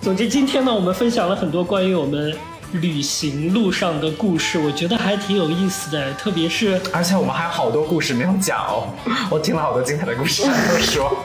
[0.01, 2.35] 总之，今天呢，我们分享了很多关于我们
[2.73, 8.89] 旅行路上的故事，我觉得还挺有意思的，特别是而且我们还有好多故事没有讲哦，
[9.31, 11.15] 我听了好多精彩的故事没有说。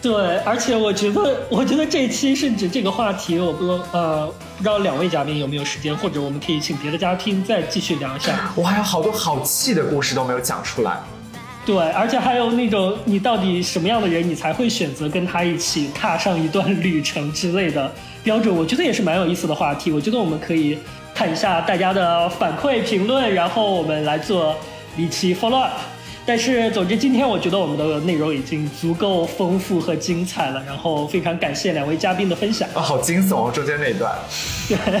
[0.00, 4.26] 对，而且我觉得，我觉得这期甚至这个话题，我不呃
[4.56, 8.52] 不知道两位嘉宾有没有时间，或者我们可以请别的嘉宾再继续聊一下。
[8.54, 10.98] 我还有好多好气的故事都没有讲出来。
[11.66, 17.92] 对，而且还有那种你到底什么样的人，你才会选择跟他一起踏上一段旅程之类的
[18.22, 19.90] 标准，我觉得也是蛮有意思的话题。
[19.90, 20.78] 我觉得我们可以
[21.12, 24.54] 看一下大家的反馈评论，然后我们来做
[24.96, 25.72] 一期 follow up。
[26.28, 30.62] 但是，总之，今天我觉得我们的内容已经足够丰富和精彩了。
[30.66, 32.68] 然后，非常感谢两位嘉宾的分享。
[32.74, 34.14] 啊，好惊悚哦，中间那一段。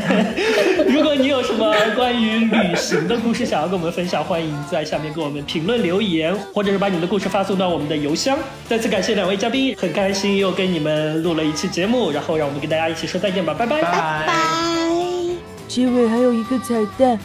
[0.88, 8.38] 如果你有什么关于旅行的故事想要跟我们分享，欢迎在下面给我们评论留言，或者是把你的故事发送到我们的邮箱。
[8.66, 12.10] 再次感谢两位嘉宾，很开心又跟你们录了一期节目。
[12.10, 13.82] 然后，让我们跟大家一起说再见吧，拜拜。
[13.82, 14.26] 拜拜。
[15.68, 17.20] 结尾还有一个彩蛋。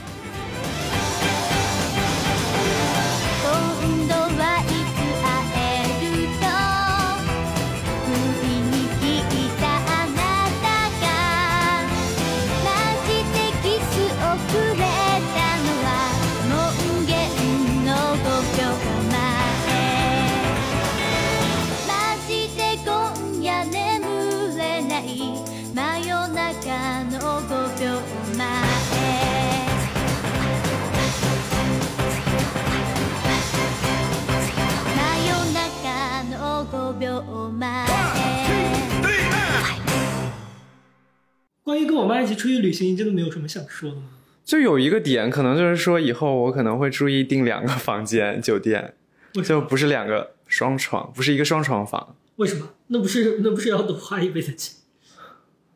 [41.76, 44.04] 一起出去旅行，你真的没有什么想说的吗？
[44.44, 48.96] 就有一个点，可能就是说以后我可能会注意订两个房间酒店？
[49.44, 52.70] 就不是两个双床，不是一个双床房，为什么？
[52.88, 54.76] 那不是那不是要多花一倍的钱？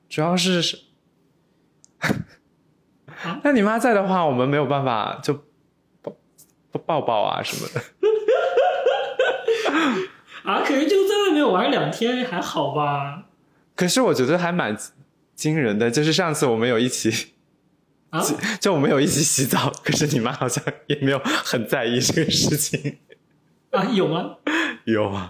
[0.10, 0.80] 主要是是
[2.00, 3.40] 啊。
[3.44, 5.34] 那你妈在的话，我们没有办法就
[6.02, 6.16] 抱
[6.72, 7.82] 抱抱抱啊什么的。
[10.44, 13.24] 啊，可是就在外面玩两天还好吧？
[13.76, 14.78] 可是我觉得还蛮
[15.38, 17.34] 惊人的，就是上次我们有一起，
[18.10, 18.20] 啊，
[18.60, 22.98] 就我们有一起洗澡，可是你妈好像也没有很在意这个事情。
[23.70, 24.38] 啊，有吗？
[24.86, 25.30] 有啊，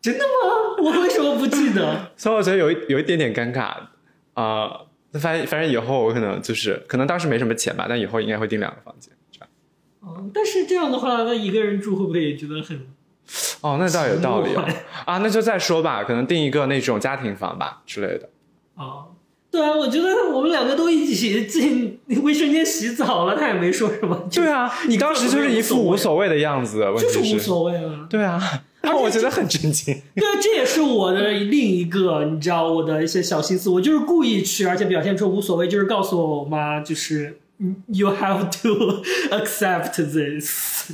[0.00, 0.82] 真的吗？
[0.82, 2.10] 我为什么不记得？
[2.16, 3.76] 所以我觉得有一有一点点尴尬
[4.34, 4.86] 啊。
[5.20, 9.12] 反正反正以后我可能就是可能当时没什么钱吧，但以后应该会订两个房间。
[9.30, 9.48] 这样
[10.00, 12.86] 哦，但是这样的话，那一个人住会不会也觉得很？
[13.60, 18.30] 哦，那倒有道理哦奇怪啊，那就再说吧，可能订一个那种家庭房吧之类的。
[18.82, 19.06] 哦，
[19.50, 24.16] 对啊，我觉得我们两个都一起进卫生间洗澡了，他也没说什么。
[24.32, 28.06] 对啊，你当时就是一副无所谓的样子，问就是无，所谓啊。
[28.08, 28.40] 对啊，
[28.80, 29.94] 然后 我觉得很震惊。
[30.14, 39.02] 对啊，这也是我的另一个，你知道我的一些小心思，我就是故意去，而且表现出无所谓，就是告诉我妈，就是嗯 you have to
[39.36, 40.90] accept this。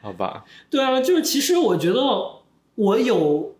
[0.00, 2.00] 好吧，对啊，就是其实我觉得
[2.76, 3.54] 我有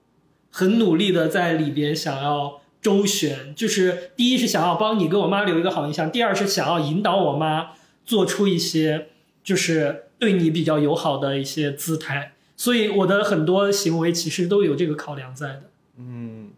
[0.50, 7.72] 很努力的在里边想要周旋，就是第一是想要帮你给我妈留一个好印象，第二是想要引导我妈
[8.04, 9.08] 做出一些
[9.42, 15.62] 就是对你比较友好的一些姿态，所以我的很多行为其实都有这个考量在的。
[15.98, 16.50] 嗯，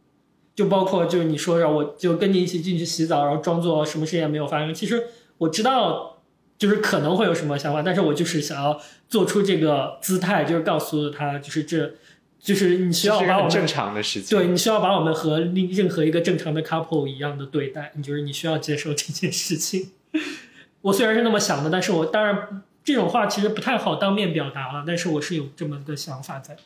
[0.54, 4.72] 就包括就是你说让我就跟你一起进去洗澡，然后装作什么事也没有发生。
[4.72, 5.02] 其实
[5.38, 6.18] 我知道，
[6.56, 11.94] 就是可能会有什么想法，但是我就是想要做出这个姿态，就是告诉他，就是这，
[12.42, 14.36] 就是你需要把我们正常的事情。
[14.36, 19.92] 对你需要把我们和另任何一个正常的 couple 一样的对待，你就是你需要接受这件事情。
[20.82, 26.56] 我虽然是那么想的，但是我当然这种话其实不太好当面表达了，但是我是有这么个想法在。